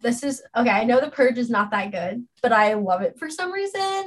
this 0.02 0.24
is 0.24 0.44
okay 0.56 0.70
i 0.70 0.84
know 0.84 1.00
the 1.00 1.10
purge 1.10 1.38
is 1.38 1.50
not 1.50 1.72
that 1.72 1.92
good 1.92 2.24
but 2.44 2.52
i 2.52 2.74
love 2.74 3.02
it 3.02 3.18
for 3.18 3.30
some 3.30 3.52
reason. 3.52 4.06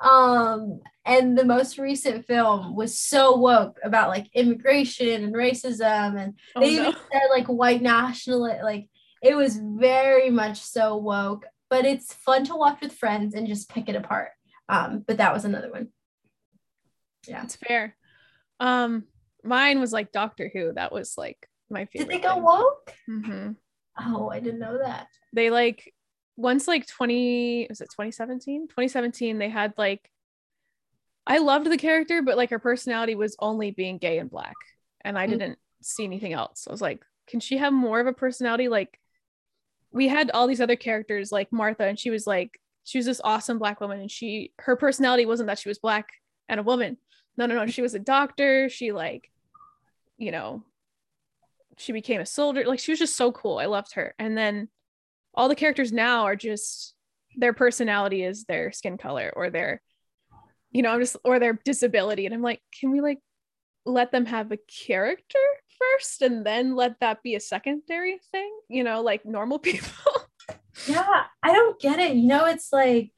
Um 0.00 0.80
and 1.04 1.36
the 1.36 1.44
most 1.44 1.78
recent 1.78 2.26
film 2.26 2.76
was 2.76 2.98
so 2.98 3.36
woke 3.36 3.78
about 3.82 4.08
like 4.08 4.26
immigration 4.34 5.24
and 5.24 5.34
racism 5.34 6.20
and 6.20 6.34
oh, 6.54 6.60
they 6.60 6.76
no. 6.76 6.82
even 6.82 6.92
said 7.12 7.22
like 7.30 7.46
white 7.46 7.82
nationalist 7.82 8.62
like 8.62 8.88
it 9.22 9.36
was 9.36 9.60
very 9.60 10.30
much 10.30 10.60
so 10.60 10.96
woke 10.96 11.44
but 11.70 11.84
it's 11.84 12.12
fun 12.12 12.44
to 12.44 12.54
watch 12.54 12.80
with 12.80 12.92
friends 12.92 13.34
and 13.34 13.46
just 13.46 13.68
pick 13.68 13.88
it 13.88 13.96
apart 13.96 14.30
um, 14.72 15.04
but 15.06 15.18
that 15.18 15.34
was 15.34 15.44
another 15.44 15.70
one. 15.70 15.88
Yeah. 17.28 17.44
It's 17.44 17.56
fair. 17.56 17.94
Um, 18.58 19.04
mine 19.44 19.80
was 19.80 19.92
like 19.92 20.12
Doctor 20.12 20.50
Who. 20.52 20.72
That 20.72 20.92
was 20.92 21.14
like 21.18 21.46
my 21.70 21.84
favorite. 21.84 22.08
Did 22.08 22.20
they 22.20 22.22
go 22.22 22.34
thing. 22.34 22.42
woke? 22.42 22.94
Mm-hmm. 23.08 23.50
Oh, 24.00 24.30
I 24.30 24.40
didn't 24.40 24.60
know 24.60 24.78
that. 24.78 25.08
They 25.34 25.50
like 25.50 25.92
once 26.36 26.66
like 26.66 26.86
20 26.86 27.66
was 27.68 27.82
it 27.82 27.90
2017? 27.90 28.68
2017, 28.68 29.38
they 29.38 29.50
had 29.50 29.74
like 29.76 30.08
I 31.26 31.38
loved 31.38 31.70
the 31.70 31.76
character, 31.76 32.22
but 32.22 32.38
like 32.38 32.50
her 32.50 32.58
personality 32.58 33.14
was 33.14 33.36
only 33.38 33.72
being 33.72 33.98
gay 33.98 34.18
and 34.18 34.30
black. 34.30 34.54
And 35.02 35.18
I 35.18 35.26
mm-hmm. 35.26 35.32
didn't 35.38 35.58
see 35.82 36.04
anything 36.04 36.32
else. 36.32 36.66
I 36.66 36.72
was 36.72 36.80
like, 36.80 37.04
can 37.28 37.40
she 37.40 37.58
have 37.58 37.74
more 37.74 38.00
of 38.00 38.06
a 38.06 38.12
personality? 38.14 38.68
Like 38.68 38.98
we 39.92 40.08
had 40.08 40.30
all 40.30 40.46
these 40.46 40.62
other 40.62 40.76
characters 40.76 41.30
like 41.30 41.52
Martha, 41.52 41.84
and 41.84 41.98
she 41.98 42.10
was 42.10 42.26
like 42.26 42.58
she 42.84 42.98
was 42.98 43.06
this 43.06 43.20
awesome 43.22 43.58
black 43.58 43.80
woman 43.80 44.00
and 44.00 44.10
she 44.10 44.52
her 44.58 44.76
personality 44.76 45.26
wasn't 45.26 45.46
that 45.46 45.58
she 45.58 45.68
was 45.68 45.78
black 45.78 46.08
and 46.48 46.60
a 46.60 46.62
woman. 46.62 46.96
No 47.36 47.46
no 47.46 47.54
no 47.54 47.66
she 47.66 47.82
was 47.82 47.94
a 47.94 47.98
doctor. 47.98 48.68
She 48.68 48.92
like 48.92 49.30
you 50.18 50.32
know 50.32 50.64
she 51.78 51.92
became 51.92 52.20
a 52.20 52.26
soldier. 52.26 52.64
Like 52.64 52.78
she 52.78 52.92
was 52.92 52.98
just 52.98 53.16
so 53.16 53.32
cool. 53.32 53.58
I 53.58 53.66
loved 53.66 53.94
her. 53.94 54.14
And 54.18 54.36
then 54.36 54.68
all 55.34 55.48
the 55.48 55.54
characters 55.54 55.92
now 55.92 56.24
are 56.24 56.36
just 56.36 56.94
their 57.36 57.52
personality 57.52 58.22
is 58.22 58.44
their 58.44 58.72
skin 58.72 58.98
color 58.98 59.32
or 59.34 59.48
their 59.48 59.80
you 60.70 60.82
know 60.82 60.90
i'm 60.90 61.00
just 61.00 61.16
or 61.24 61.38
their 61.38 61.58
disability. 61.64 62.26
And 62.26 62.34
i'm 62.34 62.42
like 62.42 62.60
can 62.78 62.90
we 62.90 63.00
like 63.00 63.18
let 63.84 64.12
them 64.12 64.26
have 64.26 64.52
a 64.52 64.58
character 64.86 65.38
first 65.78 66.22
and 66.22 66.46
then 66.46 66.76
let 66.76 67.00
that 67.00 67.22
be 67.22 67.34
a 67.36 67.40
secondary 67.40 68.18
thing? 68.32 68.52
You 68.68 68.84
know 68.84 69.02
like 69.02 69.24
normal 69.24 69.58
people 69.70 70.21
yeah, 70.86 71.24
I 71.42 71.52
don't 71.52 71.80
get 71.80 71.98
it. 71.98 72.16
You 72.16 72.26
know, 72.26 72.46
it's 72.46 72.72
like 72.72 73.12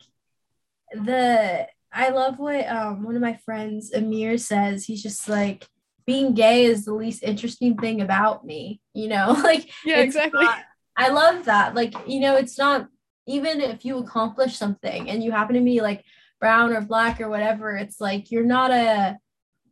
the 0.92 1.66
I 1.92 2.10
love 2.10 2.38
what 2.38 2.68
um 2.68 3.02
one 3.02 3.14
of 3.14 3.22
my 3.22 3.34
friends 3.44 3.92
Amir 3.92 4.38
says. 4.38 4.84
He's 4.84 5.02
just 5.02 5.28
like 5.28 5.68
being 6.06 6.34
gay 6.34 6.64
is 6.64 6.84
the 6.84 6.94
least 6.94 7.22
interesting 7.22 7.76
thing 7.76 8.00
about 8.00 8.44
me. 8.44 8.80
You 8.92 9.08
know, 9.08 9.36
like 9.42 9.70
yeah, 9.84 10.00
exactly. 10.00 10.44
Not, 10.44 10.58
I 10.96 11.08
love 11.08 11.46
that. 11.46 11.74
Like 11.74 11.94
you 12.06 12.20
know, 12.20 12.36
it's 12.36 12.58
not 12.58 12.88
even 13.26 13.60
if 13.60 13.84
you 13.84 13.98
accomplish 13.98 14.56
something 14.56 15.08
and 15.08 15.22
you 15.22 15.32
happen 15.32 15.54
to 15.54 15.62
be 15.62 15.80
like 15.80 16.04
brown 16.40 16.72
or 16.72 16.80
black 16.80 17.20
or 17.20 17.28
whatever. 17.28 17.76
It's 17.76 18.00
like 18.00 18.30
you're 18.30 18.44
not 18.44 18.70
a 18.70 19.18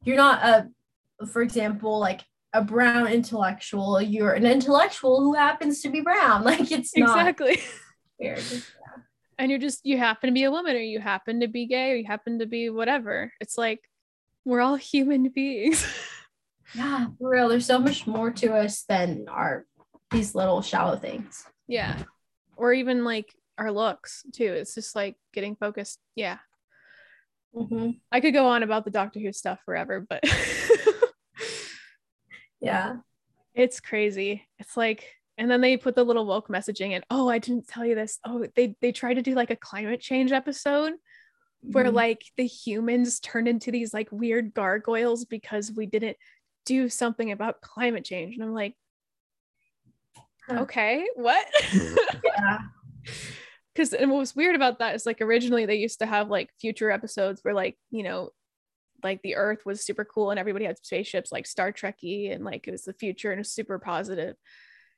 you're 0.04 0.16
not 0.16 0.42
a 0.42 0.68
for 1.26 1.42
example 1.42 1.98
like 1.98 2.22
a 2.52 2.62
brown 2.62 3.06
intellectual 3.06 4.00
you're 4.00 4.32
an 4.32 4.44
intellectual 4.44 5.20
who 5.20 5.34
happens 5.34 5.80
to 5.82 5.90
be 5.90 6.00
brown. 6.00 6.44
Like 6.52 6.70
it's 6.70 6.92
exactly. 6.94 7.60
weird. 8.18 8.38
Yeah. 8.38 8.62
and 9.38 9.50
you're 9.50 9.60
just 9.60 9.84
you 9.84 9.96
happen 9.98 10.28
to 10.28 10.34
be 10.34 10.44
a 10.44 10.50
woman 10.50 10.76
or 10.76 10.80
you 10.80 11.00
happen 11.00 11.40
to 11.40 11.48
be 11.48 11.66
gay 11.66 11.92
or 11.92 11.96
you 11.96 12.06
happen 12.06 12.38
to 12.40 12.46
be 12.46 12.68
whatever. 12.68 13.32
It's 13.40 13.56
like 13.56 13.80
we're 14.44 14.60
all 14.60 14.76
human 14.76 15.28
beings. 15.28 15.86
Yeah 16.74 17.08
for 17.18 17.28
real. 17.28 17.50
There's 17.50 17.66
so 17.66 17.78
much 17.78 18.06
more 18.06 18.30
to 18.30 18.54
us 18.54 18.84
than 18.88 19.26
our 19.28 19.66
these 20.10 20.34
little 20.34 20.62
shallow 20.62 20.96
things. 20.96 21.44
Yeah. 21.68 21.98
Or 22.56 22.72
even 22.72 23.04
like 23.04 23.34
our 23.58 23.70
looks 23.70 24.24
too. 24.32 24.46
It's 24.46 24.74
just 24.74 24.96
like 24.96 25.16
getting 25.34 25.54
focused. 25.54 25.98
Yeah. 26.16 26.38
Mm-hmm. 27.54 27.90
i 28.10 28.20
could 28.20 28.32
go 28.32 28.46
on 28.46 28.62
about 28.62 28.86
the 28.86 28.90
doctor 28.90 29.20
who 29.20 29.30
stuff 29.30 29.60
forever 29.66 30.00
but 30.00 30.24
Yeah. 32.62 32.96
It's 33.54 33.80
crazy. 33.80 34.46
It's 34.58 34.76
like, 34.76 35.06
and 35.36 35.50
then 35.50 35.60
they 35.60 35.76
put 35.76 35.94
the 35.94 36.04
little 36.04 36.26
woke 36.26 36.48
messaging 36.48 36.92
and 36.92 37.04
oh, 37.10 37.28
I 37.28 37.38
didn't 37.38 37.68
tell 37.68 37.84
you 37.84 37.94
this. 37.94 38.18
Oh, 38.24 38.46
they 38.54 38.76
they 38.80 38.92
tried 38.92 39.14
to 39.14 39.22
do 39.22 39.34
like 39.34 39.50
a 39.50 39.56
climate 39.56 40.00
change 40.00 40.32
episode 40.32 40.92
where 41.62 41.84
mm-hmm. 41.84 41.96
like 41.96 42.22
the 42.36 42.46
humans 42.46 43.20
turned 43.20 43.48
into 43.48 43.70
these 43.70 43.92
like 43.92 44.08
weird 44.10 44.54
gargoyles 44.54 45.24
because 45.24 45.72
we 45.74 45.86
didn't 45.86 46.16
do 46.64 46.88
something 46.88 47.32
about 47.32 47.60
climate 47.60 48.04
change. 48.04 48.34
And 48.34 48.44
I'm 48.44 48.54
like, 48.54 48.74
okay, 50.50 51.06
what? 51.14 51.46
yeah. 51.72 52.58
Because 53.74 53.94
and 53.94 54.10
what 54.10 54.18
was 54.18 54.36
weird 54.36 54.54
about 54.54 54.80
that 54.80 54.94
is 54.94 55.06
like 55.06 55.22
originally 55.22 55.64
they 55.64 55.76
used 55.76 56.00
to 56.00 56.06
have 56.06 56.28
like 56.28 56.50
future 56.60 56.90
episodes 56.90 57.40
where 57.42 57.54
like, 57.54 57.78
you 57.90 58.02
know, 58.02 58.28
like 59.02 59.20
the 59.22 59.36
earth 59.36 59.64
was 59.64 59.84
super 59.84 60.04
cool 60.04 60.30
and 60.30 60.38
everybody 60.38 60.64
had 60.64 60.78
spaceships 60.78 61.32
like 61.32 61.46
star 61.46 61.72
trekky 61.72 62.32
and 62.32 62.44
like 62.44 62.66
it 62.66 62.70
was 62.70 62.84
the 62.84 62.92
future 62.92 63.30
and 63.30 63.38
it 63.38 63.40
was 63.40 63.50
super 63.50 63.78
positive. 63.78 64.36
positive 64.36 64.36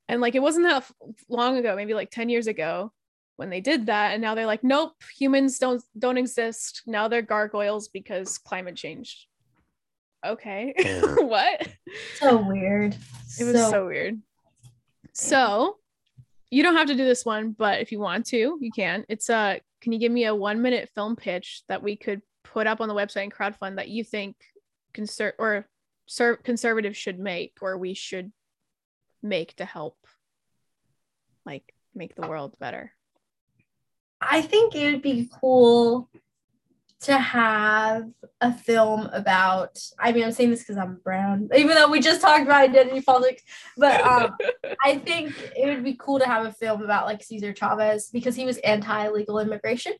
and 0.08 0.20
like 0.20 0.34
it 0.34 0.42
wasn't 0.42 0.66
that 0.66 0.84
long 1.28 1.56
ago 1.56 1.76
maybe 1.76 1.94
like 1.94 2.10
10 2.10 2.28
years 2.28 2.46
ago 2.46 2.92
when 3.36 3.50
they 3.50 3.60
did 3.60 3.86
that 3.86 4.12
and 4.12 4.22
now 4.22 4.34
they're 4.34 4.46
like 4.46 4.62
nope 4.62 4.92
humans 5.16 5.58
don't 5.58 5.82
don't 5.98 6.18
exist. 6.18 6.82
Now 6.86 7.08
they're 7.08 7.22
gargoyles 7.22 7.88
because 7.88 8.38
climate 8.38 8.76
change. 8.76 9.28
Okay. 10.24 10.74
What? 11.16 11.68
So 12.16 12.36
weird. 12.36 12.96
It 13.38 13.44
was 13.44 13.56
so, 13.56 13.70
so 13.70 13.86
weird. 13.86 14.20
So 15.12 15.78
you 16.50 16.62
don't 16.62 16.76
have 16.76 16.88
to 16.88 16.94
do 16.94 17.04
this 17.04 17.24
one 17.24 17.52
but 17.52 17.80
if 17.80 17.90
you 17.92 17.98
want 17.98 18.26
to 18.26 18.58
you 18.60 18.70
can. 18.74 19.04
It's 19.08 19.30
uh 19.30 19.56
can 19.80 19.92
you 19.92 19.98
give 19.98 20.12
me 20.12 20.24
a 20.24 20.34
one 20.34 20.62
minute 20.62 20.90
film 20.94 21.16
pitch 21.16 21.62
that 21.68 21.82
we 21.82 21.96
could 21.96 22.22
put 22.44 22.66
up 22.66 22.80
on 22.80 22.88
the 22.88 22.94
website 22.94 23.24
and 23.24 23.34
crowdfund 23.34 23.76
that 23.76 23.88
you 23.88 24.04
think 24.04 24.36
conser- 24.94 25.32
or 25.38 25.66
ser- 26.06 26.36
conservatives 26.36 26.96
should 26.96 27.18
make 27.18 27.58
or 27.60 27.76
we 27.76 27.94
should 27.94 28.32
make 29.22 29.56
to 29.56 29.64
help 29.64 29.96
like 31.44 31.74
make 31.94 32.14
the 32.14 32.28
world 32.28 32.56
better? 32.60 32.92
I 34.20 34.42
think 34.42 34.74
it 34.74 34.92
would 34.92 35.02
be 35.02 35.28
cool 35.40 36.08
to 37.04 37.18
have 37.18 38.08
a 38.40 38.52
film 38.52 39.10
about 39.12 39.78
i 39.98 40.10
mean 40.10 40.24
i'm 40.24 40.32
saying 40.32 40.48
this 40.48 40.60
because 40.60 40.78
i'm 40.78 40.98
brown 41.04 41.48
even 41.54 41.74
though 41.74 41.90
we 41.90 42.00
just 42.00 42.22
talked 42.22 42.44
about 42.44 42.62
identity 42.62 43.02
politics 43.02 43.42
but 43.76 44.00
um, 44.00 44.34
i 44.84 44.96
think 44.96 45.34
it 45.54 45.66
would 45.66 45.84
be 45.84 45.94
cool 45.98 46.18
to 46.18 46.24
have 46.24 46.46
a 46.46 46.52
film 46.52 46.82
about 46.82 47.04
like 47.04 47.22
cesar 47.22 47.52
chavez 47.52 48.08
because 48.10 48.34
he 48.34 48.46
was 48.46 48.56
anti-legal 48.58 49.38
immigration 49.38 49.92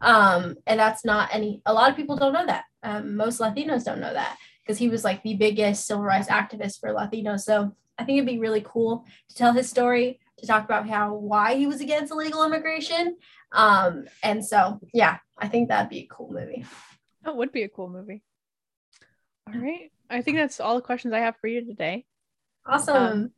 um, 0.00 0.56
and 0.66 0.78
that's 0.78 1.04
not 1.04 1.30
any, 1.32 1.62
a 1.66 1.72
lot 1.72 1.90
of 1.90 1.96
people 1.96 2.16
don't 2.16 2.32
know 2.32 2.46
that. 2.46 2.64
Um, 2.82 3.16
most 3.16 3.40
Latinos 3.40 3.84
don't 3.84 4.00
know 4.00 4.12
that 4.12 4.36
because 4.62 4.78
he 4.78 4.88
was 4.88 5.04
like 5.04 5.22
the 5.22 5.34
biggest 5.34 5.86
civil 5.86 6.02
rights 6.02 6.28
activist 6.28 6.80
for 6.80 6.90
Latinos. 6.90 7.40
So 7.40 7.72
I 7.98 8.04
think 8.04 8.18
it'd 8.18 8.26
be 8.26 8.38
really 8.38 8.62
cool 8.64 9.04
to 9.28 9.34
tell 9.34 9.52
his 9.52 9.68
story, 9.68 10.20
to 10.38 10.46
talk 10.46 10.64
about 10.64 10.88
how, 10.88 11.14
why 11.14 11.54
he 11.56 11.66
was 11.66 11.80
against 11.80 12.12
illegal 12.12 12.44
immigration. 12.44 13.16
Um, 13.52 14.06
and 14.22 14.44
so, 14.44 14.78
yeah, 14.94 15.18
I 15.36 15.48
think 15.48 15.68
that'd 15.68 15.90
be 15.90 16.00
a 16.00 16.14
cool 16.14 16.30
movie. 16.32 16.64
That 17.24 17.34
would 17.34 17.50
be 17.50 17.64
a 17.64 17.68
cool 17.68 17.88
movie. 17.88 18.22
All 19.48 19.60
right. 19.60 19.90
I 20.10 20.22
think 20.22 20.36
that's 20.36 20.60
all 20.60 20.76
the 20.76 20.82
questions 20.82 21.12
I 21.12 21.20
have 21.20 21.36
for 21.40 21.48
you 21.48 21.64
today. 21.64 22.04
Awesome. 22.64 22.96
Um, 22.96 23.30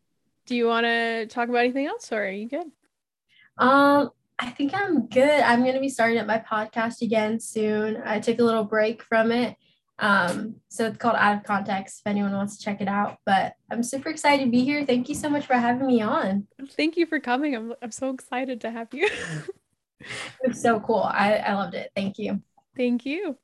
do 0.47 0.57
you 0.57 0.67
want 0.67 0.85
to 0.85 1.27
talk 1.27 1.49
about 1.49 1.61
anything 1.61 1.87
else 1.87 2.13
or 2.13 2.25
are 2.25 2.31
you 2.31 2.49
good? 2.49 2.67
Um, 3.57 4.11
I 4.41 4.49
think 4.51 4.73
I'm 4.75 5.07
good. 5.07 5.43
I'm 5.43 5.61
going 5.63 5.75
to 5.75 5.81
be 5.81 5.91
starting 5.91 6.19
up 6.19 6.27
my 6.27 6.39
podcast 6.39 7.03
again 7.03 7.39
soon. 7.41 8.03
I 8.05 8.21
took 8.21 8.39
a 8.39 8.43
little 8.43 8.65
break 8.65 9.03
from 9.03 9.33
it. 9.33 9.55
Um, 9.99 10.57
so 10.71 10.87
it's 10.87 10.97
called 10.97 11.17
Out 11.19 11.37
of 11.37 11.45
Context 11.45 12.01
if 12.01 12.11
anyone 12.11 12.33
wants 12.33 12.57
to 12.57 12.65
check 12.65 12.81
it 12.81 12.89
out. 12.89 13.19
But 13.27 13.53
I'm 13.71 13.83
super 13.83 14.09
excited 14.09 14.47
to 14.47 14.51
be 14.51 14.65
here. 14.65 14.87
Thank 14.87 15.11
you 15.11 15.15
so 15.15 15.29
much 15.29 15.45
for 15.45 15.53
having 15.53 15.87
me 15.87 16.01
on. 16.01 16.47
Thank 16.71 16.97
you 16.97 17.05
for 17.05 17.21
coming. 17.21 17.55
I'm, 17.55 17.75
I'm 17.83 17.91
so 17.91 18.09
excited 18.09 18.63
to 18.63 18.71
have 18.71 18.89
you. 18.95 19.11
it 20.01 20.49
was 20.49 20.63
so 20.63 20.81
cool. 20.81 21.03
I, 21.03 21.35
I 21.35 21.53
loved 21.53 21.75
it. 21.75 21.91
Thank 21.95 22.19
you. 22.19 22.41
Thank 22.79 23.05
you. 23.05 23.37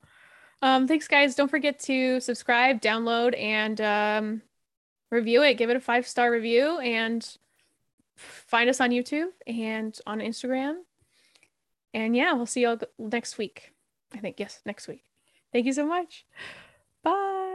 Um, 0.62 0.88
thanks, 0.88 1.08
guys. 1.08 1.34
Don't 1.34 1.50
forget 1.50 1.78
to 1.80 2.20
subscribe, 2.20 2.80
download, 2.80 3.38
and 3.38 3.78
um, 3.82 4.42
review 5.10 5.42
it. 5.42 5.58
Give 5.58 5.68
it 5.68 5.76
a 5.76 5.80
five 5.80 6.08
star 6.08 6.30
review 6.30 6.78
and 6.78 7.36
find 8.16 8.70
us 8.70 8.80
on 8.80 8.90
YouTube 8.90 9.28
and 9.46 9.98
on 10.06 10.20
Instagram. 10.20 10.76
And 11.96 12.14
yeah, 12.14 12.34
we'll 12.34 12.44
see 12.44 12.60
you 12.60 12.68
all 12.68 12.78
next 12.98 13.38
week. 13.38 13.72
I 14.12 14.18
think, 14.18 14.38
yes, 14.38 14.60
next 14.66 14.86
week. 14.86 15.02
Thank 15.50 15.64
you 15.64 15.72
so 15.72 15.86
much. 15.86 16.26
Bye. 17.02 17.45